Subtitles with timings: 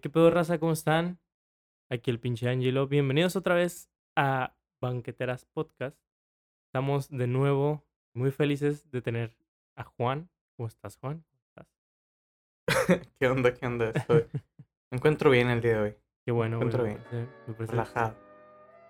[0.00, 0.58] ¿Qué pedo, raza?
[0.58, 1.20] ¿Cómo están?
[1.88, 2.88] Aquí el pinche Angelo.
[2.88, 5.96] Bienvenidos otra vez a Banqueteras Podcast.
[6.66, 9.36] Estamos de nuevo muy felices de tener
[9.76, 10.28] a Juan.
[10.56, 11.24] ¿Cómo estás, Juan?
[11.30, 11.68] ¿Cómo estás?
[13.20, 13.54] ¿Qué onda?
[13.54, 13.90] ¿Qué onda?
[13.90, 14.26] Estoy...
[14.90, 15.96] Me encuentro bien el día de hoy.
[16.24, 16.58] Qué bueno.
[16.58, 17.30] Me encuentro bien.
[17.56, 18.16] Relajado.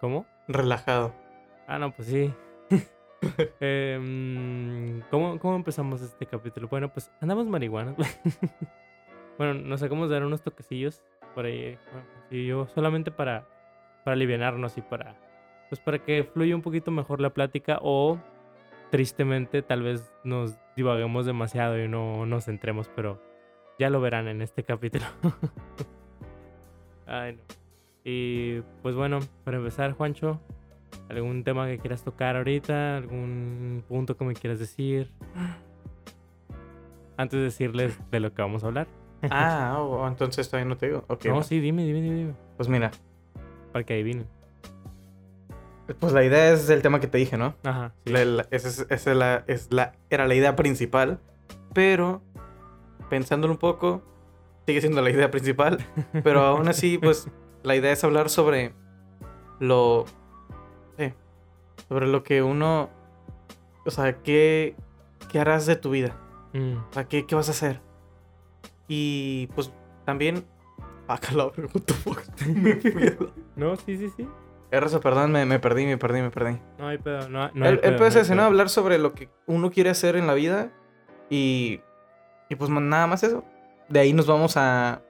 [0.00, 0.26] ¿Cómo?
[0.48, 1.14] Relajado.
[1.66, 2.32] Ah, no, pues sí.
[3.60, 6.68] Em, ¿cómo, ¿Cómo empezamos este capítulo?
[6.68, 7.94] Bueno, pues andamos marihuana.
[9.38, 11.02] Bueno, nos sacamos de dar unos toquecillos
[11.34, 11.78] por ahí.
[12.30, 13.46] y yo solamente para,
[14.04, 15.16] para aliviarnos y para,
[15.68, 18.18] pues para que fluya un poquito mejor la plática o
[18.90, 23.20] tristemente tal vez nos divaguemos demasiado y no nos centremos, pero
[23.78, 25.04] ya lo verán en este capítulo.
[27.06, 27.42] Ay, no.
[28.04, 30.40] Y pues bueno, para empezar, Juancho,
[31.08, 32.98] ¿algún tema que quieras tocar ahorita?
[32.98, 35.10] ¿Algún punto que me quieras decir?
[37.16, 38.86] Antes de decirles de lo que vamos a hablar.
[39.30, 41.04] Ah, oh, entonces todavía no te digo.
[41.24, 42.34] no, sí, dime, dime, dime.
[42.56, 42.90] Pues mira.
[43.72, 44.26] Para que adivinen.
[45.98, 47.54] Pues la idea es el tema que te dije, ¿no?
[47.62, 47.92] Ajá.
[48.50, 51.18] esa, es, la, es la, era la idea principal.
[51.74, 52.22] Pero,
[53.10, 54.02] pensándolo un poco,
[54.66, 55.84] sigue siendo la idea principal.
[56.22, 57.28] Pero aún así, pues,
[57.62, 58.72] la idea es hablar sobre
[59.60, 60.06] lo.
[60.98, 61.12] Sí,
[61.88, 62.88] sobre lo que uno.
[63.84, 64.74] O sea, ¿qué,
[65.30, 66.16] qué harás de tu vida?
[66.54, 66.76] Mm.
[66.76, 67.80] O sea, ¿qué, ¿qué vas a hacer?
[68.88, 69.72] Y pues
[70.04, 70.44] también.
[71.06, 71.20] Ah,
[73.56, 74.26] no, sí, sí, sí.
[74.70, 76.58] Errazo, perdón, me, me, perdí, me perdí, me perdí.
[76.78, 78.44] No hay pedo, no, no El, pedo, es ese, ¿no?
[78.44, 80.72] Hablar sobre lo que uno quiere hacer en la vida
[81.28, 81.82] y.
[82.48, 83.44] Y pues nada más eso.
[83.90, 85.02] De ahí nos vamos a,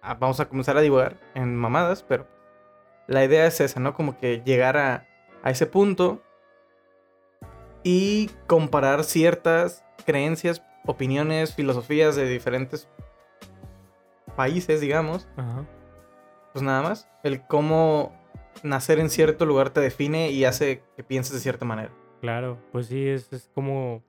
[0.00, 0.14] a.
[0.14, 2.26] vamos a comenzar a divagar en mamadas, pero.
[3.06, 3.92] La idea es esa, ¿no?
[3.92, 5.06] Como que llegar a,
[5.42, 6.22] a ese punto
[7.84, 12.88] y comparar ciertas creencias opiniones, filosofías de diferentes
[14.36, 15.28] países, digamos.
[16.52, 17.08] Pues nada más.
[17.22, 18.12] El cómo
[18.62, 21.90] nacer en cierto lugar te define y hace que pienses de cierta manera.
[22.20, 24.02] Claro, pues sí, es, es como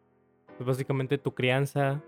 [0.58, 2.02] pues básicamente tu crianza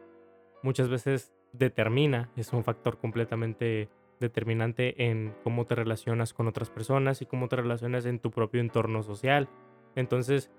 [0.63, 3.89] muchas veces determina, es un factor completamente
[4.19, 8.59] determinante en cómo te relacionas con otras personas y cómo te relacionas en tu propio
[8.59, 9.47] entorno social.
[9.95, 10.51] Entonces,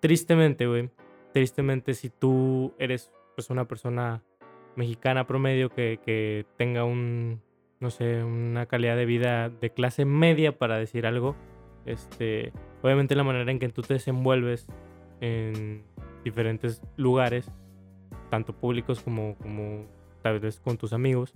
[0.00, 0.90] tristemente, güey,
[1.32, 4.24] tristemente si tú eres pues una persona
[4.74, 7.40] mexicana promedio que, que tenga un,
[7.78, 11.36] no sé, una calidad de vida de clase media para decir algo,
[11.84, 12.52] este,
[12.82, 14.66] obviamente la manera en que tú te desenvuelves
[15.20, 15.84] en
[16.24, 17.52] diferentes lugares,
[18.30, 19.86] tanto públicos como, como
[20.22, 21.34] tal vez con tus amigos,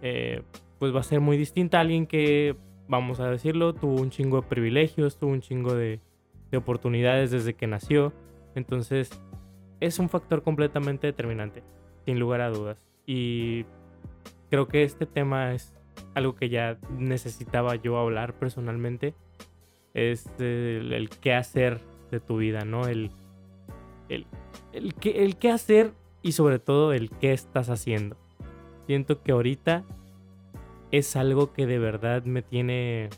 [0.00, 0.42] eh,
[0.78, 2.56] pues va a ser muy distinta a alguien que,
[2.88, 6.00] vamos a decirlo, tuvo un chingo de privilegios, tuvo un chingo de,
[6.50, 8.12] de oportunidades desde que nació.
[8.54, 9.10] Entonces,
[9.80, 11.62] es un factor completamente determinante,
[12.04, 12.86] sin lugar a dudas.
[13.06, 13.64] Y
[14.50, 15.74] creo que este tema es
[16.14, 19.14] algo que ya necesitaba yo hablar personalmente.
[19.94, 21.80] Es el, qué hacer
[22.10, 22.86] de tu vida, ¿no?
[22.86, 23.10] El,
[24.08, 24.26] el,
[24.72, 25.92] el, qué, el qué hacer
[26.22, 28.16] y sobre todo el qué estás haciendo.
[28.86, 29.84] Siento que ahorita
[30.90, 33.08] es algo que de verdad me tiene,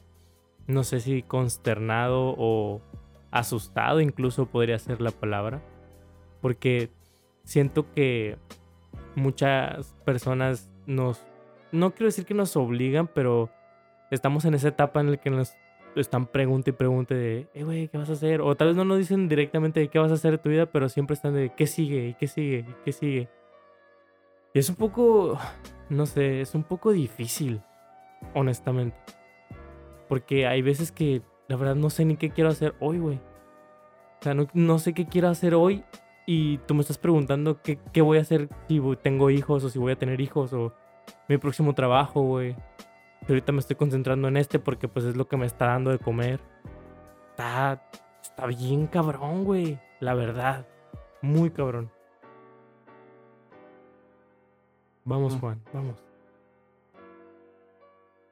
[0.66, 2.80] no sé si consternado o
[3.30, 5.62] asustado, incluso podría ser la palabra
[6.42, 6.90] porque
[7.44, 8.36] siento que
[9.14, 11.24] muchas personas nos,
[11.70, 13.48] no quiero decir que nos obligan, pero
[14.10, 15.54] estamos en esa etapa en la que nos
[15.94, 18.40] están pregunta y pregunta de, eh, güey, ¿qué vas a hacer?
[18.40, 20.66] O tal vez no nos dicen directamente de qué vas a hacer de tu vida,
[20.66, 22.08] pero siempre están de, ¿qué sigue?
[22.08, 22.66] ¿Y qué sigue?
[22.68, 23.28] ¿Y qué sigue?
[24.52, 25.38] Y es un poco,
[25.88, 27.62] no sé, es un poco difícil,
[28.34, 28.96] honestamente.
[30.08, 33.16] Porque hay veces que la verdad no sé ni qué quiero hacer hoy, güey.
[33.16, 35.84] O sea, no, no sé qué quiero hacer hoy
[36.34, 39.78] y tú me estás preguntando qué, qué voy a hacer si tengo hijos o si
[39.78, 40.72] voy a tener hijos o
[41.28, 42.56] mi próximo trabajo, güey.
[43.28, 45.98] ahorita me estoy concentrando en este porque pues es lo que me está dando de
[45.98, 46.40] comer.
[47.32, 47.86] Está,
[48.22, 49.78] está bien cabrón, güey.
[50.00, 50.66] La verdad.
[51.20, 51.90] Muy cabrón.
[55.04, 56.02] Vamos, Juan, vamos.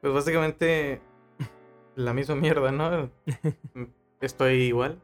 [0.01, 1.01] Pues básicamente
[1.95, 3.11] la misma mierda, ¿no?
[4.21, 4.99] Estoy igual.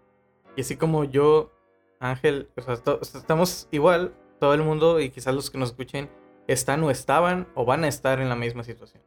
[0.55, 1.51] Y así como yo
[1.99, 6.09] Ángel, o sea, estamos igual, todo el mundo y quizás los que nos escuchen
[6.47, 9.03] están o estaban o van a estar en la misma situación.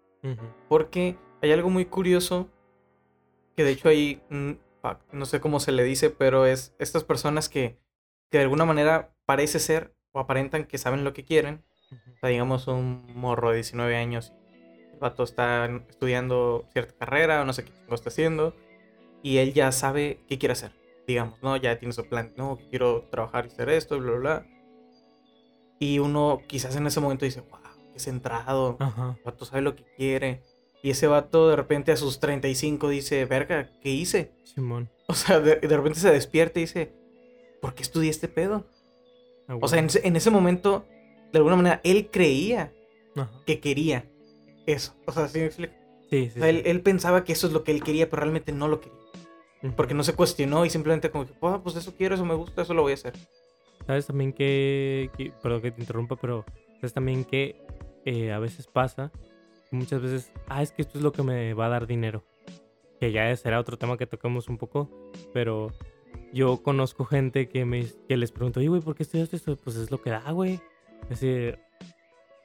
[0.69, 2.49] Porque hay algo muy curioso
[3.57, 4.53] que de hecho ahí, mm,
[5.13, 7.79] no sé cómo se le dice, pero es estas personas que,
[8.31, 11.65] que de alguna manera parece ser o aparentan que saben lo que quieren.
[11.91, 14.33] O sea, digamos un morro de 19 años,
[14.93, 18.55] el vato está estudiando cierta carrera o no sé qué está haciendo
[19.23, 20.80] y él ya sabe qué quiere hacer
[21.11, 21.57] digamos, ¿no?
[21.57, 24.47] Ya tienes su plan, no, quiero trabajar y hacer esto, bla, bla, bla.
[25.79, 27.61] Y uno quizás en ese momento dice, wow,
[27.93, 28.77] que centrado.
[28.81, 29.17] Ajá.
[29.19, 30.43] El vato sabe lo que quiere.
[30.83, 34.33] Y ese vato de repente a sus 35 dice, verga, ¿qué hice?
[34.45, 34.91] Simón.
[35.09, 36.93] O sea, de, de repente se despierta y dice,
[37.61, 38.67] ¿por qué estudié este pedo?
[39.49, 40.87] Ah, O sea, en ese, en ese momento,
[41.33, 42.73] de alguna manera, él creía
[43.17, 43.31] Ajá.
[43.47, 44.09] que quería
[44.67, 44.95] eso.
[45.07, 45.75] O sea, ¿sí me explico?
[46.11, 46.39] Sí, O sí.
[46.41, 48.81] sea, él, él pensaba que eso es lo que él quería, pero realmente no lo
[48.81, 48.99] quería.
[49.77, 52.63] Porque no se cuestionó y simplemente como que, "Ah, pues eso quiero, eso me gusta,
[52.63, 53.13] eso lo voy a hacer.
[53.87, 56.45] ¿Sabes también que, que- perdón que te interrumpa, pero
[56.77, 57.57] sabes también que
[58.07, 59.11] eh, a veces pasa,
[59.71, 62.25] muchas veces, ah, es que esto es lo que me va a dar dinero.
[62.99, 64.91] Que ya será otro tema que tocamos un poco,
[65.35, 65.73] pero
[66.33, 69.57] yo conozco gente que, me, que les pregunto, oye, güey, ¿por qué estudiaste esto?
[69.57, 70.61] Pues es lo que da, güey.
[71.05, 71.59] Es decir,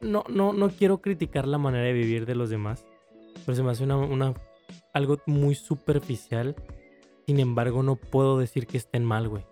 [0.01, 2.85] no, no, no quiero criticar la manera de vivir de los demás,
[3.45, 4.33] pero se me hace una, una,
[4.93, 6.55] algo muy superficial.
[7.25, 9.45] Sin embargo, no puedo decir que estén mal, güey.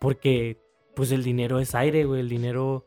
[0.00, 0.58] Porque
[0.94, 2.20] pues el dinero es aire, güey.
[2.20, 2.84] El dinero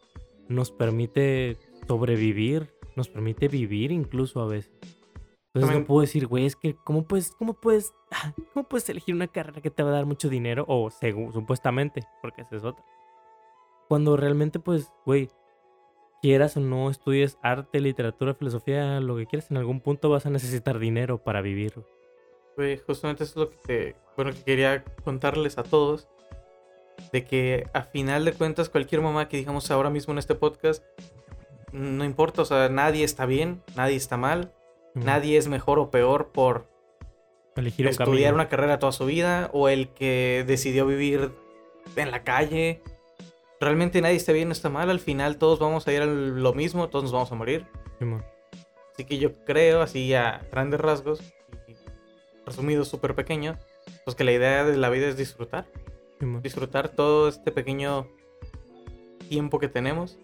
[0.47, 1.57] nos permite
[1.87, 4.71] sobrevivir, nos permite vivir incluso a veces.
[4.81, 8.87] Entonces También- no puedo decir, güey, es que ¿cómo puedes, cómo puedes, ah, cómo puedes
[8.89, 10.65] elegir una carrera que te va a dar mucho dinero?
[10.67, 12.83] O según, supuestamente, porque esa es otra.
[13.87, 15.29] Cuando realmente, pues, güey,
[16.21, 20.29] quieras o no estudies arte, literatura, filosofía, lo que quieras, en algún punto vas a
[20.29, 21.73] necesitar dinero para vivir.
[21.75, 21.87] güey.
[22.85, 26.07] Justamente eso es lo que te, bueno, que quería contarles a todos.
[27.11, 30.83] De que a final de cuentas, cualquier mamá que digamos ahora mismo en este podcast,
[31.71, 34.53] no importa, o sea, nadie está bien, nadie está mal,
[34.93, 36.67] nadie es mejor o peor por
[37.55, 38.35] elegir un estudiar camino.
[38.35, 41.31] una carrera toda su vida o el que decidió vivir
[41.95, 42.81] en la calle.
[43.59, 46.53] Realmente nadie está bien o está mal, al final todos vamos a ir a lo
[46.53, 47.65] mismo, todos nos vamos a morir.
[48.93, 51.21] Así que yo creo, así a grandes rasgos,
[52.45, 53.57] resumido súper pequeño,
[54.03, 55.65] pues que la idea de la vida es disfrutar.
[56.42, 58.07] Disfrutar todo este pequeño
[59.30, 60.18] tiempo que tenemos,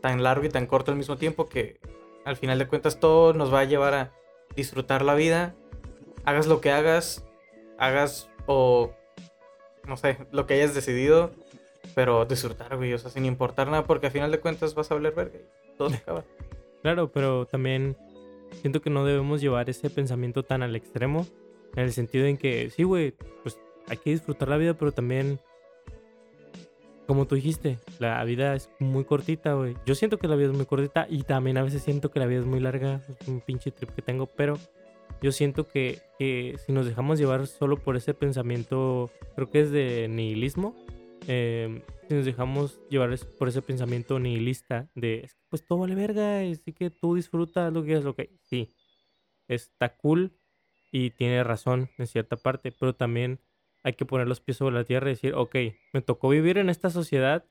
[0.00, 1.78] tan largo y tan corto al mismo tiempo, que
[2.24, 4.12] al final de cuentas todo nos va a llevar a
[4.54, 5.54] disfrutar la vida.
[6.24, 7.24] Hagas lo que hagas,
[7.78, 8.92] hagas o
[9.86, 11.30] no sé, lo que hayas decidido,
[11.94, 14.94] pero disfrutar, güey, o sea, sin importar nada, porque al final de cuentas vas a
[14.94, 16.24] hablar verga y todo se acaba.
[16.82, 17.96] Claro, pero también
[18.60, 21.26] siento que no debemos llevar ese pensamiento tan al extremo.
[21.76, 25.38] En el sentido en que, sí, güey, pues hay que disfrutar la vida, pero también,
[27.06, 29.74] como tú dijiste, la vida es muy cortita, güey.
[29.86, 32.26] Yo siento que la vida es muy cortita y también a veces siento que la
[32.26, 33.00] vida es muy larga.
[33.08, 34.58] Es un pinche trip que tengo, pero
[35.22, 39.70] yo siento que, que si nos dejamos llevar solo por ese pensamiento, creo que es
[39.70, 40.76] de nihilismo,
[41.28, 45.80] eh, si nos dejamos llevar es- por ese pensamiento nihilista de, "Es que, pues todo
[45.80, 48.68] vale verga, así que tú disfrutas lo que quieras, ok, sí,
[49.48, 50.37] está cool
[50.90, 53.40] y tiene razón en cierta parte, pero también
[53.82, 55.56] hay que poner los pies sobre la tierra y decir, ok,
[55.92, 57.44] me tocó vivir en esta sociedad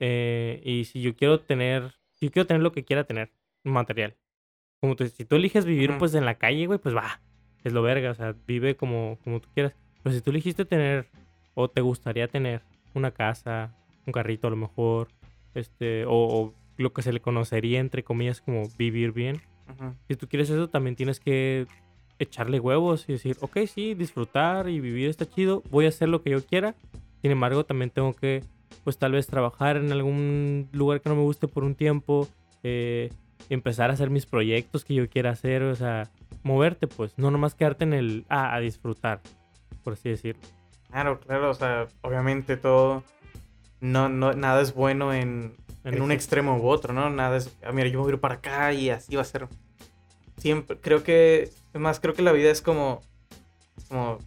[0.00, 3.32] eh, y si yo quiero tener, si yo quiero tener lo que quiera tener,
[3.64, 4.16] material.
[4.80, 7.20] Como tú, si tú eliges vivir pues en la calle, güey, pues va,
[7.64, 9.74] es lo verga, o sea, vive como, como tú quieras.
[10.02, 11.08] Pero si tú elegiste tener
[11.54, 12.62] o te gustaría tener
[12.94, 13.74] una casa,
[14.06, 15.08] un carrito a lo mejor,
[15.54, 19.94] este, o, o lo que se le conocería entre comillas como vivir bien, Ujú.
[20.06, 21.66] si tú quieres eso, también tienes que
[22.18, 26.22] echarle huevos y decir, ok, sí, disfrutar y vivir está chido, voy a hacer lo
[26.22, 26.74] que yo quiera.
[27.22, 28.42] Sin embargo, también tengo que,
[28.84, 32.28] pues tal vez trabajar en algún lugar que no me guste por un tiempo,
[32.62, 33.10] eh,
[33.48, 36.10] empezar a hacer mis proyectos que yo quiera hacer, o sea,
[36.42, 39.20] moverte, pues, no nomás quedarte en el, ah, a disfrutar,
[39.82, 40.42] por así decirlo.
[40.90, 43.02] Claro, claro, o sea, obviamente todo,
[43.80, 45.54] no, no, nada es bueno en,
[45.84, 47.10] en un extremo u otro, ¿no?
[47.10, 49.24] Nada es, ah, mira, yo me voy a ir para acá y así va a
[49.24, 49.48] ser.
[50.38, 51.42] Siempre, creo que,
[51.74, 53.00] es más, creo que la vida es como,
[53.88, 54.18] como,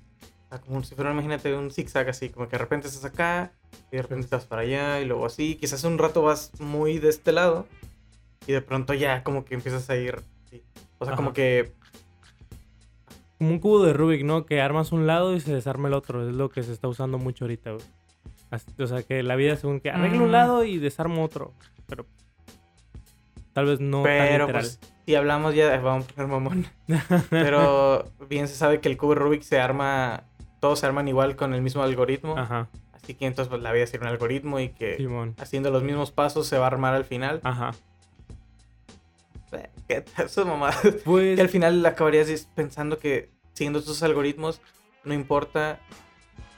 [0.49, 3.51] sea, como si fuera, imagínate, un zigzag así, como que de repente estás acá
[3.91, 7.09] y de repente estás para allá y luego así, quizás un rato vas muy de
[7.09, 7.65] este lado
[8.47, 10.19] y de pronto ya como que empiezas a ir,
[10.99, 11.71] o sea, como que,
[13.37, 14.45] Como un cubo de Rubik, ¿no?
[14.45, 17.17] Que armas un lado y se desarma el otro, es lo que se está usando
[17.17, 17.83] mucho ahorita, güey.
[18.79, 20.33] O sea, que la vida según que arreglo un Mm.
[20.33, 21.53] lado y desarmo otro,
[21.87, 22.05] pero
[23.53, 24.61] tal vez no tan pero literal.
[24.61, 24.79] pues,
[25.11, 26.67] si hablamos ya, vamos a poner mamón.
[27.29, 30.23] Pero bien se sabe que el cubo Rubik se arma,
[30.61, 32.37] todos se arman igual con el mismo algoritmo.
[32.37, 35.35] Ajá, Así que entonces pues, la vida sería un algoritmo y que Simón.
[35.37, 37.41] haciendo los mismos pasos se va a armar al final.
[37.43, 37.71] Ajá.
[39.51, 40.69] Eh, ¿Qué tal eso, mamá?
[41.03, 44.61] Pues que al final acabarías pensando que siguiendo esos algoritmos,
[45.03, 45.79] no importa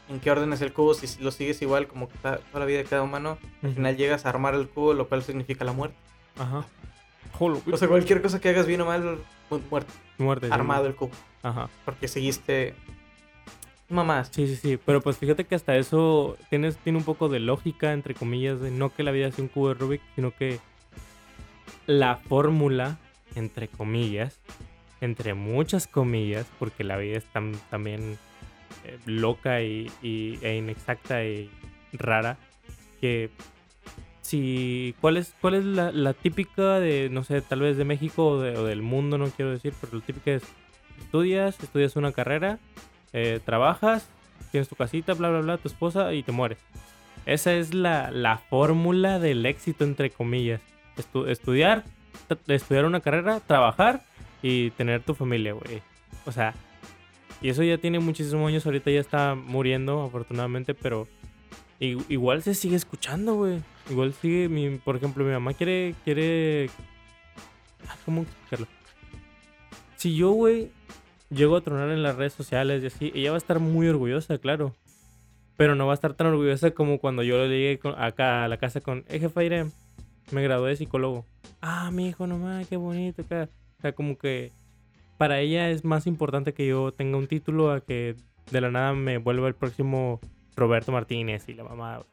[0.09, 2.83] en qué orden es el cubo, si lo sigues igual como toda la vida de
[2.83, 5.97] cada humano, al final llegas a armar el cubo, lo cual significa la muerte.
[6.37, 6.67] Ajá.
[7.71, 9.19] O sea, cualquier cosa que hagas bien o mal,
[9.49, 10.47] mu- muerte, muerte.
[10.47, 10.53] sí.
[10.53, 11.11] armado el cubo.
[11.41, 11.69] Ajá.
[11.85, 12.73] Porque seguiste
[13.89, 14.29] mamás.
[14.31, 14.77] Sí, sí, sí.
[14.83, 18.71] Pero pues fíjate que hasta eso tienes, tiene un poco de lógica, entre comillas, de
[18.71, 20.59] no que la vida sea un cubo de Rubik, sino que
[21.85, 22.97] la fórmula,
[23.35, 24.39] entre comillas,
[25.01, 27.25] entre muchas comillas, porque la vida es
[27.69, 28.17] también
[28.85, 31.49] eh, loca y, e inexacta y
[31.91, 32.37] rara,
[33.01, 33.29] que
[34.23, 38.41] si, ¿cuál es, cuál es la, típica de, no sé, tal vez de México o,
[38.41, 40.43] del mundo, no quiero decir, pero la típica es,
[40.99, 42.57] estudias, estudias una carrera,
[43.11, 44.07] eh, trabajas,
[44.51, 46.57] tienes tu casita, bla, bla, bla, tu esposa y te mueres.
[47.25, 50.61] Esa es la, la fórmula del éxito, entre comillas.
[51.27, 51.83] estudiar,
[52.47, 54.03] estudiar una carrera, trabajar
[54.41, 55.81] y tener tu familia, güey.
[56.25, 56.53] O sea,
[57.41, 61.09] y eso ya tiene muchísimos años, ahorita ya está muriendo, afortunadamente, pero
[61.79, 63.59] igual se sigue escuchando, güey.
[63.89, 66.69] Igual sigue, mi, por ejemplo, mi mamá quiere, quiere...
[67.87, 68.67] Ah, ¿Cómo explicarlo?
[69.97, 70.71] Si yo, güey,
[71.29, 74.37] llego a tronar en las redes sociales y así, ella va a estar muy orgullosa,
[74.37, 74.73] claro.
[75.57, 78.57] Pero no va a estar tan orgullosa como cuando yo le llegué acá a la
[78.57, 79.41] casa con, eh, jefa
[80.31, 81.25] me gradué de psicólogo.
[81.61, 83.49] Ah, mi hijo, nomás, qué bonito acá.
[83.77, 84.51] O sea, como que
[85.17, 88.15] para ella es más importante que yo tenga un título a que
[88.51, 90.19] de la nada me vuelva el próximo
[90.55, 92.05] Roberto Martínez y la mamá.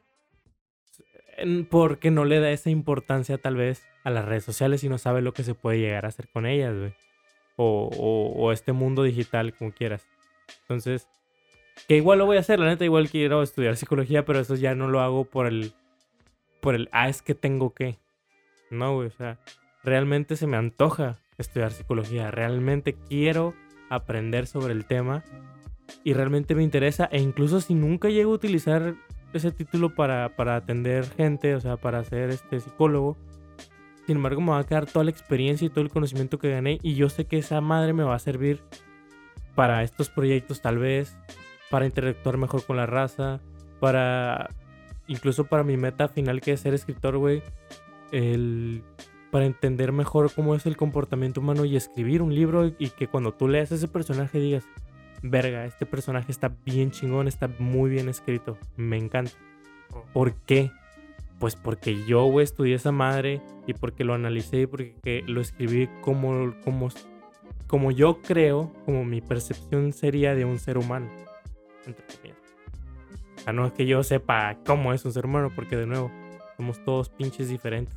[1.70, 5.23] Porque no le da esa importancia tal vez a las redes sociales y no sabe
[5.23, 6.94] lo que se puede llegar a hacer con ellas, güey.
[7.56, 7.90] O,
[8.37, 10.06] o, este mundo digital, como quieras.
[10.62, 11.09] Entonces,
[11.87, 14.75] que igual lo voy a hacer, la neta, igual quiero estudiar psicología, pero eso ya
[14.75, 15.75] no lo hago por el,
[16.61, 17.99] por el, ah, es que tengo que.
[18.70, 19.38] No, güey, o sea,
[19.82, 23.54] realmente se me antoja estudiar psicología, realmente quiero
[23.90, 25.25] aprender sobre el tema
[26.04, 28.94] y realmente me interesa e incluso si nunca llego a utilizar
[29.32, 33.16] ese título para, para atender gente, o sea, para ser este psicólogo,
[34.06, 36.78] sin embargo me va a quedar toda la experiencia y todo el conocimiento que gané
[36.82, 38.60] y yo sé que esa madre me va a servir
[39.54, 41.16] para estos proyectos tal vez,
[41.70, 43.40] para interactuar mejor con la raza,
[43.78, 44.50] para
[45.06, 47.42] incluso para mi meta final que es ser escritor, güey,
[48.12, 48.82] el
[49.30, 53.32] para entender mejor cómo es el comportamiento humano y escribir un libro y que cuando
[53.32, 54.64] tú leas ese personaje digas,
[55.23, 59.33] verga, este personaje está bien chingón, está muy bien escrito, me encanta.
[59.93, 60.05] Oh.
[60.12, 60.71] ¿Por qué?
[61.39, 65.89] Pues porque yo, güey, estudié esa madre y porque lo analicé y porque lo escribí
[66.03, 66.91] como, como,
[67.67, 71.09] como yo creo, como mi percepción sería de un ser humano.
[71.89, 76.11] O sea, no es que yo sepa cómo es un ser humano, porque de nuevo,
[76.59, 77.97] somos todos pinches diferentes.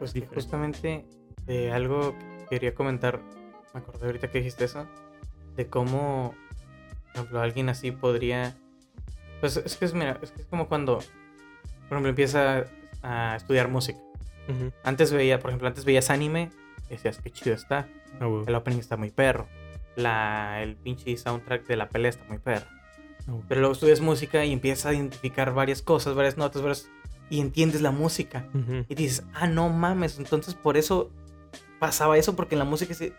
[0.00, 1.04] Pues justamente
[1.46, 3.20] de algo que quería comentar,
[3.72, 4.88] me acordé ahorita que dijiste eso,
[5.56, 6.34] de cómo,
[7.06, 8.56] por ejemplo, alguien así podría...
[9.40, 12.64] Pues es que es, mira, es, que es como cuando, por ejemplo, empieza
[13.02, 13.98] a estudiar música.
[14.82, 16.50] Antes veía, por ejemplo, antes veías anime
[16.86, 17.88] y decías, qué chido está.
[18.20, 19.48] Ah, el opening está muy perro.
[19.96, 22.66] La, el pinche soundtrack de la pelea está muy perro.
[23.26, 26.90] Ah, Pero luego estudias música y empiezas a identificar varias cosas, varias notas, varias...
[27.30, 28.46] y entiendes la música.
[28.88, 31.10] Y dices, ah, no mames, entonces por eso
[31.78, 33.12] pasaba eso, porque en la música se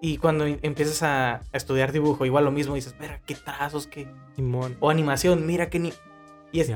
[0.00, 4.08] y, cuando empiezas a, estudiar dibujo, igual lo mismo, dices, mira, qué trazos, qué...
[4.80, 5.92] O animación, mira qué ni...
[6.52, 6.70] Y, es,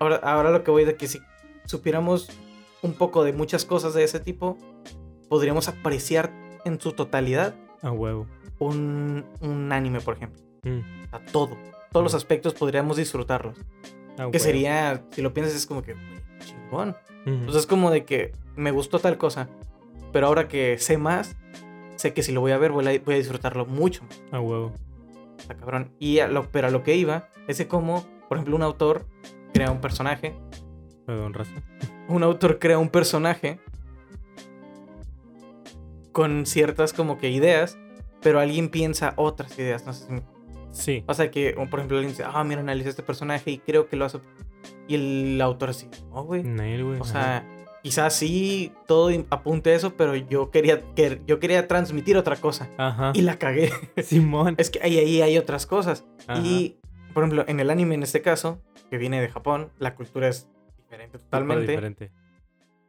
[0.00, 1.20] ahora, ahora lo que voy de que si
[1.64, 2.28] supiéramos
[2.82, 4.58] un poco de muchas cosas de ese tipo,
[5.28, 6.32] podríamos apreciar
[6.64, 7.54] en su totalidad.
[7.82, 8.26] A huevo.
[8.58, 10.42] Un, un anime, por ejemplo.
[10.64, 10.80] Mm.
[11.12, 11.56] A todo.
[11.92, 13.58] Todos los aspectos podríamos disfrutarlos.
[14.32, 15.94] que sería, si lo piensas, es como que
[16.44, 16.96] chingón.
[17.24, 19.48] Entonces es como de que me gustó tal cosa,
[20.12, 21.36] pero ahora que sé más,
[21.96, 24.02] sé que si lo voy a ver voy a, disfrutarlo mucho.
[24.32, 24.72] A huevo.
[25.38, 25.92] Está cabrón.
[25.98, 29.06] Y a lo, pero a lo que iba es de cómo, por ejemplo, un autor
[29.52, 30.34] crea un personaje.
[31.04, 31.52] Perdón, raza.
[32.08, 33.60] Un autor crea un personaje
[36.12, 37.78] con ciertas como que ideas,
[38.22, 39.84] pero alguien piensa otras ideas.
[39.86, 40.22] No sé si
[40.76, 41.04] Sí.
[41.06, 43.96] O sea que, por ejemplo, alguien dice, ah, mira, analiza este personaje y creo que
[43.96, 44.20] lo hace.
[44.88, 46.44] Y el autor así, oh, güey.
[47.00, 47.46] O sea,
[47.86, 50.82] quizás sí todo apunte eso, pero yo quería,
[51.24, 52.68] yo quería transmitir otra cosa.
[52.78, 53.12] Ajá.
[53.14, 53.70] Y la cagué.
[54.02, 54.56] Simón.
[54.58, 56.04] Es que ahí, ahí hay otras cosas.
[56.42, 56.78] Y,
[57.14, 60.48] por ejemplo, en el anime en este caso, que viene de Japón, la cultura es
[60.78, 61.70] diferente totalmente.
[61.70, 62.10] Diferente.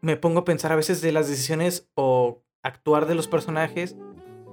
[0.01, 3.95] Me pongo a pensar a veces de las decisiones o actuar de los personajes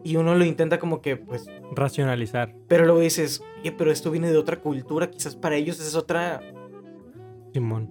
[0.04, 1.46] y uno lo intenta como que, pues...
[1.72, 2.54] Racionalizar.
[2.68, 6.42] Pero luego dices, oye, pero esto viene de otra cultura, quizás para ellos es otra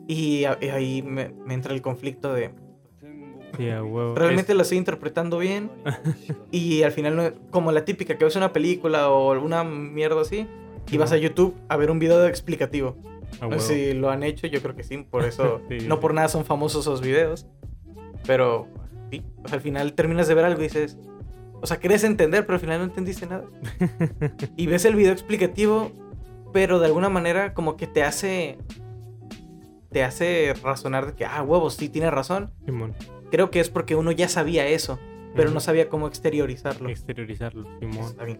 [0.08, 2.52] y ahí me, entra el conflicto de...
[4.16, 5.70] Realmente lo estoy interpretando bien.
[6.52, 10.48] y al final, como la típica que ves una película o una mierda así,
[10.92, 12.98] y vas a YouTube a ver un video explicativo.
[13.42, 16.28] no sé si lo han hecho, yo creo que sí, por eso, no por nada
[16.30, 17.48] son famosos esos videos.
[18.26, 18.68] Pero
[19.12, 20.98] sí, al final terminas de ver algo y dices,
[21.62, 23.46] o sea, querés entender, pero al final no entendiste nada.
[24.58, 25.92] y ves el video explicativo,
[26.52, 28.58] pero de alguna manera como que te hace
[29.94, 32.52] te hace razonar de que, ah, huevos, sí, tiene razón.
[32.66, 32.94] Simón.
[33.32, 35.00] Creo que es porque uno ya sabía eso,
[35.36, 36.90] pero no sabía cómo exteriorizarlo.
[36.90, 38.06] Exteriorizarlo, Simón.
[38.08, 38.40] Está bien.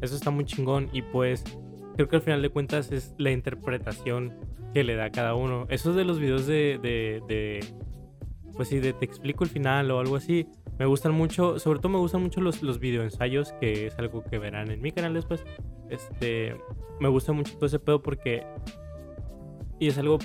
[0.00, 1.44] Eso está muy chingón y pues
[1.96, 4.34] creo que al final de cuentas es la interpretación
[4.72, 5.66] que le da a cada uno.
[5.68, 7.60] Esos de los videos de, de, de-
[8.56, 10.46] pues sí, de te explico el final o algo así,
[10.78, 14.38] me gustan mucho, sobre todo me gustan mucho los, los videoensayos, que es algo que
[14.38, 15.44] verán en mi canal después.
[15.90, 16.56] Este,
[17.00, 18.46] me gusta mucho todo ese pedo porque,
[19.78, 20.18] y es algo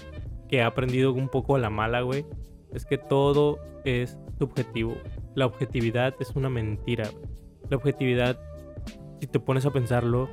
[0.50, 2.26] que he aprendido un poco a la mala, güey,
[2.74, 4.96] es que todo es subjetivo.
[5.36, 7.10] La objetividad es una mentira.
[7.70, 8.40] La objetividad
[9.22, 10.30] si te pones a pensarlo,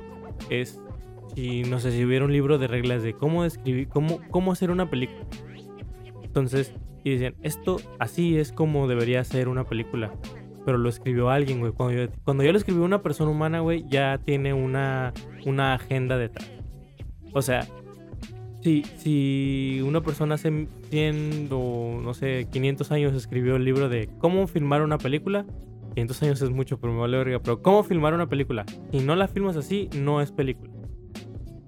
[0.49, 0.79] es
[1.35, 4.69] si no sé si hubiera un libro de reglas de cómo escribir, cómo, cómo hacer
[4.71, 5.25] una película.
[6.23, 10.13] Entonces, y decían, esto así es como debería ser una película.
[10.65, 11.71] Pero lo escribió alguien, güey.
[11.73, 15.13] Cuando, yo- cuando ya lo escribió una persona humana, güey, ya tiene una,
[15.45, 16.49] una agenda detrás.
[17.33, 17.67] O sea,
[18.63, 24.09] si, si una persona hace 100 o no sé, 500 años escribió el libro de
[24.19, 25.45] cómo filmar una película,
[25.95, 27.39] 500 años es mucho, pero me vale verga.
[27.39, 28.65] Pero ¿cómo filmar una película?
[28.91, 30.71] Si no la filmas así, no es película.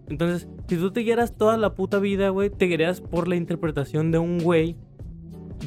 [0.08, 4.12] Entonces, si tú te guiaras toda la puta vida, güey, te guiaras por la interpretación
[4.12, 4.78] de un güey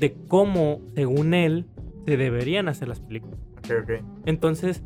[0.00, 1.66] de cómo, según él,
[2.06, 3.38] se deberían hacer las películas.
[3.58, 3.90] Ok, ok.
[4.24, 4.82] Entonces,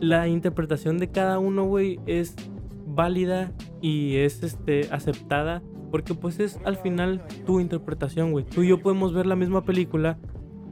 [0.00, 2.36] la interpretación de cada uno, güey, es
[2.94, 8.44] válida y es este, aceptada porque pues es al final tu interpretación, güey.
[8.44, 10.18] Tú y yo podemos ver la misma película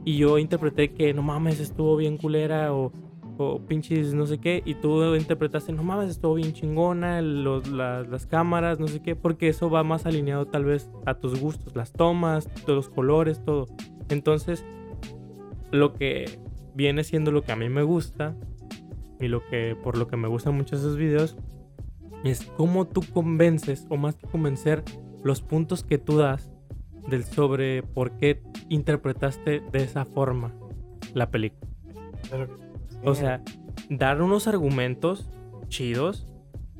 [0.05, 2.91] y yo interpreté que no mames, estuvo bien culera o,
[3.37, 8.03] o pinches no sé qué y tú interpretaste, no mames, estuvo bien chingona, los- la-
[8.03, 11.75] las cámaras, no sé qué, porque eso va más alineado tal vez a tus gustos,
[11.75, 13.65] las tomas, todos los colores, todo.
[14.09, 14.65] Entonces,
[15.71, 16.39] lo que
[16.75, 18.35] viene siendo lo que a mí me gusta
[19.19, 21.35] y lo que por lo que me gustan mucho esos videos
[22.23, 24.83] es cómo tú convences o más que convencer
[25.23, 26.51] los puntos que tú das
[27.07, 30.53] del sobre por qué interpretaste de esa forma
[31.13, 31.71] la película.
[33.03, 33.41] O sea,
[33.89, 35.29] dar unos argumentos
[35.69, 36.27] chidos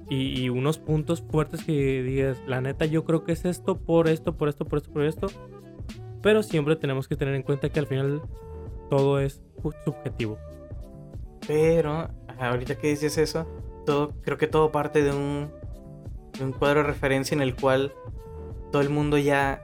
[0.09, 4.07] y, y unos puntos fuertes que digas, la neta yo creo que es esto, por
[4.07, 5.27] esto, por esto, por esto, por esto.
[6.21, 8.21] Pero siempre tenemos que tener en cuenta que al final
[8.89, 9.41] todo es
[9.85, 10.37] subjetivo.
[11.47, 12.09] Pero,
[12.39, 13.47] ahorita que dices eso,
[13.89, 15.51] todo, creo que todo parte de un,
[16.37, 17.91] de un cuadro de referencia en el cual
[18.71, 19.63] todo el mundo ya,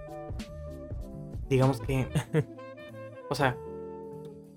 [1.48, 2.08] digamos que,
[3.30, 3.56] o sea,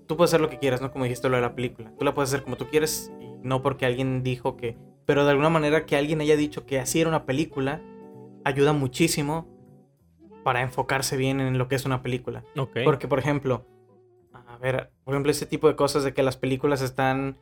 [0.07, 0.91] tú puedes hacer lo que quieras, ¿no?
[0.91, 1.93] Como dijiste lo de la película.
[1.99, 5.29] Tú la puedes hacer como tú quieres y no porque alguien dijo que, pero de
[5.29, 7.79] alguna manera que alguien haya dicho que así era una película,
[8.43, 9.47] ayuda muchísimo
[10.43, 12.43] para enfocarse bien en lo que es una película.
[12.83, 13.67] Porque, por ejemplo,
[14.33, 17.37] a ver, por ejemplo, ese tipo de cosas de que las películas están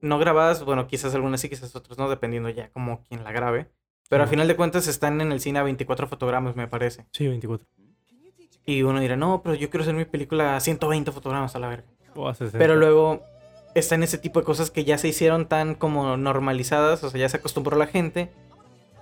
[0.00, 3.68] no grabadas, bueno, quizás algunas sí, quizás otras no, dependiendo ya como quien la grabe.
[4.08, 4.30] Pero a Ujú.
[4.30, 7.06] final de cuentas están en el cine a 24 fotogramas, me parece.
[7.12, 7.66] Sí, 24.
[8.64, 11.68] Y uno dirá, no, pero yo quiero hacer mi película a 120 fotogramas a la
[11.68, 11.88] verga.
[12.14, 12.58] O a 60.
[12.58, 13.22] Pero luego
[13.74, 17.28] están ese tipo de cosas que ya se hicieron tan como normalizadas, o sea, ya
[17.28, 18.30] se acostumbró la gente,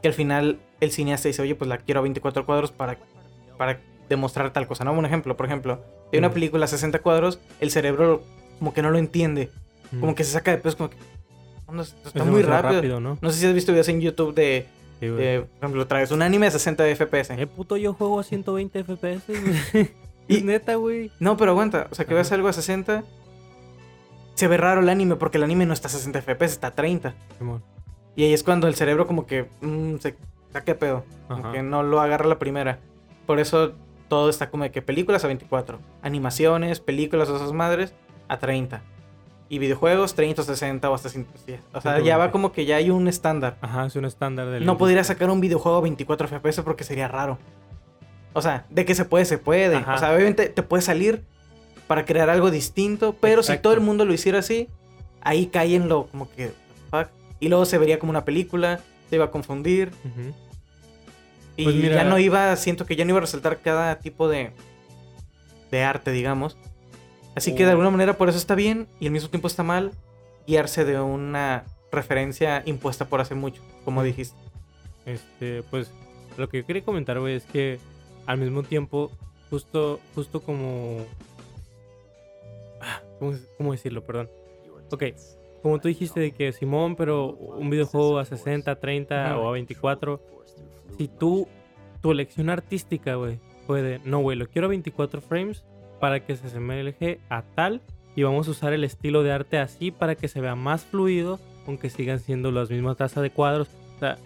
[0.02, 2.98] que al final el cineasta dice, oye, pues la quiero a 24 cuadros para,
[3.56, 4.92] para demostrar tal cosa, ¿no?
[4.92, 5.82] Un ejemplo, por ejemplo,
[6.12, 8.22] de una película a 60 cuadros, el cerebro
[8.58, 9.50] como que no lo entiende,
[9.92, 10.00] Mm.
[10.00, 10.96] como que se saca de peso, como que...
[11.66, 13.00] "Onda, esto Es está muy rápido.
[13.00, 13.18] ¿no?
[13.20, 14.66] No sé si has visto videos en YouTube de,
[15.00, 17.30] Sí, de, por ejemplo, traes un anime a 60 FPS.
[17.38, 19.22] Eh, puto, yo juego a 120 FPS.
[20.28, 21.10] Y- neta, güey.
[21.20, 22.14] No, pero aguanta, o sea, que Ajá.
[22.16, 23.04] veas algo a 60,
[24.34, 26.74] se ve raro el anime porque el anime no está a 60 FPS, está a
[26.74, 27.14] 30.
[27.38, 27.62] Simón.
[28.16, 30.16] Y ahí es cuando el cerebro como que mm, se
[30.52, 31.04] saca de pedo.
[31.28, 31.52] Como Ajá.
[31.52, 32.78] que no lo agarra la primera.
[33.26, 33.72] Por eso
[34.08, 35.78] todo está como de que películas a 24.
[36.02, 37.92] Animaciones, películas esas madres
[38.28, 38.82] a 30.
[39.48, 41.60] Y videojuegos 30 o 60 o hasta 110.
[41.72, 42.32] O sea, ya va 120.
[42.32, 43.56] como que ya hay un estándar.
[43.60, 44.66] Ajá, es un estándar del.
[44.66, 47.38] No podría sacar un videojuego a 24 FPS porque sería raro.
[48.32, 49.76] O sea, de que se puede, se puede.
[49.76, 49.94] Ajá.
[49.94, 51.22] O sea, obviamente te puede salir
[51.86, 53.14] para crear algo distinto.
[53.20, 54.68] Pero si todo el mundo lo hiciera así,
[55.20, 56.52] ahí cae en lo como que...
[56.90, 57.08] fuck.
[57.38, 59.92] Y luego se vería como una película, se iba a confundir.
[61.56, 64.28] Y Pues mira- ya no iba, siento que ya no iba a resaltar cada tipo
[64.28, 64.50] de,
[65.70, 66.58] de arte, digamos.
[67.36, 69.92] Así que de alguna manera por eso está bien y al mismo tiempo está mal
[70.46, 74.36] guiarse de una referencia impuesta por hace mucho, como dijiste.
[75.04, 75.92] Este, pues,
[76.38, 77.78] lo que yo quería comentar, güey, es que
[78.24, 79.10] al mismo tiempo,
[79.50, 81.04] justo, justo como.
[82.80, 84.02] Ah, ¿Cómo, cómo decirlo?
[84.02, 84.30] Perdón.
[84.90, 85.04] Ok,
[85.62, 89.38] como tú dijiste de que Simón, pero un videojuego a 60, 30 Ajá.
[89.38, 90.22] o a 24,
[90.96, 91.48] si tú,
[92.00, 95.64] tu elección artística, güey, puede, no, güey, lo quiero a 24 frames
[96.00, 97.82] para que se asemeje a tal
[98.14, 101.38] y vamos a usar el estilo de arte así para que se vea más fluido,
[101.66, 103.68] aunque sigan siendo las mismas tasas de cuadros.
[103.96, 104.18] O sea,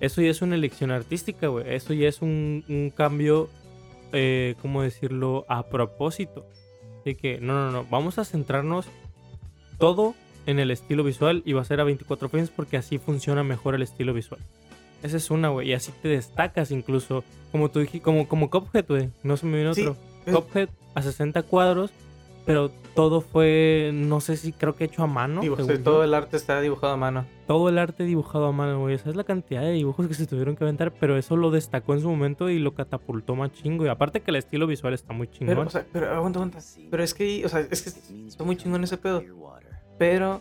[0.00, 1.74] eso ya es una elección artística, güey.
[1.74, 3.48] Eso ya es un, un cambio,
[4.12, 5.44] eh, ¿cómo decirlo?
[5.48, 6.46] A propósito.
[7.04, 8.86] De que, no, no, no, vamos a centrarnos
[9.78, 10.14] todo
[10.46, 13.74] en el estilo visual y va a ser a 24 frames porque así funciona mejor
[13.74, 14.40] el estilo visual.
[15.02, 15.70] Esa es una, güey.
[15.70, 17.24] Y así te destacas incluso.
[17.50, 19.10] Como tú dijiste, como, como Cuphead, güey.
[19.24, 19.96] No se me viene Sí, otro.
[20.24, 21.90] Cuphead a 60 cuadros,
[22.44, 25.40] pero todo fue, no sé si creo que hecho a mano.
[25.82, 27.24] todo el arte está dibujado a mano.
[27.46, 28.94] Todo el arte dibujado a mano, güey.
[28.94, 31.94] Esa es la cantidad de dibujos que se tuvieron que aventar, pero eso lo destacó
[31.94, 33.86] en su momento y lo catapultó más chingo.
[33.86, 35.54] Y aparte que el estilo visual está muy chingón.
[35.54, 36.58] Pero, o sea, pero aguanta, aguanta.
[36.90, 39.22] Pero es que, o sea, es que está muy chingón ese pedo.
[39.98, 40.40] Pero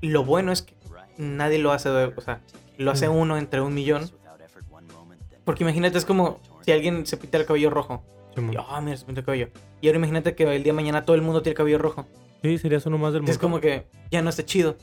[0.00, 0.74] lo bueno es que
[1.18, 2.40] nadie lo hace, o sea,
[2.78, 4.10] lo hace uno entre un millón.
[5.44, 8.02] Porque imagínate, es como si alguien se pinta el cabello rojo.
[8.36, 9.48] Y, ah, mira, se pinta el cabello.
[9.80, 12.06] Y ahora imagínate que el día de mañana todo el mundo tiene el cabello rojo.
[12.42, 13.32] Sí, serías uno más del mundo.
[13.32, 14.76] Es como que ya no está chido.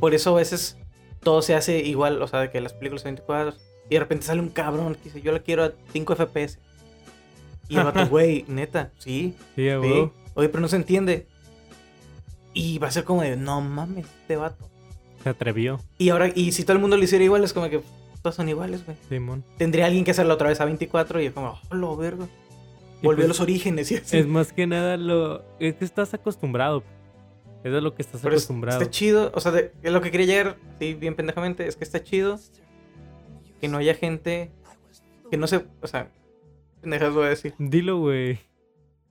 [0.00, 0.78] Por eso a veces
[1.22, 3.54] todo se hace igual, o sea, de que las películas son 24
[3.88, 6.58] y de repente sale un cabrón que dice, yo la quiero a 5 FPS.
[7.68, 10.10] Y el vato, güey, neta, sí, Sí, sí.
[10.34, 11.26] Oye, pero no se entiende.
[12.52, 14.68] Y va a ser como de, no mames, este vato.
[15.22, 17.80] Se atrevió, Y ahora, y si todo el mundo lo hiciera igual, es como que
[18.22, 18.96] todos son iguales, güey.
[19.08, 19.44] Simón.
[19.58, 22.26] Tendría alguien que hacerlo otra vez a 24 y es como, oh, lo verga.
[23.02, 24.18] Volvió a pues, los orígenes y así.
[24.18, 25.42] Es más que nada lo.
[25.58, 26.82] Es que estás acostumbrado.
[27.64, 28.80] Es lo que estás Pero acostumbrado.
[28.80, 31.82] está chido, o sea, de, de lo que quería llegar, sí, bien pendejamente, es que
[31.82, 32.38] está chido
[33.60, 34.52] que no haya gente
[35.30, 36.12] que no se, o sea,
[36.80, 37.54] pendejas voy a decir.
[37.58, 38.34] Dilo, güey.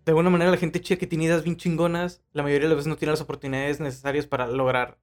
[0.06, 2.78] De alguna manera la gente chida que tiene ideas bien chingonas, la mayoría de las
[2.78, 4.98] veces no tiene las oportunidades necesarias para lograr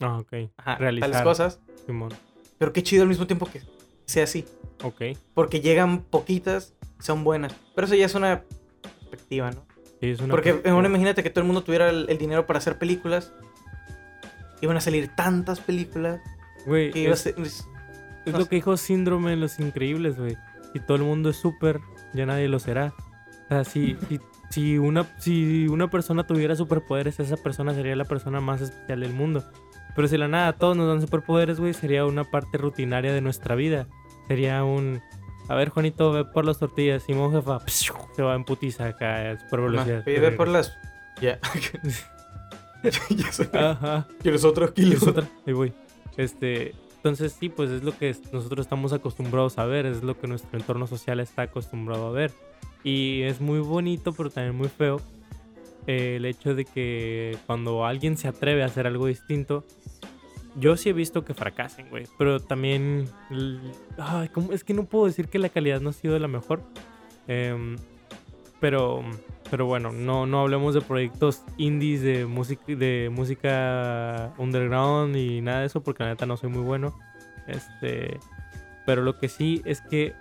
[0.00, 0.50] Ah, ok.
[0.58, 1.10] ajá, Realizar.
[1.10, 1.60] tales cosas.
[1.86, 2.10] Simón.
[2.58, 3.62] Pero qué chido al mismo tiempo que
[4.06, 4.44] sea así.
[4.82, 5.02] Ok.
[5.34, 7.54] Porque llegan poquitas, son buenas.
[7.74, 8.42] Pero eso ya es una
[9.00, 9.64] perspectiva, ¿no?
[10.00, 12.58] Sí, es una Porque ahora imagínate que todo el mundo tuviera el, el dinero para
[12.58, 13.32] hacer películas.
[14.60, 16.20] Iban a salir tantas películas
[16.66, 17.66] Güey, que iba a es, ser- es-
[18.26, 18.50] es no lo sé.
[18.50, 20.36] que dijo Síndrome en Los Increíbles, güey.
[20.72, 21.80] Si todo el mundo es súper,
[22.14, 22.92] ya nadie lo será.
[23.44, 28.04] O sea, si, si, si, una, si una persona tuviera superpoderes, esa persona sería la
[28.04, 29.44] persona más especial del mundo.
[29.96, 33.20] Pero si de la nada todos nos dan superpoderes, güey, sería una parte rutinaria de
[33.22, 33.86] nuestra vida.
[34.28, 35.00] Sería un...
[35.48, 37.02] A ver, Juanito, ve por las tortillas.
[37.04, 37.60] Simón, jefa,
[38.14, 40.02] se va en putiza acá, a super velocidad.
[40.06, 40.72] Oye, ve por las.
[41.20, 41.38] Ya.
[43.52, 44.06] Ajá.
[44.22, 44.94] ¿Quieres otro Y kilo?
[44.96, 45.72] es otra, ahí voy.
[46.16, 50.18] Este, entonces sí, pues es lo que es- nosotros estamos acostumbrados a ver, es lo
[50.18, 52.32] que nuestro entorno social está acostumbrado a ver.
[52.84, 55.00] Y es muy bonito, pero también muy feo
[55.86, 59.64] eh, el hecho de que cuando alguien se atreve a hacer algo distinto,
[60.58, 62.06] yo sí he visto que fracasen, güey.
[62.18, 63.08] Pero también,
[63.98, 66.62] ay, es que no puedo decir que la calidad no ha sido la mejor.
[67.28, 67.76] Em,
[68.60, 69.02] pero,
[69.50, 75.60] pero bueno, no, no hablemos de proyectos indies de música, de música underground y nada
[75.60, 76.98] de eso, porque la neta no soy muy bueno.
[77.46, 78.18] Este,
[78.86, 80.14] pero lo que sí es que,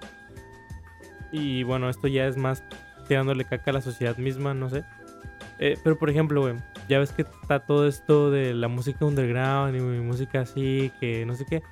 [1.32, 2.64] y bueno, esto ya es más
[3.08, 4.84] tirándole caca a la sociedad misma, no sé.
[5.60, 6.56] Eh, pero por ejemplo, güey,
[6.88, 11.36] ya ves que está todo esto de la música underground y música así, que no
[11.36, 11.64] sé qué.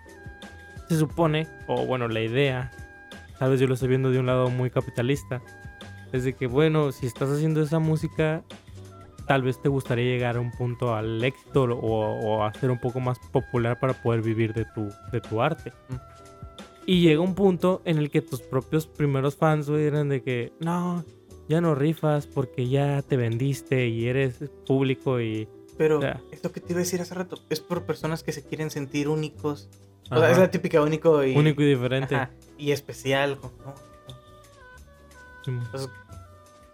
[0.89, 2.71] Se supone, o bueno, la idea,
[3.39, 5.41] tal vez yo lo estoy viendo de un lado muy capitalista,
[6.11, 8.43] es de que, bueno, si estás haciendo esa música,
[9.27, 12.79] tal vez te gustaría llegar a un punto al éxito o, o a ser un
[12.79, 15.71] poco más popular para poder vivir de tu, de tu arte.
[16.85, 20.51] Y llega un punto en el que tus propios primeros fans, güey, eran de que,
[20.59, 21.03] no,
[21.49, 25.47] ya no rifas porque ya te vendiste y eres público y...
[25.77, 25.99] Pero
[26.31, 29.09] esto que te iba a decir hace rato es por personas que se quieren sentir
[29.09, 29.69] únicos.
[30.11, 31.35] O sea, es la típica único y.
[31.35, 32.13] único y diferente.
[32.15, 32.29] Ajá,
[32.59, 33.39] y especial.
[33.41, 33.73] ¿no?
[35.47, 35.89] Entonces,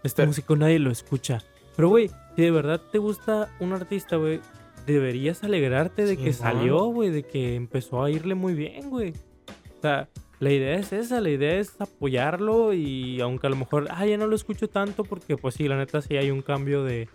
[0.03, 1.41] Este Pero- músico nadie lo escucha.
[1.75, 4.41] Pero, güey, si de verdad te gusta un artista, güey,
[4.86, 9.12] deberías alegrarte de que salió, güey, de que empezó a irle muy bien, güey.
[9.77, 13.88] O sea, la idea es esa, la idea es apoyarlo y aunque a lo mejor,
[13.91, 16.84] ah, ya no lo escucho tanto porque, pues sí, la neta sí hay un cambio
[16.84, 17.10] de,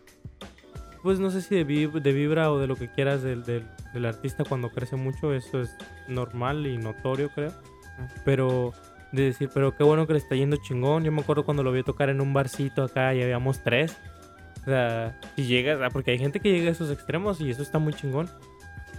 [1.03, 3.67] pues no sé si de, vib- de vibra o de lo que quieras del, del-
[3.93, 5.71] del artista cuando crece mucho, eso es
[6.09, 7.53] normal y notorio, creo.
[8.25, 8.73] Pero
[9.13, 11.05] de decir, pero qué bueno que le está yendo chingón.
[11.05, 13.97] Yo me acuerdo cuando lo vi tocar en un barcito acá y habíamos tres.
[14.63, 17.63] O sea, si llegas, ah, porque hay gente que llega a esos extremos y eso
[17.63, 18.29] está muy chingón.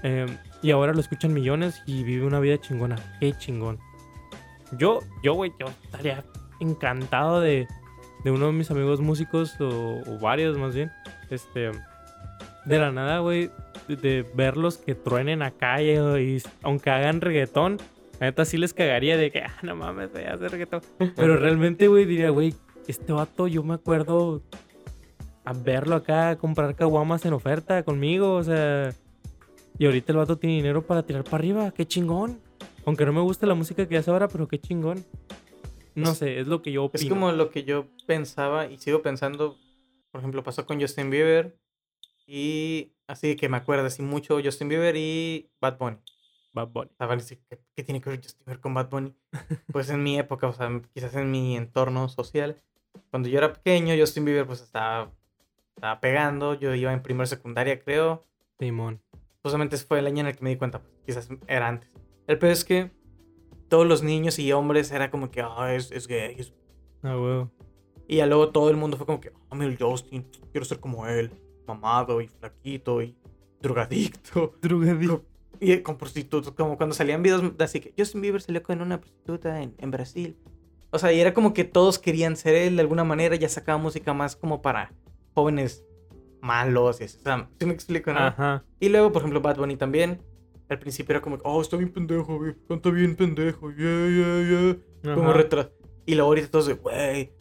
[0.04, 0.30] Em,
[0.62, 2.96] y ahora lo escuchan millones y vive una vida chingona.
[3.20, 3.80] Qué chingón.
[4.78, 6.24] Yo, yo, güey, yo estaría
[6.60, 7.68] encantado de,
[8.24, 10.92] de uno de mis amigos músicos, o, o varios más bien,
[11.30, 11.72] este,
[12.66, 13.50] de la nada, güey,
[13.88, 17.78] de, de verlos que truenen acá y, y aunque hagan reggaetón,
[18.20, 20.82] la neta sí les cagaría de que, ah, no mames, voy a hacer reggaetón.
[21.16, 22.56] Pero realmente, güey, diría, güey,
[22.88, 24.42] este vato, yo me acuerdo
[25.44, 28.90] a verlo acá, a comprar caguamas en oferta conmigo, o sea.
[29.78, 32.40] Y ahorita el vato tiene dinero para tirar para arriba, qué chingón.
[32.86, 35.04] Aunque no me gusta la música que hace ahora, pero qué chingón.
[35.96, 37.04] No sé, es lo que yo opino.
[37.04, 39.58] Es como lo que yo pensaba y sigo pensando.
[40.12, 41.58] Por ejemplo, pasó con Justin Bieber.
[42.28, 45.98] Y así que me acuerdo así mucho Justin Bieber y Bad Bunny.
[46.54, 46.92] Bad Bunny.
[47.50, 49.16] ¿qué, qué tiene que ver Justin Bieber con Bad Bunny?
[49.72, 52.62] Pues en mi época, o sea, quizás en mi entorno social.
[53.10, 55.12] Cuando yo era pequeño, Justin Bieber pues estaba,
[55.76, 56.54] estaba pegando.
[56.54, 58.26] Yo iba en primera secundaria, creo.
[58.60, 59.02] Simón.
[59.44, 60.80] Justamente fue el año en el que me di cuenta.
[60.80, 61.90] Pues, quizás era antes.
[62.28, 62.92] El peor es que
[63.68, 66.36] todos los niños y hombres era como que, ah, es, es gay.
[66.38, 66.54] es-".
[67.04, 67.52] Ah, huevo.
[68.08, 70.80] Y ya luego todo el mundo fue como que, ah, mira el Justin, quiero ser
[70.80, 71.32] como él.
[71.68, 73.18] Mamado y flaquito y
[73.60, 74.54] drogadicto.
[74.62, 75.26] Drogadicto.
[75.60, 79.00] Y con prostitutas, como cuando salían videos de así que Justin Bieber salió con una
[79.00, 80.38] prostituta en, en Brasil.
[80.92, 83.78] O sea, y era como que todos querían ser él de alguna manera, ya sacaba
[83.78, 84.94] música más como para
[85.34, 85.84] jóvenes
[86.42, 87.02] malos.
[87.02, 87.18] Y así.
[87.18, 88.20] O sea, ¿sí me explico, no?
[88.20, 88.64] Ajá.
[88.80, 90.22] Y luego, por ejemplo, Bad Bunny también.
[90.70, 92.56] Al principio era como, oh, está bien pendejo, güey.
[92.68, 95.16] Canta bien pendejo, yeah, yeah, yeah.
[95.16, 95.38] Como Ajá.
[95.38, 95.72] retra.
[96.06, 97.32] Y luego ahorita todos de, güey,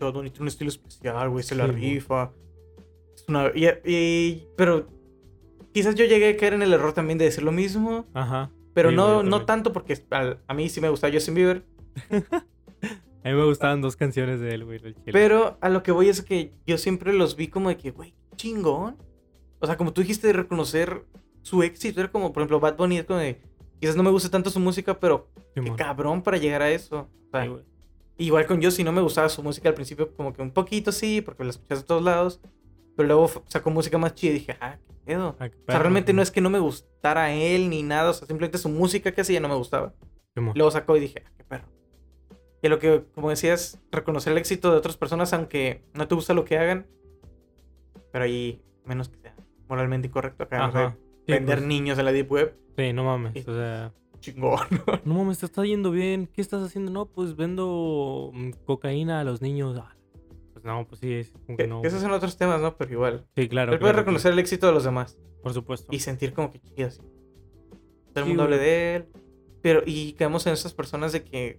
[0.00, 2.32] Bunny tiene un estilo especial, güey, se la Sí, rifa.
[3.14, 3.50] Es una...
[3.54, 4.86] y, y- pero
[5.72, 8.06] quizás yo llegué a caer en el error también de decir lo mismo.
[8.14, 8.50] Ajá.
[8.74, 11.64] Pero Sí, no, no tanto porque al- a mí sí me gustaba Justin Bieber.
[13.24, 14.80] A mí me gustaban dos canciones de él, güey.
[15.12, 18.14] Pero a lo que voy es que yo siempre los vi como de que, güey,
[18.36, 18.96] chingón.
[19.58, 21.04] O sea, como tú dijiste de reconocer
[21.42, 23.40] su éxito, era como, por ejemplo, Bad Bunny es como de,
[23.80, 25.76] quizás no me gusta tanto su música, pero qué Simón.
[25.76, 27.08] cabrón para llegar a eso.
[27.26, 27.62] O sea, Sí, güey.
[28.18, 30.92] igual con yo, si no me gustaba su música al principio, como que un poquito
[30.92, 32.40] sí, porque la escuchas de todos lados.
[32.96, 35.36] Pero luego sacó música más chida y dije, ah, qué pedo.
[35.38, 38.12] Ah, qué O sea, realmente no es que no me gustara él ni nada, o
[38.12, 39.94] sea, simplemente su música que hacía no me gustaba.
[40.34, 40.54] Simón.
[40.56, 41.68] Luego sacó y dije, ah, qué perro.
[42.60, 46.34] Y lo que, como decías, reconocer el éxito de otras personas, aunque no te gusta
[46.34, 46.88] lo que hagan,
[48.10, 49.36] pero ahí, menos que sea
[49.68, 50.96] moralmente incorrecto acá.
[51.28, 53.46] Sí, vender pues, niños en la Deep Web, Sí, no mames.
[53.46, 54.60] O sea, chingón.
[55.04, 56.28] no mames, te está yendo bien.
[56.32, 56.90] ¿Qué estás haciendo?
[56.90, 59.76] No, pues vendo mm, cocaína a los niños.
[59.78, 59.94] Ah,
[60.52, 61.82] Pues no, pues sí, es como que no.
[61.84, 62.76] esos son otros temas, ¿no?
[62.76, 63.26] Pero igual.
[63.36, 63.72] Sí, claro.
[63.72, 65.18] Él puede claro, reconocer el éxito de los demás.
[65.42, 65.86] Por supuesto.
[65.94, 67.00] y sentir como que chido así.
[68.12, 69.06] Todo el mundo hable de él.
[69.60, 71.58] Pero, y quedamos en esas personas de que,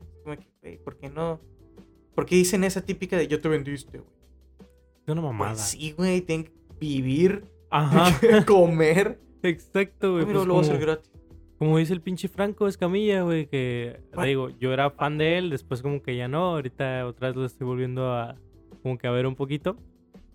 [0.84, 1.40] ¿por qué no?
[2.16, 4.12] ¿Por qué dicen esa típica de yo te vendiste, güey?
[5.06, 5.52] Es una mamada.
[5.54, 8.20] Pues sí, güey, tienen que vivir, Ajá.
[8.48, 9.20] comer.
[9.44, 10.26] Exacto, güey.
[10.26, 11.12] Pero pues lo va a hacer como- gratis.
[11.58, 15.82] Como dice el pinche Franco Escamilla, güey, que digo, yo era fan de él, después
[15.82, 18.38] como que ya no, ahorita otra vez lo estoy volviendo a
[18.82, 19.76] como que a ver un poquito.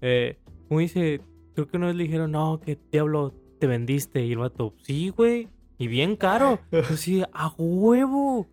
[0.03, 0.37] Eh,
[0.69, 1.23] como dice,
[1.55, 5.09] creo que una vez le dijeron, no, que diablo te vendiste, y el vato, sí,
[5.09, 6.59] güey, y bien caro.
[6.91, 8.47] Así, a huevo.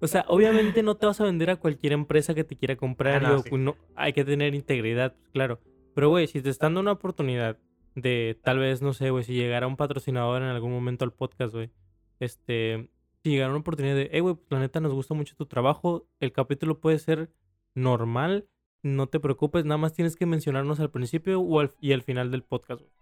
[0.00, 3.24] O sea, obviamente no te vas a vender a cualquier empresa que te quiera comprar.
[3.24, 3.50] Ah, no, y o- sí.
[3.56, 5.60] no- hay que tener integridad, pues, claro.
[5.94, 7.56] Pero, güey, si te están dando una oportunidad
[8.00, 11.54] de tal vez, no sé, güey, si llegara un patrocinador en algún momento al podcast,
[11.54, 11.70] güey.
[12.20, 12.90] Este,
[13.22, 16.06] si llegara una oportunidad de, hey, güey, pues la neta nos gusta mucho tu trabajo.
[16.20, 17.30] El capítulo puede ser
[17.74, 18.48] normal.
[18.82, 22.30] No te preocupes, nada más tienes que mencionarnos al principio o al- y al final
[22.30, 22.92] del podcast, güey.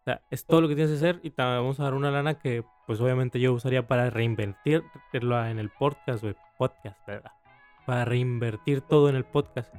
[0.00, 2.10] O sea, es todo lo que tienes que hacer y te vamos a dar una
[2.10, 6.36] lana que, pues obviamente yo usaría para reinvertirla en el podcast, güey.
[6.58, 7.32] Podcast, ¿verdad?
[7.86, 9.74] Para reinvertir todo en el podcast.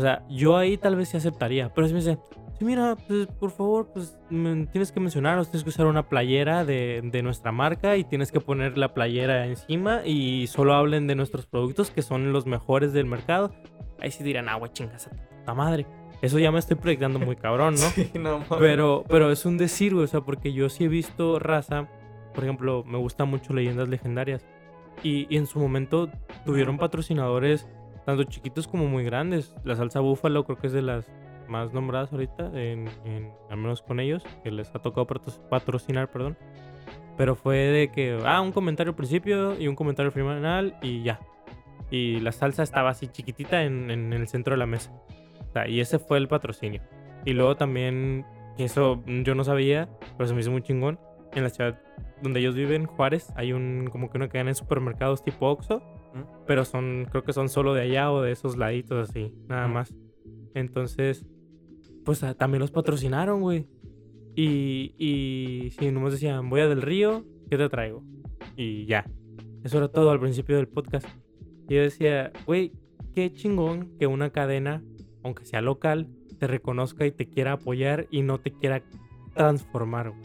[0.00, 1.72] O sea, yo ahí tal vez sí aceptaría.
[1.74, 2.18] Pero si me dice,
[2.58, 6.64] sí, mira, pues por favor, pues me- tienes que mencionar, tienes que usar una playera
[6.64, 11.14] de, de nuestra marca y tienes que poner la playera encima y solo hablen de
[11.16, 13.52] nuestros productos que son los mejores del mercado.
[14.00, 15.86] Ahí sí dirán, ah, güey, chingas a puta madre.
[16.22, 17.80] Eso ya me estoy proyectando muy cabrón, ¿no?
[17.94, 18.40] Sí, no.
[18.58, 21.88] Pero, pero es un decir, güey, o sea, porque yo sí he visto raza,
[22.34, 24.46] por ejemplo, me gustan mucho leyendas legendarias.
[25.02, 26.10] Y, y en su momento
[26.44, 27.66] tuvieron patrocinadores,
[28.16, 29.54] tanto chiquitos como muy grandes.
[29.64, 31.10] La salsa búfalo creo que es de las
[31.48, 36.10] más nombradas ahorita, en, en- al menos con ellos, que les ha tocado patro- patrocinar,
[36.10, 36.36] perdón.
[37.16, 41.02] Pero fue de que, ah, un comentario al principio y un comentario al final y
[41.02, 41.20] ya.
[41.90, 44.92] Y la salsa estaba así chiquitita en, en el centro de la mesa.
[45.48, 46.80] O sea, y ese fue el patrocinio.
[47.24, 48.24] Y luego también,
[48.58, 50.98] eso yo no sabía, pero se me hizo muy chingón.
[51.34, 51.80] En la ciudad
[52.22, 55.82] donde ellos viven, Juárez, hay un como que una cadena de supermercados tipo Oxxo,
[56.14, 56.22] ¿Mm?
[56.46, 59.72] pero son, creo que son solo de allá o de esos laditos así, nada Mm.
[59.72, 59.94] más.
[60.54, 61.24] Entonces,
[62.04, 63.66] pues ah, también los patrocinaron, güey.
[64.34, 68.02] Y, y sí, nomás decían, voy a Del Río, ¿qué te traigo?
[68.56, 69.04] Y ya.
[69.62, 71.06] Eso era todo al principio del podcast.
[71.68, 72.72] Y yo decía, güey,
[73.14, 74.82] qué chingón que una cadena,
[75.22, 78.82] aunque sea local, te reconozca y te quiera apoyar y no te quiera
[79.34, 80.10] transformar.
[80.10, 80.22] güey.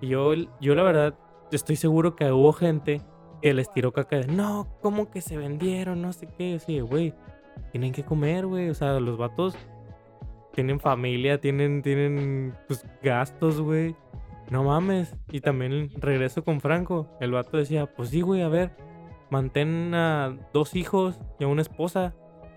[0.00, 1.18] Y yo, yo la verdad,
[1.52, 3.02] estoy seguro que hubo gente
[3.40, 6.02] que les tiró caca de, no, ¿cómo que se vendieron?
[6.02, 6.58] No sé qué.
[6.58, 7.14] Sí, güey,
[7.72, 8.70] tienen que comer, güey.
[8.70, 9.56] O sea, los vatos
[10.52, 13.94] tienen familia, tienen, tienen pues, gastos, güey.
[14.50, 15.16] no mames.
[15.30, 17.08] Y también regreso con Franco.
[17.20, 18.72] El vato decía, pues sí, güey, a ver,
[19.30, 22.14] mantén a dos hijos y a una esposa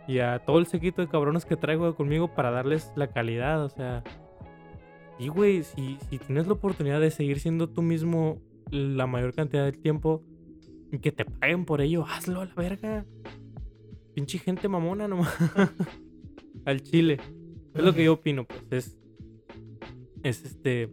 [0.08, 3.70] y a todo el sequito de cabrones que traigo conmigo para darles la calidad, o
[3.70, 4.04] sea.
[5.20, 8.42] Y güey, si, si tienes la oportunidad de seguir siendo tú mismo
[8.72, 10.24] la mayor cantidad del tiempo
[10.94, 13.04] y que te paguen por ello, hazlo a la verga.
[14.14, 15.36] Pinche gente mamona nomás.
[16.66, 17.20] Al chile.
[17.74, 18.62] Es lo que yo opino, pues.
[18.70, 18.98] Es.
[20.22, 20.84] Es este.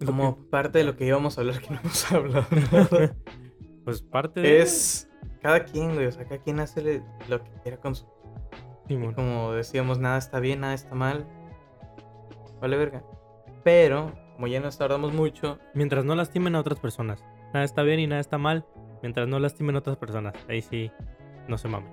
[0.00, 2.46] es Como parte de lo que íbamos a hablar que no hemos hablado.
[3.84, 4.62] pues parte de.
[4.62, 5.10] es
[5.42, 6.06] cada quien, güey.
[6.06, 8.06] O sea, cada quien hace lo que quiera con su.
[8.88, 9.12] Simón.
[9.12, 11.26] Como decíamos, nada está bien, nada está mal.
[12.62, 13.04] Vale, verga.
[13.62, 17.22] Pero, como ya nos tardamos mucho, Mientras no lastimen a otras personas.
[17.52, 18.64] Nada está bien y nada está mal.
[19.02, 20.34] Mientras no lastimen a otras personas.
[20.48, 20.90] Ahí sí.
[21.48, 21.90] No se mamen.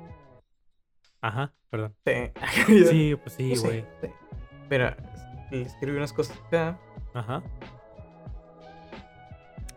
[1.21, 1.95] Ajá, perdón.
[2.05, 3.85] Sí, pues sí, Pues sí, güey.
[4.01, 4.07] sí.
[4.69, 4.95] Mira,
[5.51, 6.79] le escribí unas cosas acá.
[7.13, 7.41] Ajá.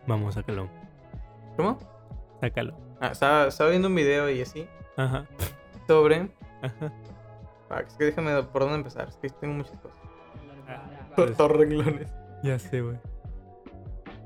[0.07, 0.69] Vamos, sácalo.
[1.57, 1.79] ¿Cómo?
[2.41, 2.77] Sácalo.
[2.99, 4.67] Ah, estaba, estaba viendo un video y así.
[4.97, 5.25] Ajá.
[5.87, 6.29] Sobre.
[6.61, 6.93] Ajá.
[7.69, 9.07] Ah, es que déjame por dónde empezar.
[9.07, 9.97] Es que tengo muchas cosas.
[11.15, 12.07] Pues, Todos renglones.
[12.41, 12.97] ya sé, güey.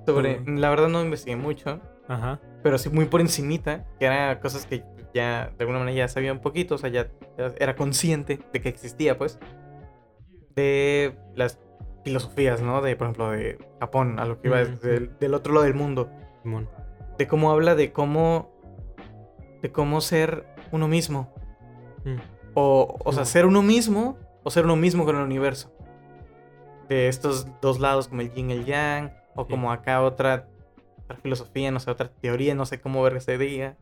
[0.06, 0.41] Sobre.
[0.46, 1.82] La verdad no investigué mucho.
[2.08, 2.39] Ajá.
[2.63, 3.86] Pero sí muy por encimita.
[4.00, 6.76] Que eran cosas que ya de alguna manera ya sabía un poquito.
[6.76, 7.08] O sea, ya,
[7.60, 9.39] era consciente de que existía, pues.
[10.56, 11.60] De las
[12.04, 12.82] filosofías, ¿no?
[12.82, 16.10] De, por ejemplo, de Japón, a lo que iba del, del otro lado del mundo.
[16.43, 16.70] Simón.
[17.17, 18.52] De cómo habla de cómo.
[19.62, 21.34] De cómo ser uno mismo.
[22.06, 22.15] Mm.
[22.54, 23.26] O, o sea, No.
[23.26, 25.72] ser uno mismo o ser uno mismo con el universo.
[26.88, 29.52] De estos dos lados, como el yin y el yang, o Sí.
[29.52, 30.48] como acá otra,
[31.08, 33.78] otra filosofía, no sé, otra teoría, no sé cómo ver se diga,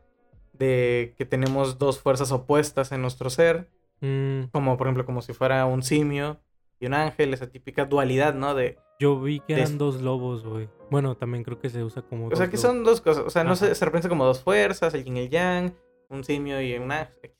[0.53, 3.69] de que tenemos dos fuerzas opuestas en nuestro ser,
[4.01, 6.41] Mm, como por ejemplo, como si fuera un simio
[6.81, 8.53] y un ángel, esa típica dualidad, ¿no?
[8.53, 10.67] De, yo vi que de- eran dos lobos, güey.
[10.91, 12.27] Bueno, también creo que se usa como.
[12.27, 12.61] o sea, que lobos.
[12.61, 15.19] son dos cosas, o sea, no se, se representa como dos fuerzas, el yin y
[15.21, 15.73] el yang,
[16.09, 17.31] un simio y un ángel.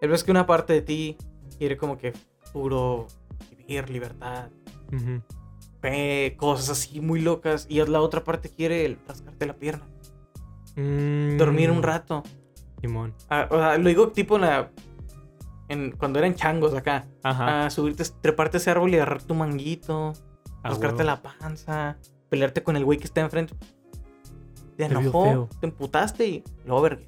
[0.00, 1.16] El es que una parte de ti
[1.58, 2.12] quiere como que
[2.52, 3.08] puro
[3.50, 4.50] vivir, libertad,
[4.92, 5.20] Ujú.
[6.36, 7.66] Cosas así muy locas.
[7.68, 9.86] Y la otra parte quiere el rascarte la pierna.
[10.76, 12.22] Mm, Dormir un rato.
[12.80, 13.14] Simón.
[13.30, 14.70] Ah, o sea, lo digo tipo en la.
[15.68, 17.06] En, cuando eran changos acá.
[17.22, 17.66] Ajá.
[17.66, 20.12] A subirte, treparte ese árbol y agarrar tu manguito.
[20.62, 21.98] a rascarte la panza.
[22.28, 23.54] Pelearte con el güey que está enfrente.
[24.76, 25.48] Te enojó.
[25.60, 27.02] Te emputaste y lo verga.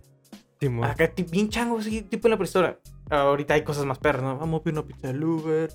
[0.61, 0.85] Simón.
[0.85, 2.79] Acá bien chango, así, tipo en la prehistoria.
[3.11, 4.39] Ahorita hay cosas más perras, ¿no?
[4.39, 5.71] Vamos a pedir una pizza del Uber.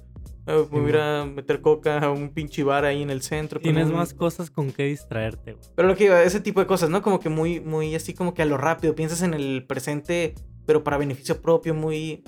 [0.48, 3.22] Eh, Me voy a ir a meter coca a un pinche bar ahí en el
[3.22, 3.60] centro.
[3.60, 5.66] Tienes un- más cosas con qué distraerte, güey.
[5.76, 7.02] Pero lo que iba, ese tipo de cosas, ¿no?
[7.02, 8.96] Como que muy, muy así como que a lo rápido.
[8.96, 10.34] Piensas en el presente,
[10.66, 12.24] pero para beneficio propio, muy,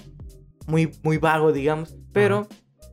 [0.67, 1.95] muy, muy vago, digamos.
[2.11, 2.47] Pero,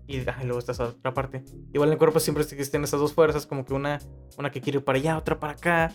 [0.06, 1.44] y, ah, luego está esa otra parte.
[1.72, 3.98] Igual en el cuerpo siempre existen esas dos fuerzas, como que una,
[4.38, 5.92] una que quiere ir para allá, otra para acá.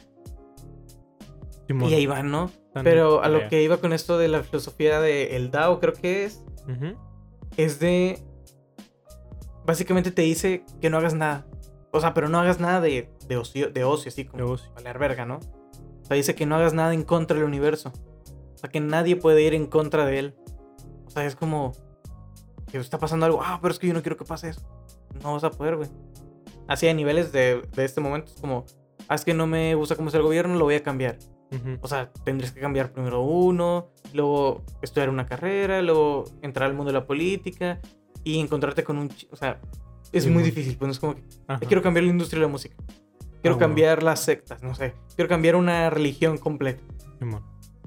[1.68, 1.90] Simón.
[1.90, 2.52] Y ahí van, ¿no?
[2.84, 6.44] Pero a lo que iba con esto de la filosofía del Dao, creo que es,
[7.58, 8.20] es de...
[9.66, 11.48] Básicamente te dice que no hagas nada.
[11.92, 14.72] O sea, pero no hagas nada de, de ocio, de ocio, así como De ocio.
[14.74, 15.38] valer verga, ¿no?
[15.38, 17.92] O sea, dice que no hagas nada en contra del universo.
[18.54, 20.36] O sea, que nadie puede ir en contra de él.
[21.08, 21.72] O sea, es como
[22.72, 23.40] que está pasando algo.
[23.42, 24.62] Ah, pero es que yo no quiero que pase eso.
[25.24, 25.90] No vas a poder, güey.
[26.68, 28.66] Así a niveles de, de este momento es como,
[29.08, 31.18] ah, es que no me gusta cómo es el gobierno, lo voy a cambiar.
[31.80, 36.92] O sea, tendrías que cambiar primero uno, luego estudiar una carrera, luego entrar al mundo
[36.92, 37.80] de la política
[38.26, 39.10] y encontrarte con un...
[39.32, 39.62] O sea,
[40.12, 41.60] es Sí, muy difícil, pues no es como que Ajá.
[41.66, 42.76] quiero cambiar la industria de la música.
[42.78, 43.60] Quiero Ah, bueno.
[43.60, 44.94] cambiar las sectas, no sé.
[45.16, 46.82] Quiero cambiar una religión completa.
[47.20, 47.44] Simón.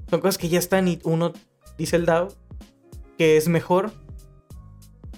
[0.09, 1.33] Son cosas que ya están y uno
[1.77, 2.29] dice el Dao
[3.17, 3.91] que es mejor.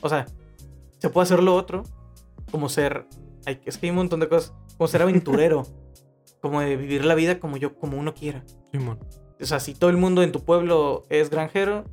[0.02, 0.26] O sea,
[0.98, 1.84] se puede hacer lo otro
[2.52, 3.06] como ser...
[3.46, 4.54] ay, es que hay un montón de cosas.
[4.78, 5.64] Como ser aventurero.
[6.42, 8.44] como de vivir la vida como yo, como uno quiera.
[8.72, 9.00] Simón.
[9.40, 11.86] O sea, si todo el mundo en tu pueblo es granjero,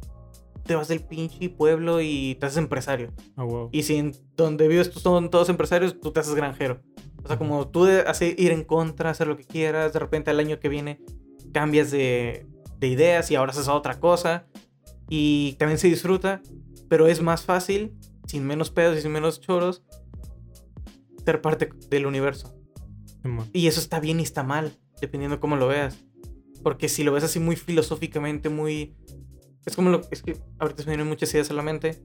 [0.68, 3.12] te vas del pinche pueblo y te haces empresario.
[3.36, 3.70] A huevo.
[3.72, 6.80] Y si en donde vives tú son todos empresarios, tú te haces granjero.
[7.24, 10.30] O sea, como tú de hacer, ir en contra, hacer lo que quieras, de repente
[10.30, 11.00] al año que viene
[11.52, 12.46] cambias de,
[12.78, 14.46] de ideas y ahora haces otra cosa.
[15.08, 16.42] Y también se disfruta,
[16.88, 17.94] pero es más fácil,
[18.26, 19.82] sin menos pedos y sin menos choros,
[21.24, 22.54] ser parte del universo.
[23.52, 25.98] Y eso está bien y está mal, dependiendo de cómo lo veas.
[26.62, 28.94] Porque si lo ves así muy filosóficamente, muy...
[29.68, 30.00] Es como lo...
[30.10, 32.02] Es que ahorita se me vienen muchas ideas a la mente.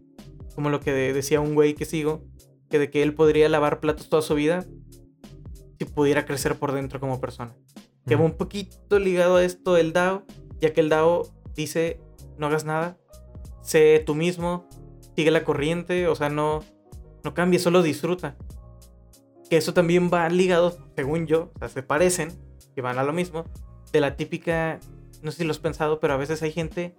[0.56, 2.24] Como lo que de- decía un güey que sigo.
[2.70, 4.66] Que de que él podría lavar platos toda su vida.
[5.80, 7.56] Si pudiera crecer por dentro como persona.
[8.06, 10.24] Que va un poquito ligado a esto el DAO.
[10.60, 11.24] Ya que el DAO
[11.56, 12.00] dice,
[12.38, 12.98] no hagas nada.
[13.62, 14.68] Sé tú mismo.
[15.16, 16.08] Sigue la corriente.
[16.08, 16.60] O sea, no,
[17.24, 18.36] no cambies, solo disfruta.
[19.50, 22.32] que eso también va ligado, según yo, o sea, se parecen,
[22.74, 23.44] que van a lo mismo,
[23.92, 24.80] de la típica,
[25.22, 26.96] no sé si lo has pensado, pero a veces hay gente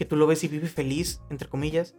[0.00, 1.94] que tú lo ves y vive feliz, entre comillas,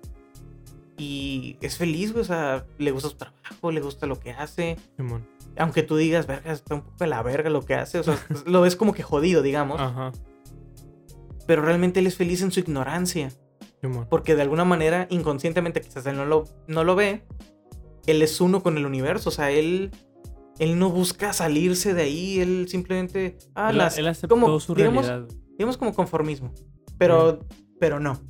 [0.98, 4.76] y es feliz, güey, o sea, le gusta su trabajo, le gusta lo que hace,
[4.98, 5.28] Simón.
[5.56, 8.18] aunque tú digas, verga, está un poco de la verga lo que hace, o sea,
[8.48, 10.14] lo ves como que jodido, digamos, Ajá.
[11.46, 13.32] pero realmente él es feliz en su ignorancia.
[13.82, 14.08] Simón.
[14.10, 17.24] Porque de alguna manera, inconscientemente, quizás él no lo, no lo ve,
[18.08, 19.30] él es uno con el universo.
[19.30, 19.92] O sea, él,
[20.58, 23.38] él no busca salirse de ahí, él simplemente...
[23.54, 25.30] Ah, él, las, él aceptó como, su digamos, realidad.
[25.58, 26.52] digamos como conformismo.
[26.98, 27.40] Pero,
[27.82, 28.22] pero no.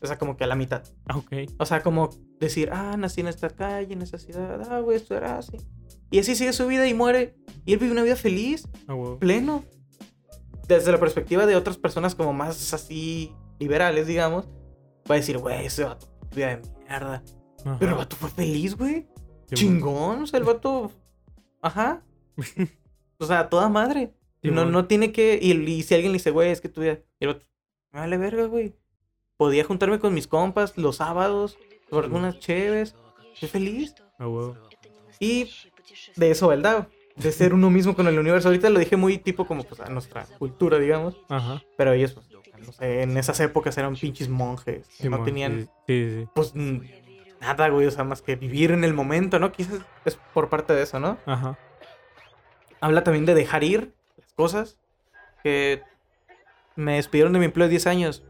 [0.00, 0.84] O sea, como que a la mitad.
[1.12, 1.32] Ok.
[1.58, 5.16] O sea, como decir, ah, nací en esta calle, en esta ciudad, ah, güey, esto
[5.16, 5.56] era así.
[6.10, 7.34] Y así sigue su vida y muere.
[7.66, 9.18] Y él vive una vida feliz, Ah, huevo.
[9.18, 9.64] pleno.
[10.68, 14.46] Desde la perspectiva de otras personas como más así liberales, digamos,
[15.10, 17.22] va a decir, güey, ese vato, vida de mierda.
[17.64, 17.76] Ajá.
[17.80, 19.08] Pero el vato fue feliz, güey.
[19.52, 20.22] Chingón.
[20.22, 20.92] O sea, el vato.
[21.60, 22.02] Ajá.
[23.18, 24.12] O sea, toda madre.
[24.42, 25.38] No, no tiene que.
[25.40, 26.98] Y, y si alguien le dice, güey, es que tu vida.
[27.20, 27.46] Y el vato,
[27.92, 28.74] me vale verga, güey.
[29.36, 31.58] Podía juntarme con mis compas los sábados,
[31.88, 32.20] tomar Simón.
[32.22, 32.94] unas chéves.
[33.34, 33.94] Soy feliz.
[35.18, 35.50] Y
[36.16, 36.86] de eso va el DAO.
[37.16, 38.48] De ser uno mismo con el universo.
[38.48, 41.16] Ahorita lo dije muy tipo como pues, a nuestra cultura, digamos.
[41.28, 41.62] Ajá.
[41.76, 42.26] Pero ellos, pues,
[42.66, 44.88] no sé, en esas épocas eran pinches monjes.
[45.02, 46.28] no tenían Sí, sí, sí.
[46.34, 46.52] pues
[47.40, 49.52] nada, güey, o sea, más que vivir en el momento, ¿no?
[49.52, 51.18] Quizás es por parte de eso, ¿no?
[51.26, 51.58] Ajá.
[52.80, 54.78] Habla también de dejar ir las cosas.
[55.42, 55.82] Que
[56.74, 58.24] me despidieron de mi empleo de 10 años.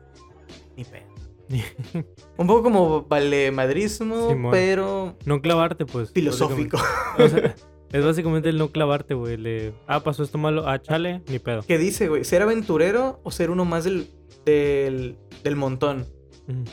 [0.77, 1.05] Ni pedo.
[2.39, 4.51] Un poco como valemadrismo, Simón.
[4.51, 6.11] pero no clavarte, pues.
[6.13, 6.79] filosófico.
[7.19, 7.25] básicamente.
[7.25, 9.37] O sea, es básicamente el no clavarte, güey.
[9.37, 9.73] Le...
[9.87, 10.67] Ah, pasó esto malo.
[10.69, 11.63] Ah, chale, ni pedo.
[11.67, 12.25] ¿Qué dice, güey?
[12.25, 14.09] ¿Ser aventurero o ser uno más del,
[14.45, 16.07] del, del montón?
[16.49, 16.65] Ujú.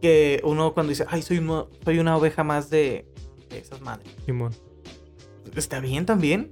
[0.00, 3.06] Que uno cuando dice, ay, soy, uno- soy una oveja más de,
[3.50, 4.08] de esas madres.
[4.26, 4.52] Simón.
[5.54, 6.50] Está bien también.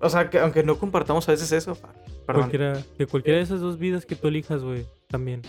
[0.00, 1.78] O sea, que aunque no compartamos a veces eso.
[2.26, 2.42] Perdón.
[2.42, 5.40] Cualquiera, que cualquiera de esas dos vidas que tú elijas, güey, también.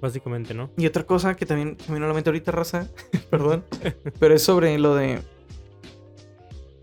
[0.00, 0.70] Básicamente, ¿no?
[0.76, 2.88] Y otra cosa que también se me vino a la mente ahorita, raza.
[3.30, 3.64] Perdón.
[4.18, 5.20] pero es sobre lo de.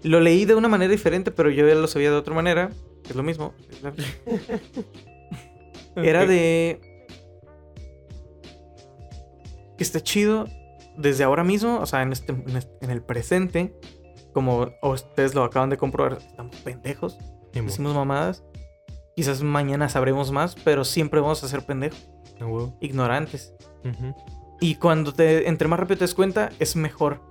[0.03, 2.69] Lo leí de una manera diferente, pero yo ya lo sabía de otra manera.
[3.03, 3.53] que Es lo mismo.
[5.95, 6.79] Era de.
[9.77, 10.45] Que está chido
[10.97, 13.73] desde ahora mismo, o sea, en, este, en este- en el presente.
[14.33, 17.17] Como ustedes lo acaban de comprobar, estamos pendejos.
[17.53, 17.67] Simón.
[17.67, 18.43] Decimos mamadas.
[19.15, 22.07] Quizás mañana sabremos más, pero siempre vamos a ser pendejos,
[22.81, 23.53] Ignorantes.
[24.59, 27.21] Y cuando te, entre más rápido te des cuenta, es mejor.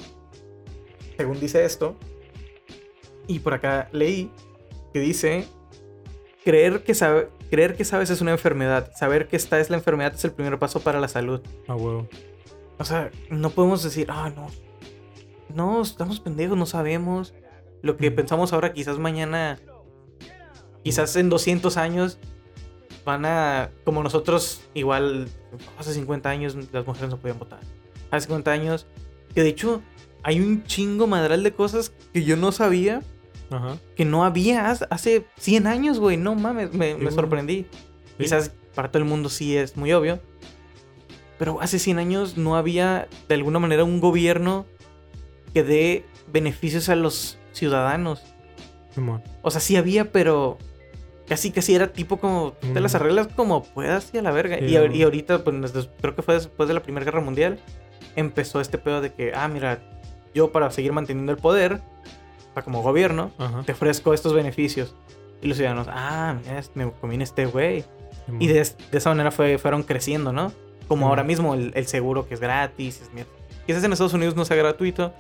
[1.17, 1.97] Según dice esto.
[3.27, 4.31] Y por acá leí
[4.93, 5.47] que dice:
[6.45, 8.93] creer que, sabe, creer que sabes es una enfermedad.
[8.95, 11.41] Saber que esta es la enfermedad es el primer paso para la salud.
[11.67, 12.09] A huevo.
[12.79, 14.49] O sea, no podemos decir, ah, no.
[15.55, 17.35] No, estamos pendejos, no sabemos.
[17.83, 19.59] Lo que pensamos ahora, quizás mañana,
[20.83, 22.19] quizás en 200 años,
[23.07, 25.29] van a, como nosotros, igual,
[25.79, 27.61] hace 50 años las mujeres no podían votar.
[28.11, 28.87] Hace 50 años,
[29.35, 29.81] que de hecho
[30.23, 33.03] hay un chingo madral de cosas que yo no sabía
[33.51, 33.79] Ajá.
[33.97, 36.17] que no había hace- hace 100 años, güey.
[36.19, 37.67] No mames, me, me sorprendí.
[38.19, 38.25] Sí.
[38.25, 40.21] Quizás para todo el mundo sí es muy obvio.
[41.39, 44.67] Pero hace 100 años no había de alguna manera un gobierno
[45.55, 48.23] que dé beneficios a los ciudadanos.
[49.43, 50.59] O sea, sí había, pero
[51.29, 54.59] casi casi era tipo como te las arreglas como puedas y a la verga.
[54.59, 54.95] Sí, y, no.
[54.95, 55.55] y ahorita, pues
[56.01, 57.59] creo que fue después de la Primera Guerra Mundial,
[58.15, 59.81] empezó este pedo de que, ah, mira,
[60.35, 61.81] yo para seguir manteniendo el poder,
[62.55, 63.63] sea, como gobierno, Ajá.
[63.65, 64.95] te ofrezco estos beneficios.
[65.43, 67.85] Y los ciudadanos, ah, mira, me conviene este güey.
[68.25, 68.43] Simón.
[68.43, 70.53] Y de, de esa manera fue, fueron creciendo, ¿no?
[70.89, 71.11] Como Ujú.
[71.11, 73.01] ahora mismo el, el seguro que es gratis.
[73.03, 73.31] Es mierda.
[73.67, 75.13] Quizás en Estados Unidos no sea gratuito,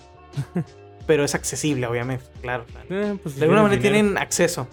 [1.06, 2.64] pero es accesible, obviamente, claro.
[2.88, 3.96] Eh, pues, De alguna manera dinero.
[3.98, 4.66] tienen acceso.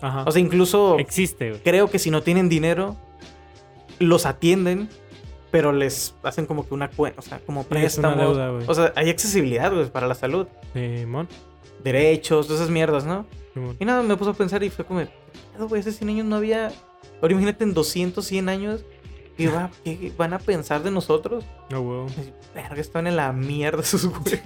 [0.00, 0.24] Ajá.
[0.26, 1.62] O sea, incluso Existe, güey.
[1.62, 2.96] creo que si no tienen dinero,
[3.98, 4.88] los atienden,
[5.50, 8.18] pero les hacen como que una cuenta, o sea, como préstamos.
[8.18, 10.46] deuda, o sea, hay accesibilidad, güey, para la salud.
[10.74, 11.28] Simón.
[11.82, 13.26] Derechos, todas esas mierdas, ¿no?
[13.54, 13.76] Simón.
[13.78, 15.08] Y nada, me puso a pensar y fue como, "¿Qué
[15.54, 16.72] pedo, güey, hace 100 años no había...
[17.22, 18.84] Ahora imagínate en 200, 100 años,
[19.36, 21.44] ¿qué, va- qué van a pensar de nosotros?
[21.70, 22.06] Huevo.
[22.06, 24.40] Así, Verga, están en la mierda esos güey.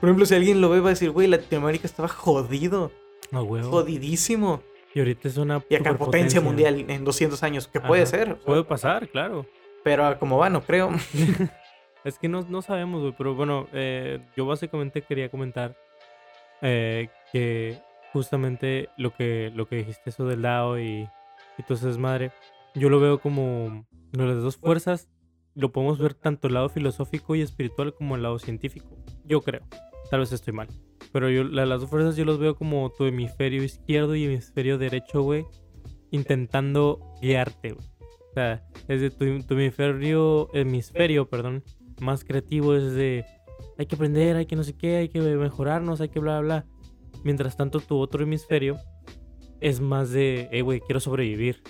[0.00, 2.92] Por ejemplo, si alguien lo ve, va a decir, güey, Latinoamérica estaba jodido,
[3.32, 3.70] A huevo.
[3.70, 4.62] jodidísimo.
[4.94, 8.10] Y ahorita es una Y acá potencia mundial en 200 años, que puede Ajá.
[8.10, 8.36] ser.
[8.36, 9.46] Puede pasar, claro.
[9.82, 10.90] Pero como va, no creo.
[12.04, 13.14] Es que no, no sabemos, güey.
[13.16, 15.76] Pero bueno, eh, yo básicamente quería comentar
[16.60, 17.78] eh, que
[18.12, 21.08] justamente lo que, lo que dijiste, eso del DAO y,
[21.58, 22.32] y todo ese desmadre,
[22.74, 25.08] yo lo veo como de las dos fuerzas.
[25.54, 28.96] Lo podemos ver tanto el lado filosófico y espiritual como el lado científico.
[29.24, 29.62] Yo creo.
[30.10, 30.68] Tal vez estoy mal.
[31.12, 34.78] Pero yo, la- las dos fuerzas yo los veo como tu hemisferio izquierdo y hemisferio
[34.78, 35.44] derecho, güey,
[36.10, 37.86] intentando guiarte, güey.
[38.30, 41.62] O sea, es de tu, tu hemisferio, hemisferio, perdón,
[42.00, 43.24] más creativo es de
[43.78, 46.66] hay que aprender, hay que no sé qué, hay que mejorarnos, hay que bla, bla.
[47.24, 48.76] Mientras tanto, tu otro hemisferio
[49.60, 51.62] es más de, hey, güey, quiero sobrevivir.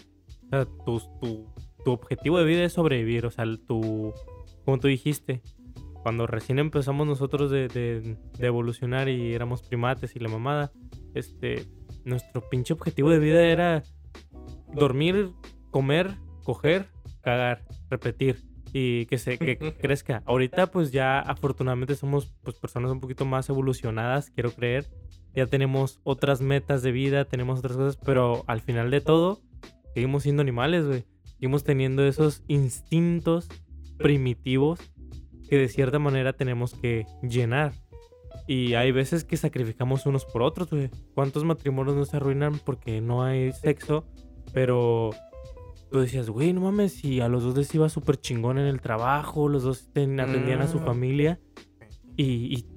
[0.47, 1.53] O sea, tu, tu,
[1.85, 3.27] tu objetivo de vida es sobrevivir.
[3.27, 4.13] O sea, tu,
[4.65, 5.43] como tú dijiste,
[6.03, 10.73] cuando recién empezamos nosotros de, de- de evolucionar y éramos primates y la mamada,
[11.15, 11.67] este,
[12.05, 13.83] nuestro pinche objetivo de vida era
[14.75, 15.31] dormir,
[15.71, 16.89] comer, coger,
[17.23, 18.43] cagar, repetir
[18.73, 20.23] y que se que crezca.
[20.27, 24.87] Ahorita pues ya afortunadamente somos pues personas un poquito más evolucionadas, quiero creer.
[25.35, 29.41] Ya tenemos otras metas de vida, tenemos otras cosas, pero al final de todo
[29.95, 31.05] seguimos siendo animales, güey.
[31.25, 33.49] Seguimos teniendo esos instintos
[33.99, 34.79] primitivos
[35.53, 37.75] que de cierta manera tenemos que llenar.
[38.47, 40.89] Y hay veces que sacrificamos unos por otros, güey.
[41.13, 44.07] ¿Cuántos matrimonios no se arruinan porque no hay sexo?
[44.55, 45.11] Pero
[45.91, 48.81] tú decías, güey, no mames, si a los dos les iba súper chingón en el
[48.81, 50.85] trabajo, los dos ten- atendían a su Mm.
[50.87, 51.39] familia
[52.17, 52.25] y,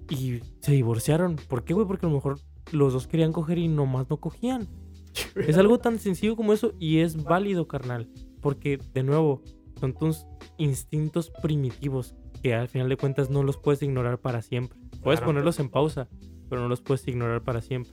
[0.10, 1.38] y- y se divorciaron.
[1.48, 1.88] ¿Por qué, güey?
[1.88, 2.40] Porque a lo mejor
[2.74, 4.68] los dos querían coger y nomás no cogían.
[5.56, 8.10] Es algo tan sencillo como eso y es válido, carnal.
[8.42, 9.44] Porque, de nuevo,
[9.80, 10.26] son tus
[10.58, 12.16] instintos primitivos
[12.46, 14.78] que al final de cuentas no los puedes ignorar para siempre.
[15.02, 15.32] Puedes Claro.
[15.32, 16.08] ponerlos en pausa,
[16.48, 17.92] pero no los puedes ignorar para siempre.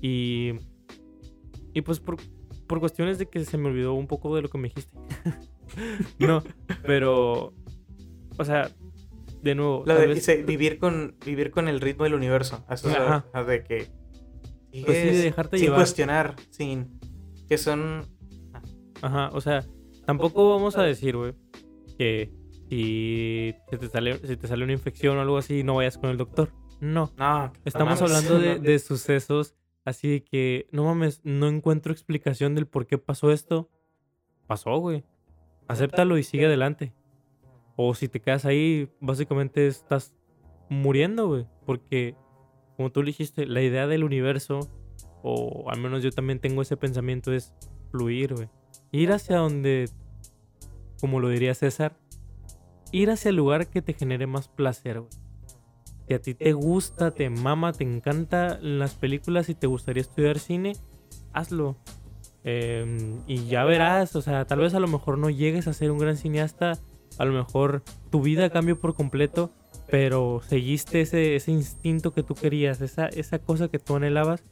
[0.00, 0.52] Y,
[1.74, 2.16] y pues por,
[2.68, 4.96] por cuestiones de que se me olvidó un poco de lo que me dijiste.
[6.20, 6.44] no,
[6.84, 7.52] pero,
[8.38, 8.70] o sea,
[9.42, 12.64] de nuevo, La de vez- dice, vivir con vivir con el ritmo del universo.
[12.68, 13.26] Ajá.
[13.34, 13.88] la- de que
[14.84, 15.80] Pues sí, de dejarte sin llevar.
[15.80, 17.00] cuestionar, sin
[17.48, 18.04] que son
[19.02, 19.66] Ajá, o sea,
[20.06, 21.32] tampoco vamos a decir, güey,
[21.98, 22.32] que
[22.70, 26.16] si te sale, si te sale una infección o algo así, no vayas con el
[26.16, 26.50] doctor.
[26.80, 27.12] No.
[27.18, 32.66] no, Estamos no hablando de, de sucesos así que, no mames, no encuentro explicación del
[32.66, 33.68] por qué pasó esto.
[34.46, 35.04] Pasó, güey.
[35.66, 36.94] Acéptalo y sigue adelante.
[37.74, 40.14] O si te quedas ahí, básicamente estás
[40.68, 41.46] muriendo, güey.
[41.66, 42.14] Porque,
[42.76, 44.60] como tú dijiste, la idea del universo,
[45.22, 47.52] o al menos yo también tengo ese pensamiento, es
[47.90, 48.48] fluir, güey.
[48.92, 49.88] Ir hacia donde,
[51.00, 51.96] como lo diría César,
[52.92, 55.10] ir hacia el lugar que te genere más placer, güey.
[56.06, 60.40] Si a ti te gusta, te mama, te encanta las películas y te gustaría estudiar
[60.40, 60.72] cine,
[61.32, 61.76] hazlo.
[62.42, 65.90] Em, y ya verás, o sea, tal vez a lo mejor no llegues a ser
[65.90, 66.78] un gran cineasta,
[67.18, 69.52] a lo mejor tu vida cambió por completo,
[69.88, 74.42] pero seguiste ese, ese instinto que tú querías, esa, esa cosa que tú anhelabas,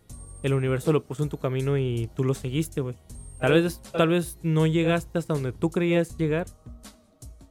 [0.42, 2.94] el universo lo puso en tu camino y tú lo seguiste, güey.
[3.38, 6.46] Tal vez, tal vez no llegaste hasta donde tú creías llegar,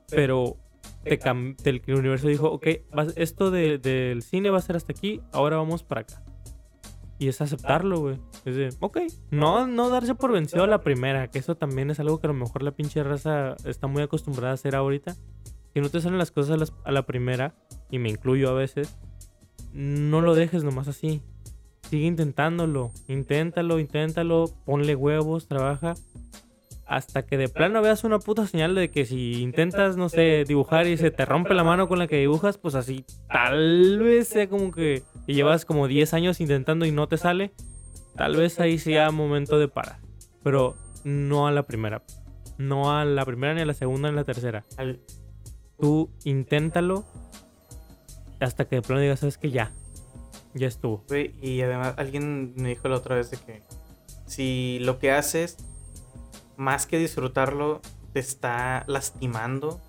[0.10, 0.58] pero
[1.08, 5.22] te el universo dijo, ok, vas- esto de- del cine va a ser hasta aquí,
[5.32, 6.24] ahora vamos para acá.
[7.20, 8.20] Y es aceptarlo, güey.
[8.46, 9.00] Es de, ok,
[9.32, 12.32] no, no darse por vencido a la primera, que eso también es algo que a
[12.32, 15.16] lo mejor la pinche raza está muy acostumbrada a hacer ahorita.
[15.74, 17.56] Si no te salen las cosas a, las- a la primera,
[17.90, 18.98] y me incluyo a veces,
[19.74, 21.22] no lo dejes nomás así.
[21.90, 25.94] Sigue intentándolo, inténtalo, inténtalo, ponle huevos, trabaja.
[26.88, 30.88] Hasta que de plano veas una puta señal de que si intentas, no sé, dibujar
[30.88, 34.48] y se te rompe la mano con la que dibujas, pues así tal vez sea
[34.48, 37.52] como que y llevas como 10 años intentando y no te sale.
[38.16, 40.00] Tal vez ahí sea momento de parar.
[40.44, 42.04] Pero no a la primera.
[42.58, 44.66] No a la primera, ni a la segunda, ni a la tercera.
[45.78, 47.06] Tú inténtalo
[48.40, 49.74] hasta que de plano digas, sabes que ya.
[50.54, 51.04] Ya estuvo.
[51.42, 53.62] y además alguien me dijo la otra vez de que
[54.26, 55.58] si lo que haces
[56.58, 57.82] más que disfrutarlo
[58.14, 59.80] te está lastimando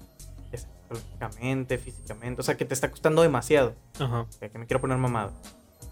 [0.89, 3.75] psicológicamente, físicamente, o sea, que te está costando demasiado.
[3.99, 4.23] Ajá.
[4.23, 5.33] O sea, que me quiero poner mamado.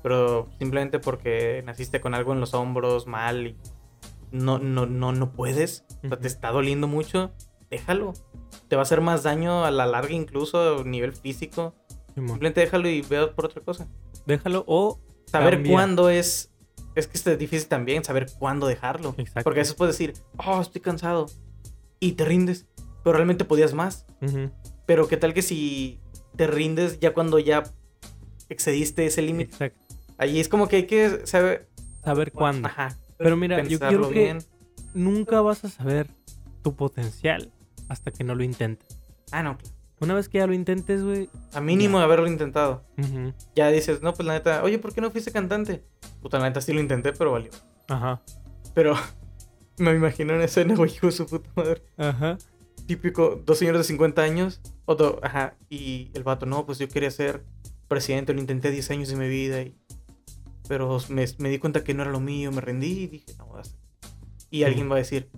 [0.03, 3.57] Pero simplemente porque naciste con algo en los hombros mal y
[4.31, 7.33] no, no, no, no puedes, o sea, te está doliendo mucho,
[7.71, 8.13] déjalo.
[8.69, 11.75] Te va a hacer más daño a la larga, incluso a nivel físico.
[12.15, 13.87] Simplemente déjalo y veo por otra cosa.
[14.27, 15.73] Déjalo o Saber Cambia.
[15.73, 16.53] cuándo es.
[16.97, 19.15] Es que es difícil también saber cuándo dejarlo.
[19.19, 19.45] Exacto.
[19.45, 21.27] Porque a veces puedes decir, oh, estoy cansado.
[22.01, 22.67] Y te rindes.
[23.05, 24.07] Pero realmente podías más.
[24.87, 26.01] Pero qué tal que si
[26.37, 27.63] te rindes ya cuando ya
[28.49, 29.53] excediste ese límite.
[29.53, 29.95] Exacto.
[30.19, 31.69] Ahí es como que hay que saber.
[32.03, 32.67] Saber cuándo.
[32.67, 32.97] Ajá.
[33.19, 34.39] Pero mira, yo quiero que bien.
[34.95, 36.09] nunca vas a saber
[36.63, 37.53] tu potencial
[37.89, 38.99] hasta que no lo intentes.
[39.31, 39.59] Ah, no.
[40.01, 41.31] Una vez que ya lo intentes, güey.
[41.55, 42.85] A mínimo haberlo intentado.
[43.55, 45.85] Ya dices, no, pues la neta, oye, ¿por qué no fuiste cantante?
[46.21, 47.51] Puta, la neta sí lo intenté, pero valió.
[47.89, 48.23] Ajá.
[48.75, 48.95] Pero
[49.79, 51.83] me imagino en escena, güey, hijo de su puta madre.
[51.97, 52.37] Ajá.
[52.87, 57.11] típico, dos señores de 50 años, otro, ajá, y el vato, no, pues yo quería
[57.11, 57.45] ser
[57.89, 59.77] presidente, lo intenté 10 años de mi vida y
[60.69, 63.47] pero me, me di cuenta que no era lo mío, me rendí y dije, no,
[63.49, 63.77] vas.
[64.51, 65.31] Y alguien va a decir,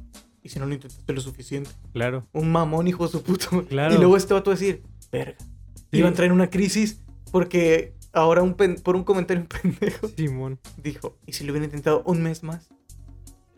[0.43, 1.71] ¿y si no lo intentaste lo suficiente?
[1.93, 2.27] Claro.
[2.33, 3.65] Un mamón, hijo de su puto.
[3.69, 3.95] Claro.
[3.95, 4.83] Y luego este vato va a decir,
[5.13, 5.37] verga.
[5.91, 5.99] Sí.
[5.99, 10.59] Iba a entrar en una crisis porque ahora un pen- por un comentario pendejo Simón.
[10.83, 12.69] dijo, ¿y si lo hubiera intentado un mes más?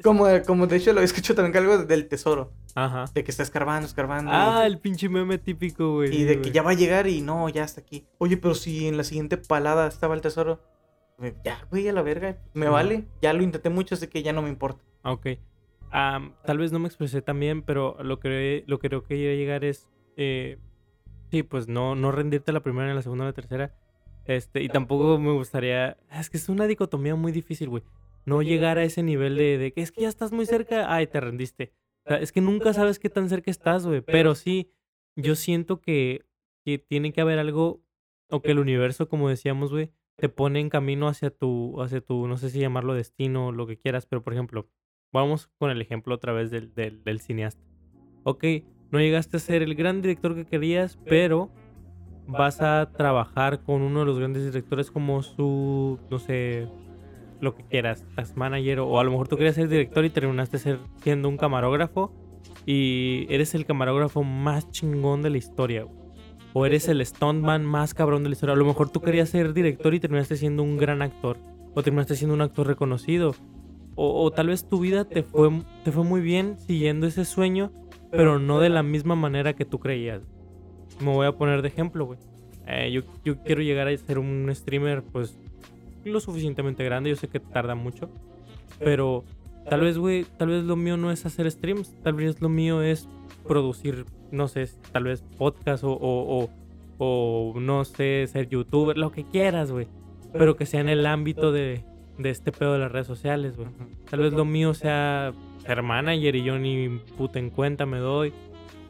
[0.03, 3.05] Como, como de hecho lo escucho también que algo del tesoro, Ajá.
[3.13, 4.31] de que está escarbando, escarbando.
[4.33, 6.17] Ah, el pinche meme típico, güey.
[6.17, 8.07] y de que ya va a llegar y no, ya está aquí.
[8.17, 10.63] Oye, pero si en la siguiente palada estaba el tesoro,
[11.45, 13.05] ya, güey, a la verga, me vale.
[13.21, 14.83] Ya lo intenté mucho, así que ya no me importa.
[15.03, 15.27] Ok.
[15.91, 19.09] Am, tal vez no me expresé tan bien, pero lo que, lo que creo que
[19.09, 19.89] quería llegar es.
[20.17, 20.59] eh,
[21.31, 23.75] sí, pues no, no rendirte la primera, ni la segunda, ni la tercera.
[24.27, 25.97] Este, y tampoco me gustaría.
[26.13, 27.83] Es que es una dicotomía muy difícil, güey.
[28.27, 30.95] No llegar a ese nivel de, de que es que ya estás muy cerca.
[30.95, 31.73] Ay, te rendiste.
[32.05, 34.03] O sea, es que nunca sabes qué tan cerca estás, güey.
[34.03, 34.71] Pero sí,
[35.17, 36.25] yo siento que,
[36.65, 37.83] que tiene que haber algo.
[38.29, 42.29] O que el universo, como decíamos, güey, te pone en camino hacia tu, hacia tu,
[42.29, 44.69] no sé si llamarlo destino, lo que quieras, pero por ejemplo,
[45.13, 47.63] vamos con el ejemplo otra vez del, del, del cineasta.
[48.25, 48.45] Ok,
[48.91, 51.51] no llegaste a ser el gran director que querías, pero
[52.27, 56.69] vas a trabajar con uno de los grandes directores como su, no sé,
[57.41, 60.59] lo que quieras, task manager, o a lo mejor tú querías ser director y terminaste
[60.59, 62.13] ser, siendo un camarógrafo
[62.67, 65.85] y eres el camarógrafo más chingón de la historia.
[65.85, 66.01] güey.
[66.53, 68.55] O eres el stuntman más cabrón de la historia.
[68.55, 71.37] A lo mejor tú querías ser director y terminaste siendo un gran actor.
[71.75, 73.35] O terminaste siendo un actor reconocido.
[73.97, 75.51] O, o tal vez tu vida te fue,
[75.85, 77.73] te fue muy bien siguiendo ese sueño,
[78.11, 80.23] pero no de la misma manera que tú creías.
[81.01, 82.19] Me voy a poner de ejemplo, güey.
[82.67, 85.37] Eh, yo, yo quiero llegar a ser un streamer, pues,
[86.05, 87.11] lo suficientemente grande.
[87.11, 88.09] Yo sé que tarda mucho.
[88.79, 89.25] Pero
[89.69, 91.95] tal vez, güey, tal vez lo mío no es hacer streams.
[92.03, 93.09] Tal vez lo mío es
[93.47, 96.51] producir, no sé, tal vez podcast o, o, o,
[96.99, 99.89] o, no sé, ser youtuber, lo que quieras, güey.
[100.33, 101.83] Pero que sea en el ámbito de,
[102.23, 103.69] de este pedo de las redes sociales, güey.
[104.09, 105.33] Tal vez lo mío sea
[105.65, 108.33] ser manager y yo ni puta en cuenta me doy.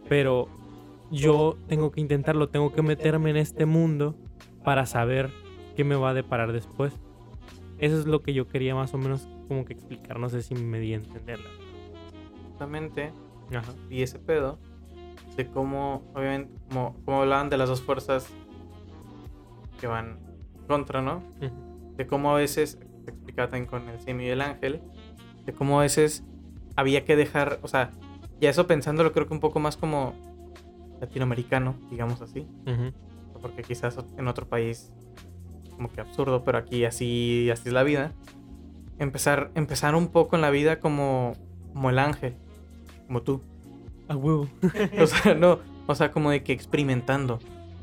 [0.09, 0.49] Pero
[1.11, 4.17] yo tengo que intentarlo, tengo que meterme en este mundo
[4.65, 5.31] para saber
[5.77, 6.93] qué me va a deparar después.
[7.79, 10.19] Eso es lo que yo quería más o menos como que explicar.
[10.19, 11.49] No sé si me di a entenderla.
[12.49, 13.13] Justamente
[13.55, 13.73] Ajá.
[13.89, 14.59] vi ese pedo
[15.37, 18.29] de cómo, obviamente, como, como hablaban de las dos fuerzas
[19.81, 20.19] que van
[20.69, 21.23] contra, ¿no?
[21.97, 22.79] De cómo a veces,
[23.11, 24.81] te explicaba también con el Simi y el Ángel,
[25.45, 26.25] de cómo a veces
[26.77, 27.91] había que dejar, o sea,
[28.41, 30.15] ya eso pensándolo creo que un poco más como
[31.01, 32.93] latinoamericano, digamos así, Ujú.
[33.41, 34.93] porque quizás en otro país
[35.75, 38.13] como que absurdo, pero aquí así, así es la vida.
[38.99, 41.33] Empezar, empezar un poco en la vida como,
[41.73, 42.35] como el ángel,
[43.07, 43.41] como tú.
[44.09, 44.47] A huevo.
[45.01, 47.39] O sea, no, o sea, como de que experimentando.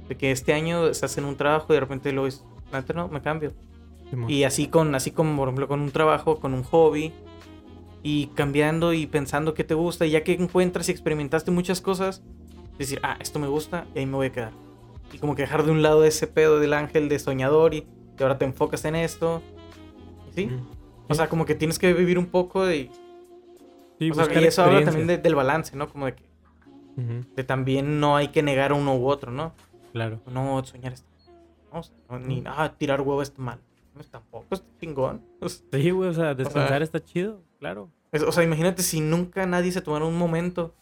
[0.08, 2.94] De que este año estás en un trabajo y de repente lo ves, "La neta
[2.94, 3.54] no, me cambio.
[4.30, 7.12] Y así con, así como por ejemplo con un trabajo, con un hobby.
[8.04, 10.06] Y cambiando y pensando qué te gusta.
[10.06, 12.22] Y ya que encuentras y experimentaste muchas cosas,
[12.78, 14.52] decir, ah, esto me gusta y ahí me voy a quedar.
[15.12, 17.86] Y como que dejar de un lado ese pedo del ángel de soñador y,
[18.18, 19.42] y ahora te enfocas en esto.
[20.34, 20.50] ¿Sí?
[21.10, 22.92] O sea, como que tienes que vivir un poco y,
[24.00, 25.90] Sí, o sea, y eso habla también de- del balance, ¿no?
[25.90, 26.24] Como de que
[27.36, 29.54] de también no hay que negar uno u otro, ¿no?
[29.92, 30.20] Claro.
[30.28, 31.08] No, soñar está
[31.74, 33.60] no, o sea, no, ni ah, tirar huevo está mal.
[34.06, 35.22] Tampoco está chingón.
[35.72, 37.90] Sí, güey, o sea, descansar está chido, claro.
[38.12, 40.74] es- o sea, imagínate si nunca nadie se tomara un momento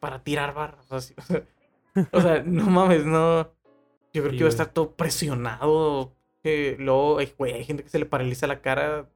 [0.00, 0.90] para tirar barras.
[0.90, 1.14] O sea, sí,
[2.12, 3.52] o sea, no mames, no.
[4.12, 6.12] Yo creo Sí, que iba a estar todo presionado.
[6.42, 9.08] Que luego, güey, hay gente que se le paraliza la cara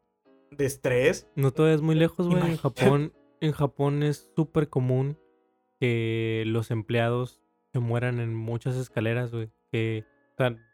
[0.51, 1.29] de estrés.
[1.37, 2.43] No te vayas muy lejos, güey.
[2.43, 2.57] En.
[2.57, 5.19] Japón, en Japón es súper común
[5.79, 7.41] que los empleados
[7.73, 9.51] se mueran en muchas escaleras, güey.
[9.71, 10.05] Que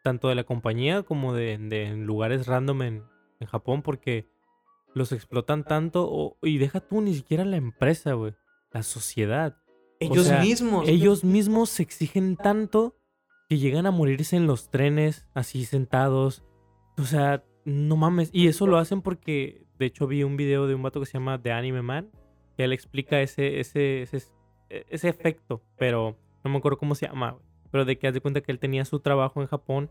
[0.02, 3.02] tanto de la compañía como de, de lugares random en,
[3.40, 4.26] en Japón, porque
[4.94, 6.06] los explotan tanto.
[6.10, 8.34] o- y deja tú ni siquiera la empresa, güey.
[8.72, 9.56] La sociedad.
[10.00, 10.88] Ellos sea, mismos.
[10.88, 12.96] Ellos mismos se exigen tanto
[13.48, 16.44] que llegan a morirse en los trenes, así sentados.
[16.98, 18.30] O sea, no mames.
[18.32, 21.14] Y eso lo hacen porque, de hecho, vi un video de un vato que se
[21.14, 22.10] llama The Anime Man,
[22.56, 24.22] que él explica ese, ese, ese,
[24.68, 27.44] ese efecto, pero no me acuerdo cómo se llama, güey.
[27.74, 29.90] Pero de que haz de cuenta que él tenía su trabajo en Japón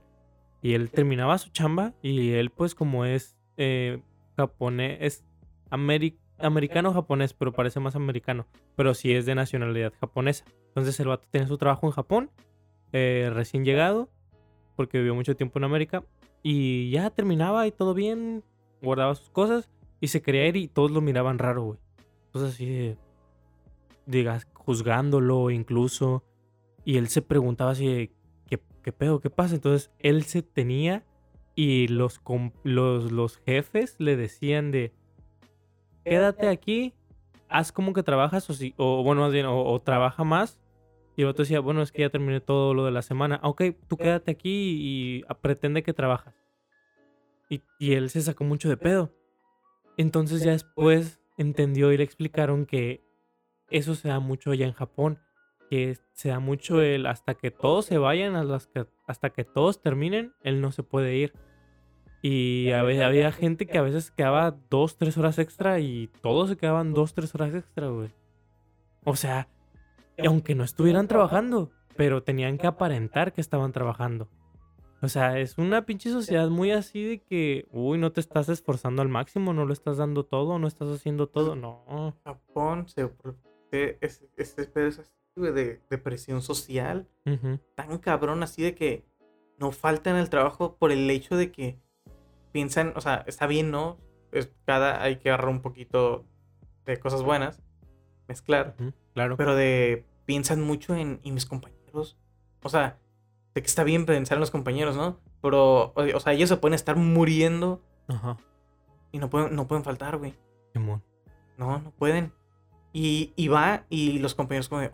[0.62, 4.02] y él terminaba su chamba y él, pues, como es eh,
[4.38, 5.26] japonés, es
[5.70, 10.46] ameri- americano-japonés, pero parece más americano pero sí es de nacionalidad japonesa.
[10.70, 12.32] Entonces el vato tenía su trabajo en Japón,
[12.94, 14.08] eh, recién llegado,
[14.78, 16.06] porque vivió mucho tiempo en América,
[16.42, 18.46] y ya terminaba y todo bien,
[18.82, 19.70] guardaba sus cosas
[20.00, 21.80] y se quería ir y todos lo miraban raro, güey.
[22.28, 22.98] Entonces así de,
[24.06, 26.24] digas, juzgándolo incluso,
[26.86, 28.12] y él se preguntaba así
[28.48, 29.20] ¿qué, qué pedo?
[29.20, 29.56] ¿Qué pasa?
[29.56, 31.04] Entonces él se tenía
[31.56, 32.22] y los,
[32.64, 34.92] los, los jefes le decían de,
[36.04, 36.94] quédate aquí,
[37.50, 40.60] haz como que trabajas o, si, o bueno, más bien, o, o trabaja más.
[41.16, 43.40] Y el otro decía, bueno, es que ya terminé todo lo de la semana.
[43.44, 46.34] "Ah, Ok, tú quédate aquí y pretende que trabajas.
[47.50, 49.14] Y, y él se sacó mucho de pedo.
[49.98, 53.04] Entonces ya después entendió y le explicaron que
[53.70, 55.20] eso se da mucho allá en Japón.
[55.70, 58.36] Que se da mucho el hasta que todos se vayan,
[59.08, 61.34] hasta que todos terminen, él no se puede ir.
[62.22, 66.58] Y había, había gente que a veces quedaba dos, tres horas extra y todos se
[66.58, 68.10] quedaban dos, tres horas extra, güey.
[69.04, 69.50] O sea,
[70.18, 74.30] y aunque no estuvieran trabajando, pero tenían que aparentar que estaban trabajando.
[75.02, 79.02] O sea, es una pinche sociedad muy así de que, uy, no te estás esforzando
[79.02, 82.16] al máximo, no lo estás dando todo, no estás haciendo todo, no.
[82.24, 83.12] Japón se,
[83.70, 87.08] se- es, es, es- de, de presión social
[87.76, 89.06] tan cabrón así de que
[89.58, 91.80] no faltan al trabajo por el hecho de que
[92.52, 93.98] piensan, o sea, está bien, ¿no?
[94.32, 96.26] Es, cada hay que agarrar un poquito
[96.86, 97.62] de cosas buenas,
[98.28, 98.76] mezclar,
[99.14, 99.38] claro.
[99.38, 102.18] pero de piensan mucho en y mis compañeros,
[102.62, 103.00] o sea,
[103.54, 105.20] de que está bien pensar en los compañeros, ¿no?
[105.42, 108.38] Pero, o, o sea, ellos se pueden estar muriendo Ajá,
[109.12, 110.34] y no pueden, no pueden faltar, güey.
[111.58, 112.34] No, no pueden.
[112.94, 114.92] Y, y va y los compañeros como de,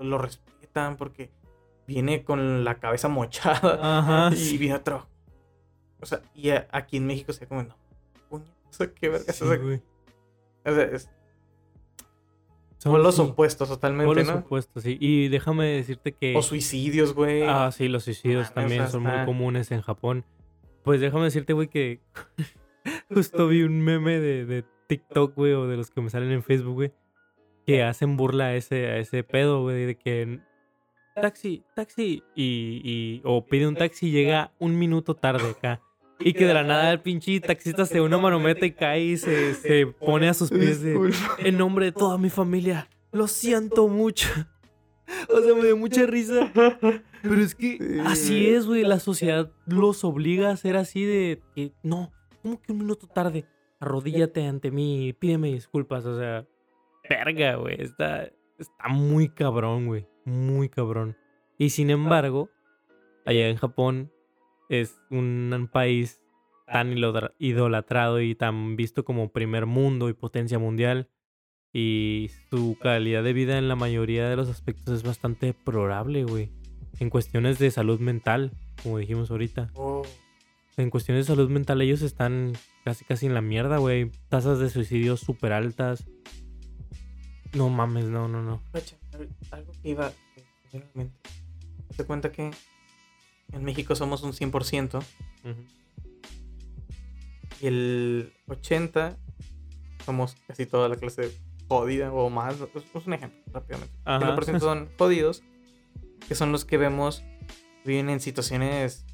[0.00, 1.30] lo respetan porque
[1.86, 4.58] viene con la cabeza mochada Ajá, y sí.
[4.58, 5.10] viene trabajar.
[6.00, 7.76] O sea, y a- aquí en México se como, no,
[8.30, 8.40] o
[8.70, 9.46] sea, qué verga Sí, eso?
[9.62, 9.80] güey.
[10.64, 11.10] O sea, es-
[12.78, 14.34] Son los sí, opuestos totalmente, los ¿no?
[14.40, 14.98] opuestos, sí.
[15.00, 16.36] Y déjame decirte que...
[16.36, 17.42] O suicidios, güey.
[17.42, 20.24] Ah, sí, los suicidios también o sea, son muy comunes en Japón.
[20.82, 22.00] Pues déjame decirte, güey, que
[23.08, 26.42] justo vi un meme de, de TikTok, güey, o de los que me salen en
[26.42, 26.92] Facebook, güey,
[27.66, 30.40] que hacen burla a ese, a ese pedo, güey, de que
[31.14, 35.80] taxi, taxi, y, y, o pide un taxi y llega un minuto tarde acá.
[36.20, 39.52] Y que de la nada el pinche taxista se una manometa y cae y se,
[39.54, 41.12] se pone a sus pies de...
[41.38, 44.28] En nombre de toda mi familia, lo siento mucho.
[45.28, 46.50] O sea, me dio mucha risa.
[47.20, 48.84] Pero es que Sí, así es, güey.
[48.84, 52.12] La sociedad los obliga a ser así de que no,
[52.42, 53.44] como que un minuto tarde.
[53.80, 56.06] Arrodíllate ante mí y pídeme disculpas.
[56.06, 56.46] O sea,
[57.08, 57.80] verga, güey.
[57.80, 60.06] Está, está muy cabrón, güey.
[60.24, 61.16] Muy cabrón.
[61.58, 62.50] Y sin embargo,
[63.24, 64.12] allá en Japón
[64.68, 66.20] es un país
[66.66, 66.94] tan
[67.38, 71.10] idolatrado y tan visto como primer mundo y potencia mundial.
[71.72, 76.52] Y su calidad de vida en la mayoría de los aspectos es bastante deplorable, güey.
[77.00, 78.52] En cuestiones de salud mental,
[78.82, 79.70] como dijimos ahorita.
[79.74, 80.02] Oh,
[80.76, 82.52] En cuestiones de salud mental ellos están
[82.84, 84.10] casi casi en la mierda, güey.
[84.28, 86.06] Tasas de suicidio súper altas.
[87.54, 88.60] No mames, no, no, no.
[89.50, 90.12] algo que iba.
[91.96, 92.50] Te cuenta que
[93.52, 95.04] en México somos un 100%
[97.60, 99.16] y el 80
[100.04, 101.38] somos casi toda la clase
[101.68, 102.56] jodida o más.
[102.60, 103.94] Es es un ejemplo, rápidamente.
[104.04, 104.36] El Ajá.
[104.36, 105.42] 80% son jodidos,
[106.26, 107.22] que son los que vemos
[107.84, 109.04] viven en situaciones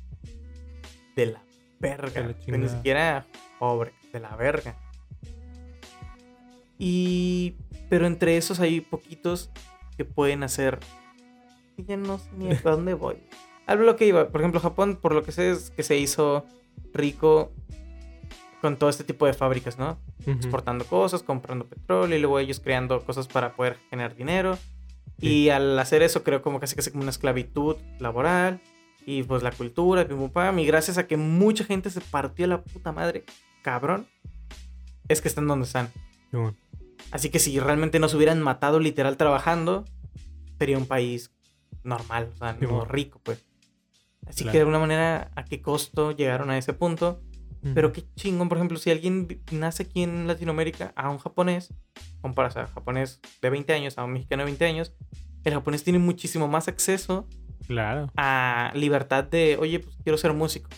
[1.17, 1.43] de la
[1.79, 2.23] verga.
[2.23, 3.27] De la ni siquiera
[3.59, 4.77] pobre, de la verga.
[6.81, 7.55] Y.
[7.89, 9.51] Pero entre esos hay poquitos
[9.97, 10.81] que pueden hacer.
[11.77, 13.17] y Ya no sé ni a dónde voy.
[13.67, 14.29] Algo lo que iba.
[14.29, 16.45] Por ejemplo, Japón, por lo que sé, es que se hizo
[16.93, 17.53] rico
[18.61, 19.99] con todo este tipo de fábricas, ¿no?
[20.27, 24.59] Exportando cosas, comprando petróleo y luego ellos creando cosas para poder generar dinero.
[25.19, 25.29] Sí.
[25.29, 28.61] Y al hacer eso creo como casi casi como una esclavitud laboral
[29.07, 32.47] y pues la cultura, pim, pum, pam, y gracias a que mucha gente se partió
[32.47, 33.25] la puta madre,
[33.63, 34.07] cabrón,
[35.09, 35.91] es que están donde están.
[37.13, 39.85] Así que si realmente no se hubieran matado literal trabajando,
[40.59, 41.33] sería un país
[41.83, 43.45] normal, o sea, no rico, pues.
[44.27, 44.53] Así Claro.
[44.53, 47.21] que de alguna manera, ¿a qué costo llegaron a ese punto?
[47.75, 51.75] Pero qué chingón, por ejemplo, si alguien nace aquí en Latinoamérica a un japonés,
[52.23, 54.95] comparas a japonés de 20 años a un mexicano de 20 años,
[55.45, 57.27] el japonés tiene muchísimo más acceso
[57.67, 58.11] Claro.
[58.17, 60.71] a libertad de, oye, pues quiero ser músico.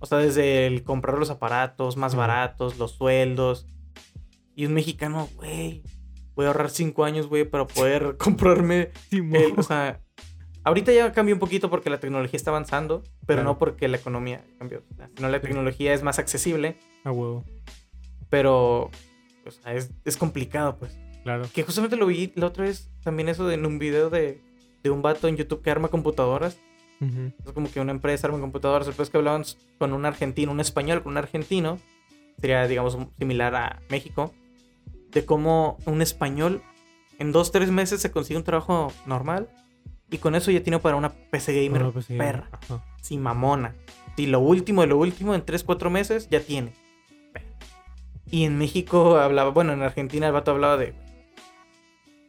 [0.00, 3.66] O sea, desde el comprar los aparatos más baratos, los sueldos.
[4.56, 5.82] Y un mexicano, güey,
[6.34, 10.00] voy a ahorrar 5 años, güey, para poder comprarme el- o sea,
[10.64, 13.44] ahorita ya cambió un poquito porque la tecnología está avanzando, pero Claro.
[13.44, 14.82] no porque la economía cambió.
[14.92, 17.44] O sea, sino la tecnología es más accesible, A huevo.
[18.30, 18.90] pero
[19.46, 20.98] o sea, es, es complicado, pues.
[21.22, 21.44] Claro.
[21.52, 24.40] Que justamente lo vi la otra vez, también eso de, en un video de,
[24.82, 26.58] de un vato en YouTube que arma computadoras.
[27.44, 28.86] Es como que una empresa arma computadoras.
[28.86, 29.44] Después que hablaban
[29.78, 31.78] con un argentino, un español con un argentino,
[32.40, 34.32] sería, digamos, similar a México,
[35.16, 36.62] de cómo un español
[37.18, 39.48] en dos, tres meses se consigue un trabajo normal
[40.10, 42.18] y con eso ya tiene para una PC gamer sí.
[42.18, 42.50] perra,
[43.00, 43.74] sin mamona.
[44.14, 46.74] Si lo último de lo último, en 3, 4 meses, ya tiene.
[48.30, 50.94] Y en México hablaba, bueno, en Argentina el vato hablaba de.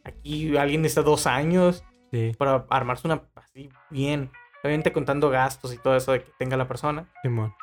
[0.02, 4.30] Aquí alguien está dos años Sí, para armarse una así bien.
[4.64, 7.06] Obviamente contando gastos y todo eso de que tenga la persona.
[7.22, 7.54] Simón.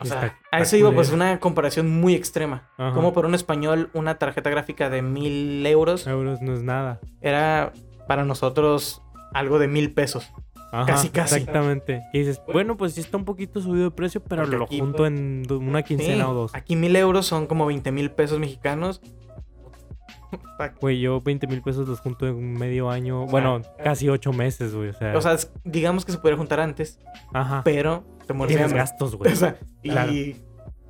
[0.00, 2.68] O sea, está- a eso iba pues una comparación muy extrema.
[2.76, 2.92] Ajá.
[2.94, 7.00] Como por un español una tarjeta gráfica de mil euros Euros no es nada.
[7.20, 7.72] era
[8.08, 10.30] para nosotros algo de mil pesos.
[10.72, 11.36] Ajá, Casi, casi.
[11.36, 12.02] Exactamente.
[12.12, 14.80] Y dices, bueno, pues sí está un poquito subido de precio, pero Porque lo aquí,
[14.80, 16.54] junto pues, en una Sí, quincena o dos.
[16.54, 19.00] Aquí mil euros son como 20 mil pesos mexicanos.
[20.80, 23.26] Güey, yo 20 mil pesos los junto en medio año.
[23.26, 24.88] Bueno, casi ocho meses, güey.
[24.90, 26.98] O sea, O sea, digamos que se pudiera juntar antes,
[27.32, 27.62] ajá.
[27.64, 28.78] pero te Tienes hambre.
[28.78, 29.32] gastos, güey.
[29.32, 30.12] O sea, y Claro.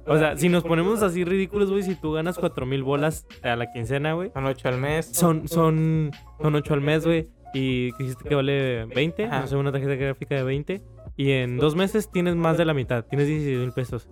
[0.07, 3.57] O sea, si nos ponemos así ridículos, güey, si tú ganas cuatro mil bolas a
[3.57, 5.07] la quincena, güey, son ocho al mes.
[5.07, 6.11] son, son,
[6.41, 7.31] son 8 al mes, güey.
[7.55, 9.41] Y dijiste que vale 20, Ajá.
[9.41, 10.83] no sé, una tarjeta gráfica de 20.
[11.17, 14.11] Y en dos meses tienes más de la mitad, tienes 16 mil pesos.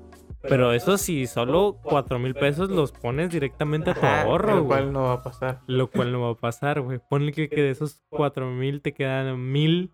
[0.48, 4.92] Pero eso si solo 4 mil pesos los pones directamente a tu ahorro, lo cual
[4.92, 5.60] no va a pasar.
[5.66, 7.00] Lo cual no va a pasar, güey.
[7.10, 9.92] Ponle que, que de esos 4 mil te quedan mil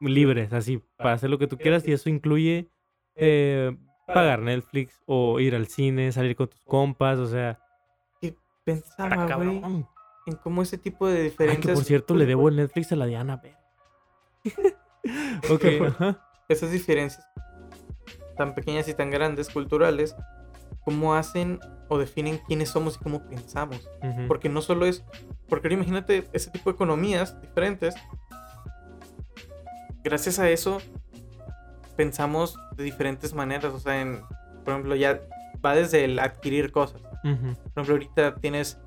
[0.00, 1.86] libres, así, para hacer lo que tú quieras.
[1.86, 2.68] Y eso incluye
[3.14, 3.76] eh,
[4.06, 7.58] pagar Netflix o ir al cine, salir con tus compas, o sea,
[8.20, 9.62] está Pensaba, güey,
[10.26, 11.66] en cómo ese tipo de Ay, diferencias.
[11.66, 13.56] que por cierto, le debo el Netflix a la Diana, ver.
[15.50, 16.24] ok, ajá.
[16.48, 17.26] Esas diferencias
[18.38, 20.16] tan pequeñas y tan grandes, culturales,
[20.84, 23.86] cómo hacen o definen quiénes somos y cómo pensamos.
[24.26, 25.04] Porque no solo es.
[25.48, 27.94] Porque imagínate ese tipo de economías diferentes.
[30.04, 30.78] Gracias a eso
[31.96, 33.74] pensamos de diferentes maneras.
[33.74, 34.20] O sea, en,
[34.64, 35.20] por ejemplo, ya
[35.64, 37.00] va desde el adquirir cosas.
[37.24, 37.54] Ujú.
[37.74, 38.78] Por ejemplo, ahorita tienes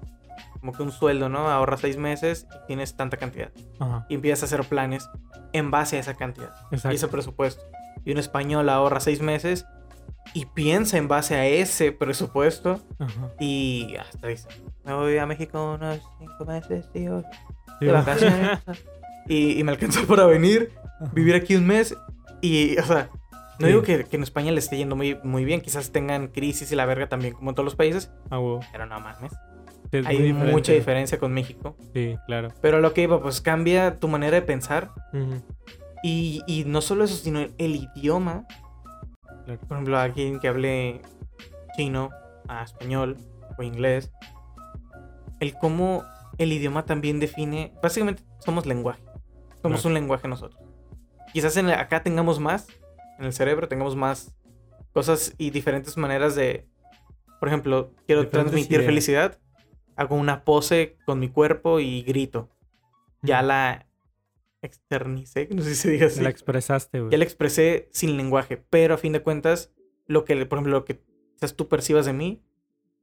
[0.59, 1.49] como que un sueldo, ¿no?
[1.49, 3.51] Ahorras seis meses y tienes tanta cantidad.
[3.80, 5.09] Ajá, Y empiezas a hacer planes
[5.53, 7.12] en base a esa cantidad y ese exacto.
[7.12, 7.64] presupuesto.
[8.05, 9.66] Y un español ahorra seis meses
[10.34, 12.80] y piensa en base a ese presupuesto
[13.39, 14.47] y hasta dice,
[14.86, 17.24] me voy a México unos cinco meses, tío,
[17.82, 17.99] de va.
[17.99, 18.59] vacaciones.
[19.28, 20.72] y, y me alcanzó para venir,
[21.02, 21.12] Ajá.
[21.14, 21.95] vivir aquí un mes
[22.41, 23.10] y, o sea,
[23.60, 23.68] no Sí.
[23.68, 26.76] digo que, que en España le esté yendo muy, muy bien, quizás tengan crisis y
[26.76, 28.62] la verga también como en todos los países, Ah, huevo.
[28.72, 29.32] pero no mames.
[29.91, 30.52] Es Hay diferente.
[30.52, 31.76] mucha diferencia con México.
[31.93, 32.47] Sí, claro.
[32.62, 35.41] Pero lo que iba, pues cambia tu manera de pensar Ujú.
[36.04, 38.45] Y, y no solo eso, sino el, el idioma.
[39.45, 39.60] Claro.
[39.68, 41.02] Por ejemplo, alguien que hable
[41.76, 42.10] chino,
[42.47, 43.18] a español
[43.58, 44.12] o inglés.
[45.39, 46.04] El cómo
[46.38, 47.74] el idioma también define.
[47.84, 49.02] Básicamente somos lenguaje.
[49.62, 49.88] Somos Claro.
[49.89, 50.61] un lenguaje nosotros.
[51.34, 52.67] Quizás en, acá tengamos más,
[53.19, 54.34] en el cerebro tengamos más
[54.93, 56.67] cosas y diferentes maneras de.
[57.39, 58.86] Por ejemplo, quiero Diferentes transmitir ideas.
[58.86, 59.39] felicidad.
[59.95, 62.49] Hago una pose con mi cuerpo y grito.
[63.21, 63.88] Ya la
[64.61, 66.21] externicé, no sé si se diga así.
[66.21, 67.11] La expresaste, güey.
[67.11, 69.71] Ya la expresé sin lenguaje, pero a fin de cuentas,
[70.07, 71.01] lo que, por ejemplo, lo que
[71.36, 72.41] quizás tú percibas de mí,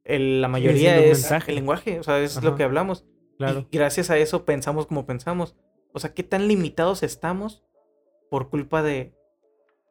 [0.04, 2.56] el- la mayoría un es el lenguaje, o sea, es lo Ajá.
[2.58, 3.04] que hablamos.
[3.38, 3.66] Claro.
[3.70, 5.56] Y gracias a eso pensamos como pensamos.
[5.92, 7.64] O sea, qué tan limitados estamos
[8.30, 9.12] por culpa de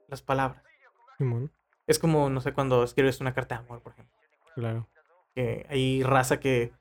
[0.08, 0.64] las palabras.
[1.18, 1.52] Simón.
[1.88, 4.14] Es como, no sé, cuando escribes una carta de amor, por ejemplo.
[4.56, 4.88] Claro.
[5.36, 6.72] Que hay raza que...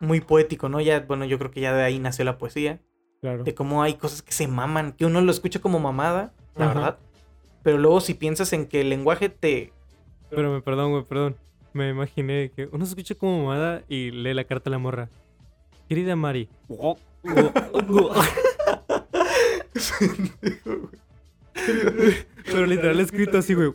[0.00, 0.80] Muy poético, ¿no?
[0.80, 2.80] Ya, bueno, yo creo que ya de ahí nació la poesía.
[3.24, 3.42] Claro.
[3.42, 6.74] de cómo hay cosas que se maman, que uno lo escucha como mamada, la Ajá.
[6.74, 6.98] verdad.
[7.62, 9.72] Pero luego si piensas en que el lenguaje te...
[10.28, 11.36] Pero me perdón, güey, perdón.
[11.72, 15.08] Me imaginé que uno se escucha como mamada y lee la carta a la morra.
[15.88, 16.50] Querida Mari.
[22.44, 23.72] Pero literal escrito así, güey.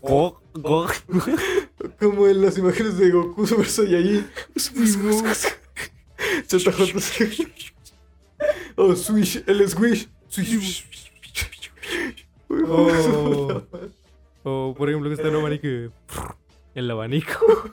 [2.00, 4.30] como en las imágenes de Goku Super Saiyajin.
[6.48, 6.70] ZJ.
[8.76, 10.10] Oh, Swish, el Swish.
[10.28, 10.86] Swish.
[12.50, 13.62] Oh.
[14.44, 15.92] O por ejemplo que está Mari que...
[16.76, 17.72] El abanico.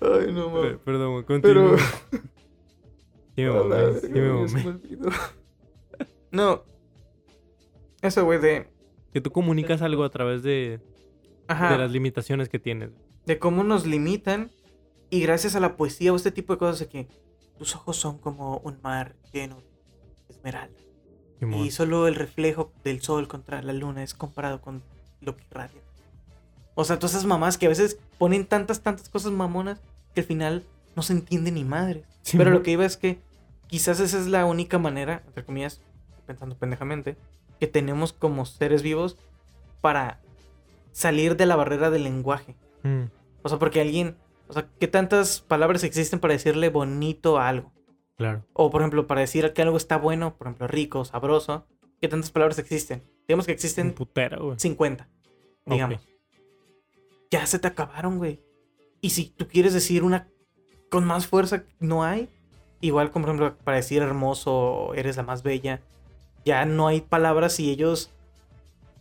[0.00, 0.78] Ay, no mames.
[0.84, 1.76] Perdón, güey, Pero...
[1.78, 1.82] Sí
[3.42, 4.80] me mamé, sí me mamé.
[6.30, 6.64] No.
[8.06, 8.68] Eso, güey, de...
[9.12, 10.80] Que tú comunicas algo a través de,
[11.48, 11.72] Ajá.
[11.72, 12.90] de las limitaciones que tienes.
[13.24, 14.50] de cómo nos limitan
[15.10, 17.08] y gracias a la poesía o este tipo de cosas de que
[17.58, 20.78] tus ojos son como un mar lleno de esmeralda
[21.40, 24.82] y solo el reflejo del sol contra la luna es comparado con
[25.20, 25.82] lo que irradia.
[26.74, 29.80] O sea, todas esas mamás que a veces ponen tantas, tantas cosas mamonas
[30.14, 32.04] que al final no se entiende ni madre.
[32.22, 32.44] Simón.
[32.44, 33.18] Pero lo que iba es que
[33.66, 35.80] quizás esa es la única manera, entre comillas,
[36.26, 37.16] pensando pendejamente,
[37.58, 39.16] que tenemos como seres vivos
[39.80, 40.20] para
[40.92, 42.56] salir de la barrera del lenguaje.
[42.82, 43.04] Mm,
[43.42, 44.16] O sea, porque alguien,
[44.48, 47.72] o sea, ¿qué tantas palabras existen para decirle bonito a algo?
[48.16, 48.44] claro.
[48.54, 51.66] O por ejemplo, para decir que algo está bueno, por ejemplo, rico, sabroso,
[52.00, 53.02] ¿qué tantas palabras existen?
[53.28, 54.58] Digamos que existen putero, güey.
[54.58, 55.08] 50,
[55.66, 55.72] Ok.
[55.72, 56.00] digamos.
[57.30, 58.40] Ya se te acabaron, güey.
[59.00, 60.28] Y si tú quieres decir una
[60.90, 62.28] con más fuerza, no hay.
[62.80, 65.82] Igual, como por ejemplo, para decir hermoso, eres la más bella.
[66.46, 68.10] Ya no hay palabras y ellos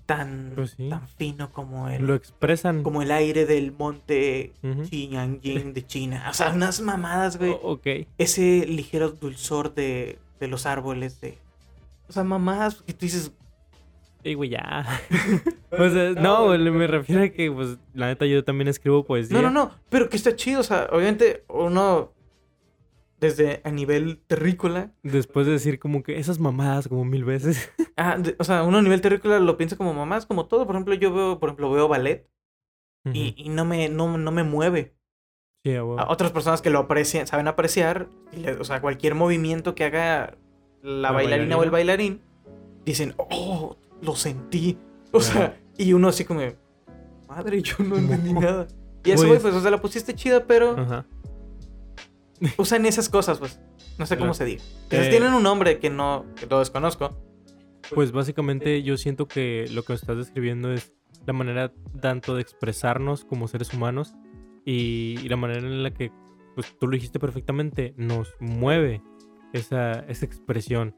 [0.05, 0.89] tan, Pues sí.
[0.89, 2.83] tan fino como el, Lo expresan.
[2.83, 4.83] como el aire del monte Ujú.
[4.85, 6.25] Xiangying de China.
[6.29, 7.51] O sea, unas mamadas, güey.
[7.51, 7.87] O- ok.
[8.17, 11.37] Ese ligero dulzor de, de los árboles, de...
[12.09, 13.31] O sea, mamadas que tú dices...
[14.23, 14.85] Ey, güey, ya.
[15.71, 19.35] o sea, no, me refiero a que, pues, la neta, yo también escribo poesía.
[19.39, 22.11] No, no, no, pero que está chido, o sea, obviamente uno
[23.20, 27.72] desde a nivel terrícola, Después de decir como que esas mamadas como mil veces.
[27.97, 30.76] ah, de- o sea, uno a nivel terrícola lo piensa como mamás, como todo, por
[30.76, 32.28] ejemplo, yo veo, por ejemplo, veo ballet
[33.05, 33.34] y, Ujú.
[33.38, 34.95] y no me no, no me mueve.
[35.66, 35.99] A huevo.
[35.99, 39.86] A otras personas que lo aprecian, saben apreciar, y le- o sea, cualquier movimiento que
[39.86, 40.38] haga
[40.84, 42.20] la, La bailarina o el bailarina.
[42.20, 42.22] bailarín,
[42.86, 44.78] dicen, "Oh, lo sentí."
[45.11, 46.41] O sea, y uno así como,
[47.28, 48.68] "Madre, yo no entendí nada."
[49.03, 51.05] Y eso, güey, Pues- pues, o sea, la pusiste chida, pero Ajá.
[52.57, 53.59] usan esas cosas, pues.
[53.97, 54.63] No sé cómo se diga.
[54.89, 57.17] Quizás Eh, tienen un nombre que no, que lo desconozco.
[57.93, 60.93] Pues básicamente yo siento que lo que estás describiendo es
[61.25, 61.71] la manera
[62.01, 64.13] tanto de expresarnos como seres humanos
[64.65, 66.11] y, y la manera en la que,
[66.55, 69.01] pues tú lo dijiste perfectamente, nos mueve
[69.53, 70.95] esa, esa expresión.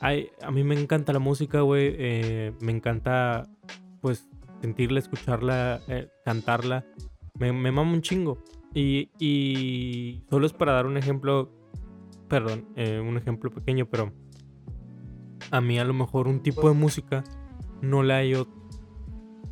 [0.00, 1.94] Ay, a mí me encanta la música, güey.
[1.98, 3.48] eh, me encanta,
[4.00, 4.28] pues,
[4.60, 6.84] sentirla, escucharla, eh, cantarla.
[7.38, 8.38] Me, me mama un chingo.
[8.74, 11.50] Y, y solo es para dar un ejemplo,
[12.28, 14.12] perdón, eh, un ejemplo pequeño, pero
[15.50, 17.24] a mí a lo mejor un tipo de música
[17.82, 18.48] no le hallo,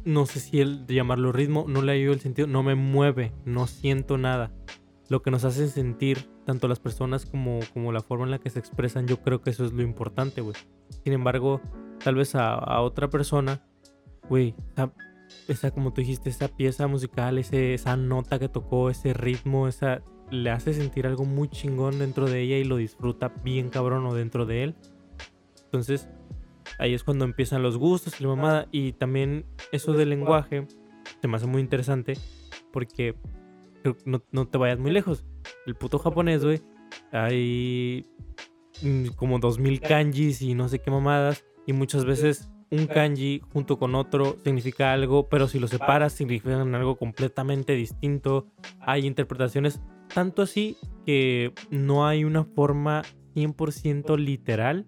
[0.04, 3.32] no sé si el de llamarlo ritmo, no le hallo el sentido, no me mueve,
[3.44, 4.52] no siento nada.
[5.08, 8.48] Lo que nos hace sentir tanto las personas como, como la forma en la que
[8.48, 10.54] se expresan, yo creo que eso es lo importante, güey.
[11.04, 11.60] Sin embargo,
[12.02, 13.62] tal vez a, otra persona,
[14.28, 14.54] güey,
[15.48, 20.02] esa, como tú dijiste, esa pieza musical, ese, esa nota que tocó, ese ritmo, esa,
[20.30, 24.14] le hace sentir algo muy chingón dentro de ella y lo disfruta bien cabrón o
[24.14, 24.74] dentro de él.
[25.64, 26.08] Entonces,
[26.78, 28.68] ahí es cuando empiezan los gustos y la mamada.
[28.70, 30.66] Y también eso del lenguaje
[31.20, 32.14] se me hace muy interesante
[32.72, 33.14] porque
[34.04, 35.24] no, no te vayas muy lejos.
[35.66, 36.60] El puto japonés, güey,
[37.12, 38.06] hay
[39.16, 41.44] como 2000 kanjis y no sé qué mamadas.
[41.66, 46.74] Y muchas veces un kanji junto con otro significa algo, pero si lo separas significan
[46.74, 48.46] algo completamente distinto.
[48.80, 49.80] Hay interpretaciones
[50.14, 53.02] tanto así que no hay una forma
[53.34, 54.86] 100% literal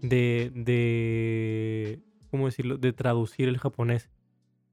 [0.00, 2.00] de, de,
[2.30, 2.78] ¿cómo decirlo?
[2.78, 4.10] De traducir el japonés.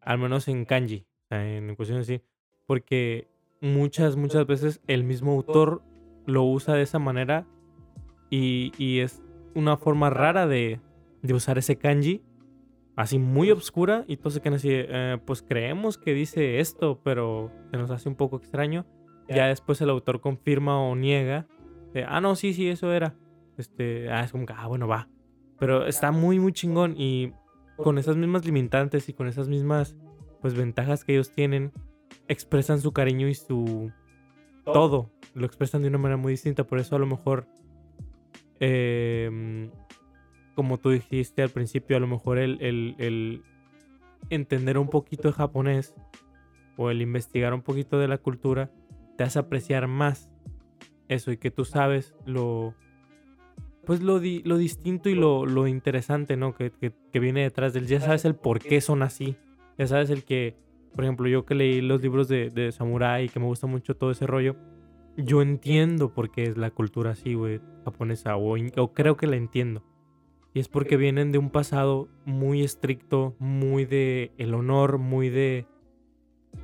[0.01, 2.21] Al menos en kanji, en cuestión así.
[2.65, 3.27] Porque
[3.61, 5.83] muchas, muchas veces el mismo autor
[6.25, 7.45] lo usa de esa manera
[8.29, 9.21] y, y es
[9.55, 10.79] una forma rara de,
[11.21, 12.21] de usar ese kanji.
[12.99, 17.49] Así muy obscura y todos se quedan así, eh, pues creemos que dice esto, pero
[17.71, 18.85] se nos hace un poco extraño.
[19.29, 21.47] Ya después el autor confirma o niega.
[21.93, 23.15] de, ah, no, sí, sí, eso era.
[23.57, 25.07] Este, ah, es como que, ah, bueno, va.
[25.57, 26.93] Pero está muy, muy chingón.
[26.97, 27.31] Y
[27.77, 29.95] con esas mismas limitantes y con esas mismas,
[30.41, 31.71] pues, ventajas que ellos tienen,
[32.27, 33.93] expresan su cariño y su
[34.65, 35.09] todo.
[35.35, 36.65] Lo expresan de una manera muy distinta.
[36.65, 37.47] Por eso a lo mejor,
[38.59, 39.71] em,
[40.59, 43.41] como tú dijiste al principio, a lo mejor el, el- el
[44.29, 45.95] entender un poquito de japonés
[46.75, 48.69] o el investigar un poquito de la cultura
[49.17, 50.29] te hace apreciar más
[51.07, 52.75] eso y que tú sabes lo
[53.85, 56.53] pues lo, di- lo distinto y lo, lo interesante, ¿no?
[56.53, 57.87] Que, que- que viene detrás del...
[57.87, 59.37] Ya sabes el por qué son así.
[59.77, 60.57] Ya sabes el que,
[60.93, 63.95] por ejemplo, yo que leí los libros de, de Samurai y que me gusta mucho
[63.95, 64.57] todo ese rollo,
[65.15, 69.37] yo entiendo por qué es la cultura así, güey, japonesa, o, o creo que la
[69.37, 69.83] entiendo.
[70.53, 75.67] Y es porque vienen de un pasado muy estricto, muy de el honor, muy de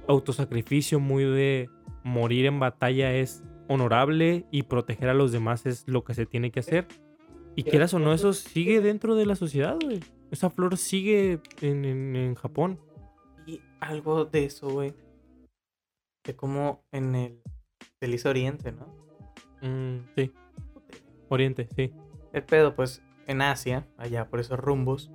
[0.07, 1.69] autosacrificio, muy de
[2.03, 6.51] morir en batalla es honorable y proteger a los demás es lo que se tiene
[6.51, 6.87] que hacer.
[7.55, 10.01] Y quieras o no, eso sigue dentro de la sociedad, güey.
[10.29, 12.79] Esa flor sigue en, en- en Japón.
[13.47, 14.93] Y algo de eso, güey.
[16.25, 17.39] De cómo en el
[17.99, 18.87] Feliz Oriente, ¿no?
[19.61, 20.31] Mm, sí.
[21.29, 21.91] Oriente, sí.
[22.33, 25.11] El pedo, pues, en Asia, allá por esos rumbos,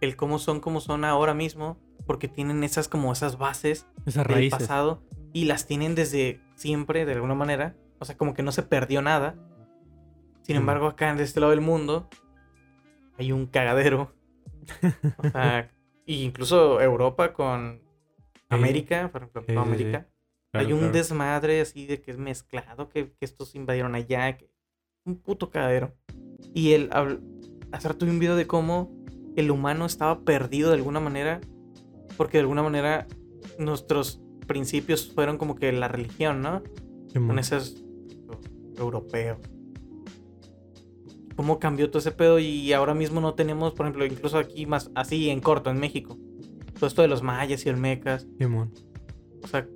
[0.00, 4.34] el cómo son como son ahora mismo, porque tienen esas como esas bases Esas del
[4.34, 4.58] raíces.
[4.60, 5.02] pasado
[5.32, 7.76] y las tienen desde siempre, de alguna manera.
[7.98, 9.34] O sea, como que no se perdió nada.
[10.42, 10.60] Sin Mm.
[10.60, 12.08] embargo, acá en este lado del mundo
[13.18, 14.14] hay un cagadero.
[15.18, 15.70] O sea,
[16.06, 17.82] y incluso Europa con
[18.48, 19.74] América, por ejemplo, Sí, con sí, sí.
[19.84, 20.08] América.
[20.52, 20.92] Claro, hay un claro.
[20.94, 24.50] desmadre así de que es mezclado, que, que estos invadieron allá, que
[25.04, 25.94] un puto cagadero.
[26.54, 27.20] Y él, habl-
[27.72, 28.92] hace rato vi un video de cómo
[29.36, 31.40] el humano estaba perdido de alguna manera,
[32.16, 33.06] porque de alguna manera
[33.58, 36.62] nuestros principios fueron como que la religión, ¿no?
[37.14, 37.82] Con esos
[38.76, 39.38] europeos.
[41.36, 42.38] ¿Cómo cambió todo ese pedo?
[42.38, 46.18] Y ahora mismo no tenemos, por ejemplo, incluso aquí más así en corto, en México.
[46.74, 48.26] Todo esto de los mayas y olmecas.
[48.38, 48.72] Simón.
[49.42, 49.66] O sea,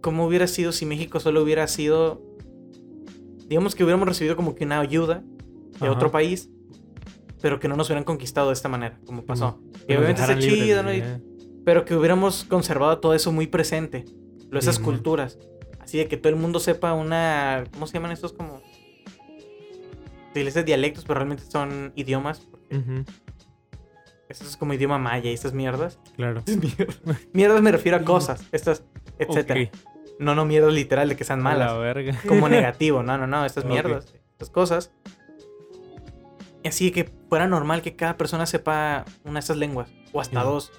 [0.00, 2.22] ¿cómo hubiera sido si México solo hubiera sido.
[3.48, 5.22] Digamos que hubiéramos recibido como que una ayuda
[5.80, 6.50] de otro país,
[7.40, 9.60] pero que no nos hubieran conquistado de esta manera, como pasó.
[9.88, 10.90] Y obviamente está chido, ¿no?
[11.64, 14.04] pero que hubiéramos conservado todo eso muy presente.
[14.52, 15.38] Esas culturas.
[15.80, 17.64] Así de que todo el mundo sepa una.
[17.72, 18.62] ¿Cómo se llaman estos como.?
[20.32, 22.40] Se dialectos, pero realmente son idiomas.
[22.40, 23.04] Porque
[24.28, 25.98] Eso es como idioma maya y estas mierdas.
[26.16, 26.42] Claro.
[27.32, 27.62] mierdas.
[27.62, 28.84] me refiero a cosas, estas,
[29.18, 29.70] etcétera.
[30.18, 31.72] No, no mierdas literal de que sean malas.
[31.72, 32.18] La verga.
[32.26, 34.92] Como negativo, no, no, no, estas mierdas, estas cosas.
[36.64, 40.72] Así que fuera normal que cada persona sepa una de estas lenguas, o hasta dos.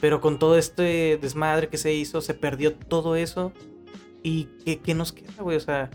[0.00, 3.52] Pero con todo este desmadre que se hizo, se perdió todo eso.
[4.22, 5.56] ¿Y qué, qué nos queda, güey?
[5.56, 5.90] O sea,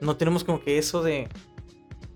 [0.00, 1.28] no tenemos como que eso de.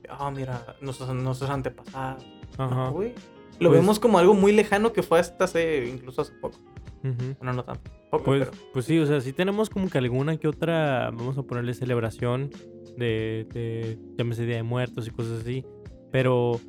[0.08, 2.24] Ah, oh, mira, nuestros, nuestros antepasados.
[2.58, 2.88] Ajá.
[2.88, 3.14] güey.
[3.60, 6.58] Lo pues vemos como algo muy lejano que fue hasta hace, incluso hace poco.
[7.02, 7.78] Bueno, no tan
[8.10, 11.42] poco, pues, pues sí, o sea, sí tenemos como que alguna que otra, vamos a
[11.42, 12.50] ponerle celebración
[12.98, 15.64] de, de llámese Día de Muertos y cosas así.
[16.10, 16.60] Pero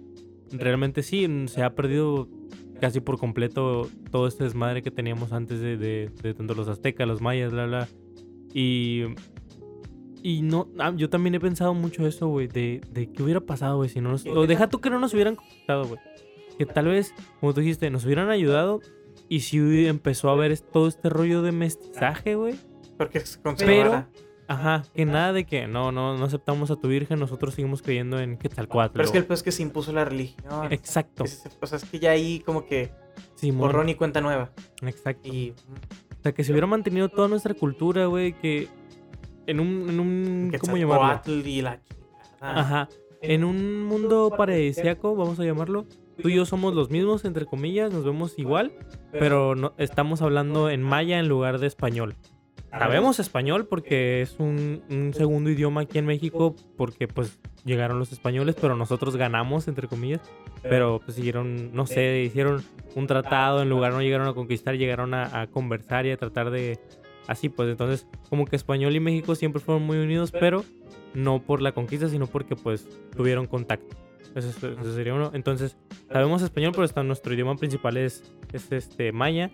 [0.52, 2.28] realmente sí, se ha perdido
[2.80, 7.22] casi por completo todo este desmadre que teníamos antes de, de, tanto los aztecas, los
[7.22, 7.88] mayas, bla, bla.
[8.54, 9.04] Y.
[10.24, 10.68] Y no.
[10.78, 14.02] Ah, yo también he pensado mucho eso, güey, de, de qué hubiera pasado, güey, si
[14.02, 14.26] no nos.
[14.26, 16.00] O deja tú que no nos hubieran conquistado, güey.
[16.58, 18.82] Que tal vez, como tú dijiste, nos hubieran ayudado.
[19.30, 22.56] Y si empezó a haber todo este rollo de mestizaje, güey.
[22.98, 24.06] Porque se Pero
[24.52, 28.20] Ajá, que nada de que no, no, no aceptamos a tu virgen, nosotros seguimos creyendo
[28.20, 28.91] en Quetzalcoatl.
[28.91, 30.74] Pero es que el es que se impuso la religión.
[30.74, 31.24] Exacto.
[31.24, 32.91] o sea, es que ya ahí como que
[33.36, 34.52] sí, borrón y cuenta nueva.
[34.82, 35.30] Exacto.
[35.30, 35.52] Y...
[35.52, 38.68] O sea, que se hubiera mantenido toda nuestra cultura, güey, que
[39.47, 41.22] en un, en un ¿cómo llamarlo?
[41.26, 41.80] Y la...
[42.41, 42.89] Ajá.
[43.22, 45.86] En un mundo paradisíaco, vamos a llamarlo,
[46.22, 48.74] tú y yo somos los mismos, entre comillas, nos vemos igual,
[49.12, 52.16] pero no, estamos hablando en maya en lugar de español.
[52.72, 58.55] Sabemos español porque es un, segundo idioma aquí en México, porque pues llegaron los españoles,
[58.59, 60.22] pero nosotros ganamos, entre comillas.
[60.63, 62.63] Pero pues siguieron, no sé, hicieron
[62.95, 66.80] un tratado, en lugar no llegaron a conquistar, llegaron a, conversar y a tratar de...
[67.28, 70.63] Así pues, entonces como que español y México siempre fueron muy unidos, pero
[71.13, 73.95] no por la conquista, sino porque pues tuvieron contacto.
[74.34, 74.51] Eso,
[74.93, 75.32] sería uno.
[75.34, 75.78] Entonces,
[76.11, 79.51] sabemos español, pero está, nuestro idioma principal es, es este maya.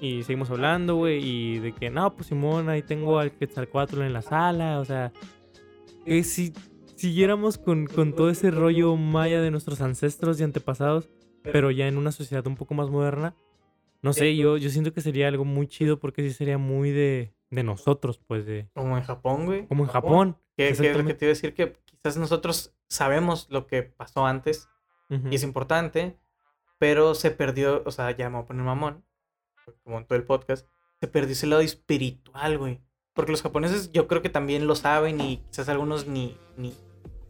[0.00, 4.12] Y seguimos hablando, güey, y de que, no, pues Simón, ahí tengo al Quetzalcoatl en
[4.12, 5.12] la sala, o sea,
[6.04, 6.52] que si
[6.96, 11.08] siguiéramos con, con todo ese rollo maya de nuestros ancestros y antepasados,
[11.42, 13.34] pero ya en una sociedad un poco más moderna,
[14.02, 17.34] no sé, yo, yo siento que sería algo muy chido porque sí sería muy de,
[17.50, 18.68] de nosotros, pues de...
[18.74, 19.66] Como en Japón, güey.
[19.66, 20.36] Como en Japón.
[20.56, 24.26] Que, es lo que te iba a decir, que quizás nosotros sabemos lo que pasó
[24.26, 24.68] antes
[25.30, 26.18] y es importante,
[26.78, 29.04] pero se perdió, o sea, ya me voy a poner mamón,
[29.82, 30.66] como en todo el podcast,
[31.00, 32.80] se perdió ese lado espiritual, güey.
[33.14, 36.72] Porque los japoneses yo creo que también lo saben y quizás algunos ni, ni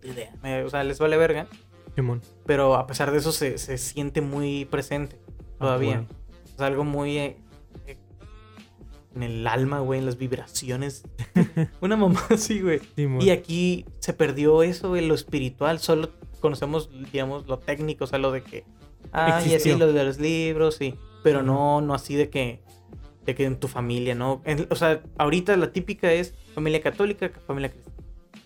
[0.02, 0.34] idea.
[0.64, 1.46] O sea, les vale verga.
[2.46, 6.06] Pero a pesar de eso se, se siente muy presente ah, todavía.
[6.44, 7.36] Es algo muy eh,
[7.86, 7.96] eh,
[9.14, 11.04] en el alma, güey, en las vibraciones.
[11.80, 12.80] Una mamá así, güey.
[13.20, 15.78] y aquí se perdió eso, güey, lo espiritual.
[15.80, 16.10] Solo
[16.40, 18.64] conocemos, digamos, lo técnico, o sea, lo de que...
[19.10, 22.60] Ah, y así lo de los libros, sí pero no, no así de que,
[23.24, 24.42] de que en tu familia, ¿no?
[24.70, 27.98] o sea, ahorita la típica es familia católica, familia cristiana.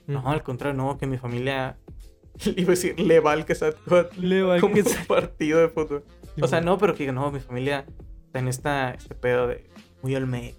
[0.07, 1.79] No, al contrario, no, que mi familia,
[2.57, 3.47] iba a decir, le va al
[4.19, 6.05] Le va como un partido de fútbol.
[6.41, 7.87] o sea, no, pero que no, mi familia
[8.27, 9.65] está en esta, este pedo de
[10.03, 10.57] muy olmeca.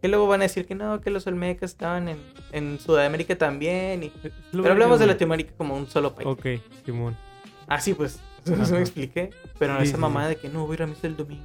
[0.00, 2.18] Que luego van a decir que no, que los olmecas estaban en,
[2.50, 4.02] en Sudamérica también.
[4.02, 4.12] Y...
[4.50, 6.26] Pero hablamos de Latinoamérica como un solo país.
[6.26, 6.46] Ok,
[6.84, 7.16] Simón.
[7.68, 8.20] Ah, sí, pues
[8.56, 9.30] no se me expliqué.
[9.58, 11.44] Pero esa mamá de que no voy a ir a misa el domingo.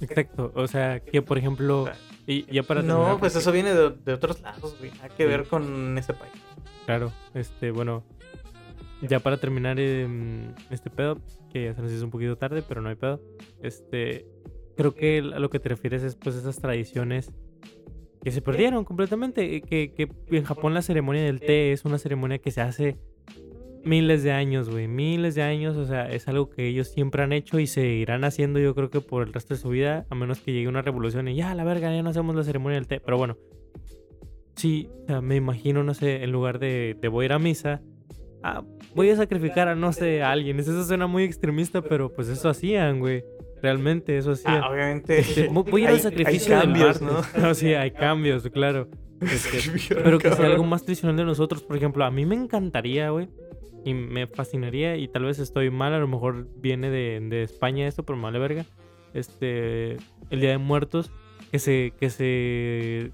[0.00, 0.52] Exacto.
[0.54, 1.88] O sea, que por ejemplo.
[2.26, 4.92] Y ya para No, pues eso viene de, de, otros lados, güey.
[5.02, 6.32] Hay que ver con ese país.
[6.86, 8.04] Claro, este, bueno.
[9.00, 11.18] Ya para terminar em, este pedo,
[11.52, 13.20] que ya se nos hizo un poquito tarde, pero no hay pedo.
[13.62, 14.26] Este.
[14.76, 17.30] Creo que a lo que te refieres es pues esas tradiciones
[18.22, 19.60] que se perdieron completamente.
[19.62, 22.98] Que, que en Japón la ceremonia del té es una ceremonia que se hace
[23.84, 27.32] miles de años, güey, miles de años, o sea, es algo que ellos siempre han
[27.32, 30.40] hecho y seguirán haciendo yo creo que por el resto de su vida, a menos
[30.40, 33.00] que llegue una revolución y ya, la verga, ya no hacemos la ceremonia del té,
[33.00, 33.36] pero bueno,
[34.56, 37.38] sí, o sea, me imagino, no sé, en lugar de, de voy a ir a
[37.38, 37.82] misa,
[38.42, 38.62] ah,
[38.94, 40.58] voy a sacrificar a no sé, a alguien.
[40.58, 43.24] Eso suena muy extremista, pero pues eso hacían, güey.
[43.62, 44.62] Realmente, eso hacían.
[44.62, 45.20] Ah, obviamente.
[45.20, 47.34] Este, voy a ir al sacrificio hay del cambios, martes.
[47.36, 47.42] ¿no?
[47.48, 48.88] No, sí, hay cambios, claro.
[49.22, 51.62] Este, pero que sea algo más tradicional de nosotros.
[51.62, 53.28] Por ejemplo, a mí me encantaría, güey.
[53.84, 57.88] Y me fascinaría, y tal vez estoy mal, a lo mejor viene de, de España
[57.88, 58.64] esto, pero me vale verga.
[59.14, 59.96] Este,
[60.30, 61.10] el Día de Muertos,
[61.50, 63.10] que se, que se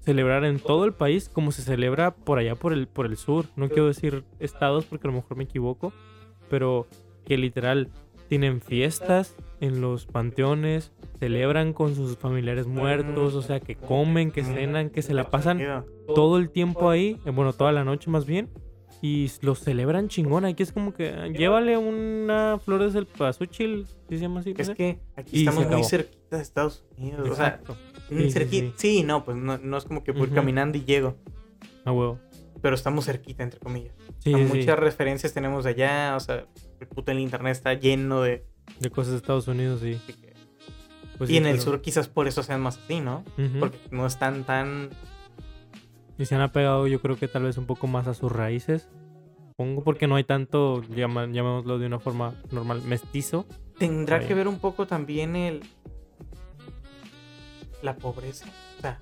[0.00, 3.46] celebrara en todo el país como se celebra por allá por el, por el sur.
[3.56, 5.92] No quiero decir estados porque a lo mejor me equivoco,
[6.48, 6.86] pero
[7.24, 7.90] que literal
[8.28, 14.42] tienen fiestas en los panteones, celebran con sus familiares muertos, o sea, que comen, que
[14.42, 15.84] cenan, que se la pasan
[16.14, 18.48] todo el tiempo ahí, eh, bueno, toda la noche más bien,
[19.02, 20.44] y s- lo celebran chingón.
[20.44, 24.54] Aquí es como que llévale una flor de cempasúchil, ¿sí se llama así?
[24.56, 27.28] Es que aquí Y estamos muy cerquita de Estados Unidos.
[27.28, 27.60] O sea,
[28.10, 28.72] mm, sí, cerqui- sí.
[28.76, 31.16] sí, no, pues no, no es como que voy caminando y llego.
[31.84, 32.18] A huevo.
[32.62, 33.94] Pero estamos cerquita, entre comillas.
[34.18, 36.14] Sí, O sea, muchas referencias tenemos de allá.
[36.16, 36.46] O sea,
[36.80, 38.44] el puto el internet está lleno de.
[38.80, 40.00] de cosas de Estados Unidos, sí.
[41.18, 43.24] Pues y en el sur quizás por eso sean más así, ¿no?
[43.60, 44.90] Porque no están tan.
[46.18, 48.88] Y se han apegado, yo creo que tal vez un poco más a sus raíces.
[49.56, 53.46] Pongo porque no hay tanto, llama- llamémoslo de una forma normal, mestizo.
[53.78, 55.62] Tendrá que ver un poco también el.
[57.82, 58.46] La pobreza.
[58.78, 59.00] O sea,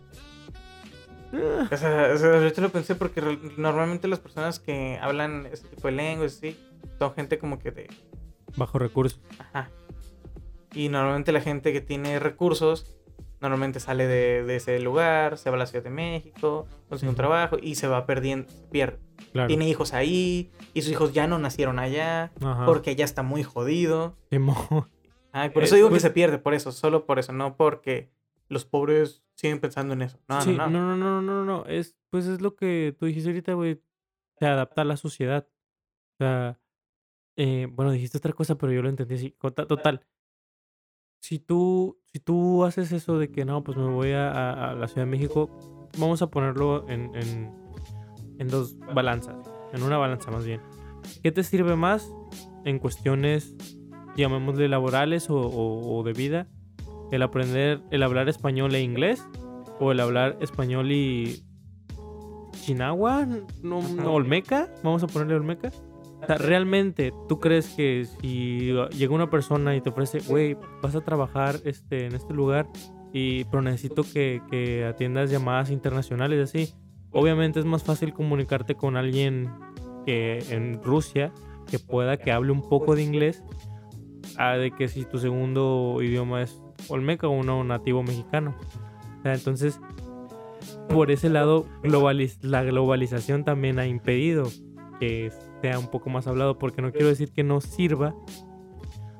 [1.36, 3.20] Ah, o sea, o sea, ahorita lo pensé porque
[3.56, 6.56] normalmente las personas que hablan ese tipo de lenguas, sí,
[7.00, 7.88] son gente como que de.
[8.56, 9.20] Bajo recursos.
[9.40, 9.68] Ajá.
[10.74, 12.96] Y normalmente la gente que tiene recursos,
[13.48, 17.16] normalmente sale de, de ese lugar, se va a la Ciudad de México, consigue un
[17.16, 18.98] trabajo y se va perdiendo, pierde.
[19.32, 19.48] Claro.
[19.48, 22.66] Tiene hijos ahí y sus hijos ya no nacieron allá Ajá.
[22.66, 24.16] porque ya está muy jodido.
[25.32, 27.56] Ay, por Eh, eso digo pues- que se pierde, por eso, solo por eso, no
[27.56, 28.10] porque
[28.48, 30.18] los pobres siguen pensando en eso.
[30.28, 30.96] No, sí, no, no.
[30.96, 33.80] no, no, no, no, no, Es, pues es lo que tú dijiste ahorita, güey.
[34.38, 35.48] Se adapta a la sociedad.
[36.14, 36.60] O sea,
[37.36, 39.30] eh, bueno, dijiste otra cosa, pero yo lo entendí así.
[39.40, 40.06] Total.
[41.20, 44.74] Si tú, si tú haces eso de que no, pues me voy a, a- a
[44.76, 45.50] la Ciudad de México,
[45.98, 47.52] vamos a ponerlo en, en,
[48.38, 49.34] en dos balanzas.
[49.72, 50.60] En una balanza más bien.
[51.24, 52.08] ¿Qué te sirve más
[52.64, 53.56] en cuestiones,
[54.16, 56.46] llamémosle laborales o, o- o de vida?
[57.10, 59.26] El aprender, el hablar español e inglés
[59.80, 61.42] o el hablar español y
[62.52, 65.72] chinagua, no, no, olmeca, vamos a ponerle olmeca.
[66.28, 71.56] Realmente, ¿tú crees que si llega una persona y te ofrece, güey, vas a trabajar
[71.64, 72.68] este, en este lugar,
[73.12, 76.72] y, pero necesito que, que atiendas llamadas internacionales así?
[77.12, 79.50] Obviamente es más fácil comunicarte con alguien
[80.04, 81.32] que en Rusia
[81.70, 83.42] que pueda que hable un poco de inglés
[84.36, 88.54] a de que si tu segundo idioma es olmeca o uno nativo mexicano.
[89.24, 89.80] Entonces,
[90.88, 94.50] por ese lado, globaliz- la globalización también ha impedido
[95.00, 95.30] que
[95.64, 98.14] sea un poco más hablado, porque no quiero decir que no sirva,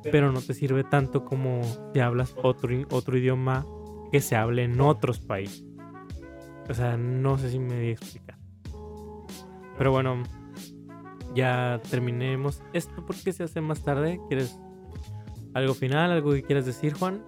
[0.03, 1.63] pero no te sirve tanto como
[1.95, 3.65] si hablas otro, otro idioma
[4.13, 5.65] que se hable en otros países.
[6.69, 8.37] O sea, no sé si me di a explicar.
[9.79, 10.23] Pero bueno,
[11.35, 14.21] ya terminemos esto porque se hace más tarde.
[14.29, 14.61] ¿Quieres
[15.55, 16.13] algo final?
[16.13, 17.25] ¿Algo que quieras decir, Juan?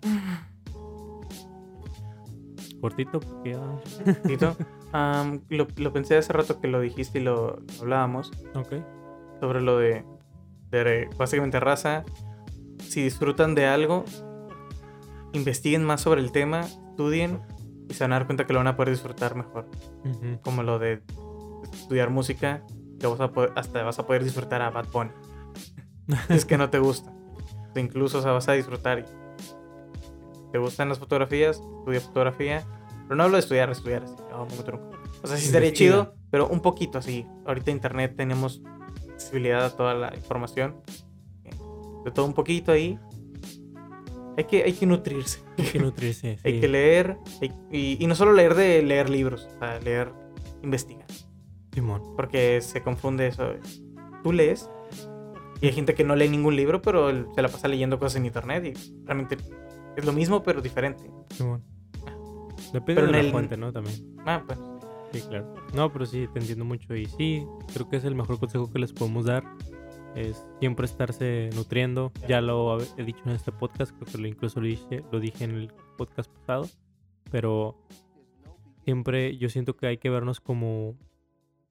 [2.80, 4.56] Cortito, porque ya...
[4.96, 8.74] Am, lo, lo pensé hace rato que lo dijiste y lo, lo hablábamos Ok.
[9.40, 10.04] sobre lo de,
[10.70, 12.04] de básicamente raza.
[12.78, 14.04] Si disfrutan de algo,
[15.32, 17.40] investiguen más sobre el tema, estudien
[17.88, 19.68] y se van a dar cuenta que lo van a poder disfrutar mejor.
[20.42, 21.02] Como lo de
[21.72, 22.62] estudiar música,
[23.00, 25.10] que vas a poder- hasta vas a poder disfrutar a Bad Bunny.
[26.28, 27.12] Es que no te gusta.
[27.74, 29.00] O incluso o sea, vas a disfrutar.
[29.00, 29.04] y-
[30.52, 31.56] ¿Te gustan las fotografías?
[31.80, 32.62] Estudia fotografía.
[33.04, 34.14] Pero no hablo de estudiar, estudiar así.
[34.64, 34.90] tronco.
[35.22, 37.26] O sea, sí estaría chido, pero un poquito así.
[37.46, 38.62] Ahorita en internet tenemos
[39.12, 40.76] accesibilidad a toda la información.
[42.04, 42.98] De todo un poquito ahí.
[44.36, 45.40] Hay que, hay que nutrirse.
[45.58, 46.38] Hay que nutrirse.
[46.44, 47.18] Hay que leer.
[47.40, 50.12] hay- y, y no solo leer de leer libros, o sea, leer,
[50.62, 51.06] investigar.
[51.72, 52.02] Simón.
[52.16, 53.52] Porque se confunde eso.
[54.22, 54.68] Tú lees
[55.60, 58.26] y hay gente que no lee ningún libro, pero se la pasa leyendo cosas en
[58.26, 59.36] internet y realmente
[59.96, 61.10] es lo mismo, pero diferente.
[61.30, 61.62] Simón.
[62.74, 63.72] Depende Pero de la el- fuente, ¿no?
[63.72, 63.96] También.
[64.26, 64.58] Ah, pues.
[65.12, 65.54] Sí, claro.
[65.74, 66.94] No, pero sí, te entiendo mucho.
[66.96, 69.44] Y sí, creo que es el mejor consejo que les podemos dar.
[70.16, 72.12] Es siempre estarse nutriendo.
[72.28, 75.44] Ya lo he dicho en este podcast, creo que lo incluso lo dije, lo dije
[75.44, 76.68] en el podcast pasado.
[77.30, 77.76] Pero
[78.84, 80.96] siempre yo siento que hay que vernos como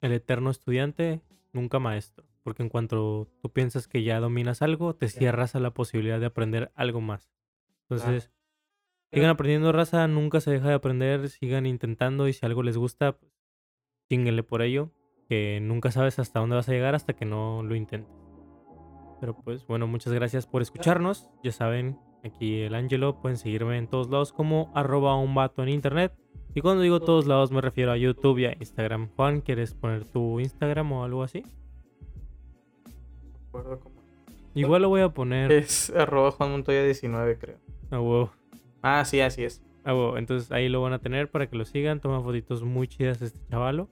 [0.00, 1.20] el eterno estudiante,
[1.52, 2.24] nunca maestro.
[2.42, 6.26] Porque en cuanto tú piensas que ya dominas algo, te cierras a la posibilidad de
[6.26, 7.30] aprender algo más.
[7.82, 8.30] Entonces,
[9.14, 13.12] sigan aprendiendo raza, nunca se deja de aprender, sigan intentando y si algo les gusta,
[13.12, 13.32] pues,
[14.10, 14.90] chínguenle por ello.
[15.26, 18.12] que nunca sabes hasta dónde vas a llegar hasta que no lo intentes.
[19.20, 21.30] Pero pues bueno, muchas gracias por escucharnos.
[21.42, 25.70] Ya saben, aquí el Angelo, pueden seguirme en todos lados como arroba un vato en
[25.70, 26.12] internet.
[26.54, 29.08] Y cuando digo todos lados me refiero a YouTube y a Instagram.
[29.16, 31.42] Juan, ¿quieres poner tu Instagram o algo así?
[34.54, 35.50] Igual lo voy a poner.
[35.50, 37.56] Es arroba Juan Montoya 19, creo.
[37.90, 38.30] Ah, wow.
[38.86, 39.64] Ah, sí, así es.
[39.82, 40.18] Ah, wow.
[40.18, 42.00] Entonces ahí lo van a tener para que lo sigan.
[42.00, 43.88] Toma fotitos muy chidas este chavalo.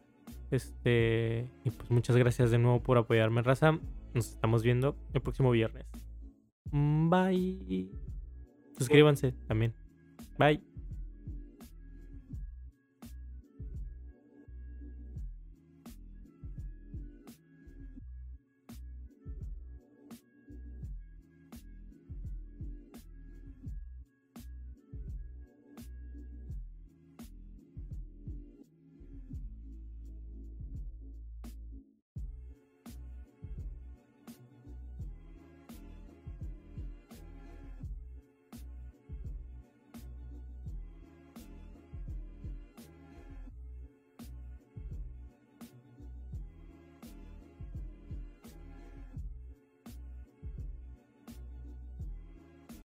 [0.50, 1.48] Este.
[1.64, 3.78] Y pues muchas gracias de nuevo por apoyarme, raza.
[4.12, 5.86] Nos estamos viendo el próximo viernes.
[6.70, 7.90] Bye.
[8.76, 9.74] Suscríbanse también.
[10.38, 10.62] Bye.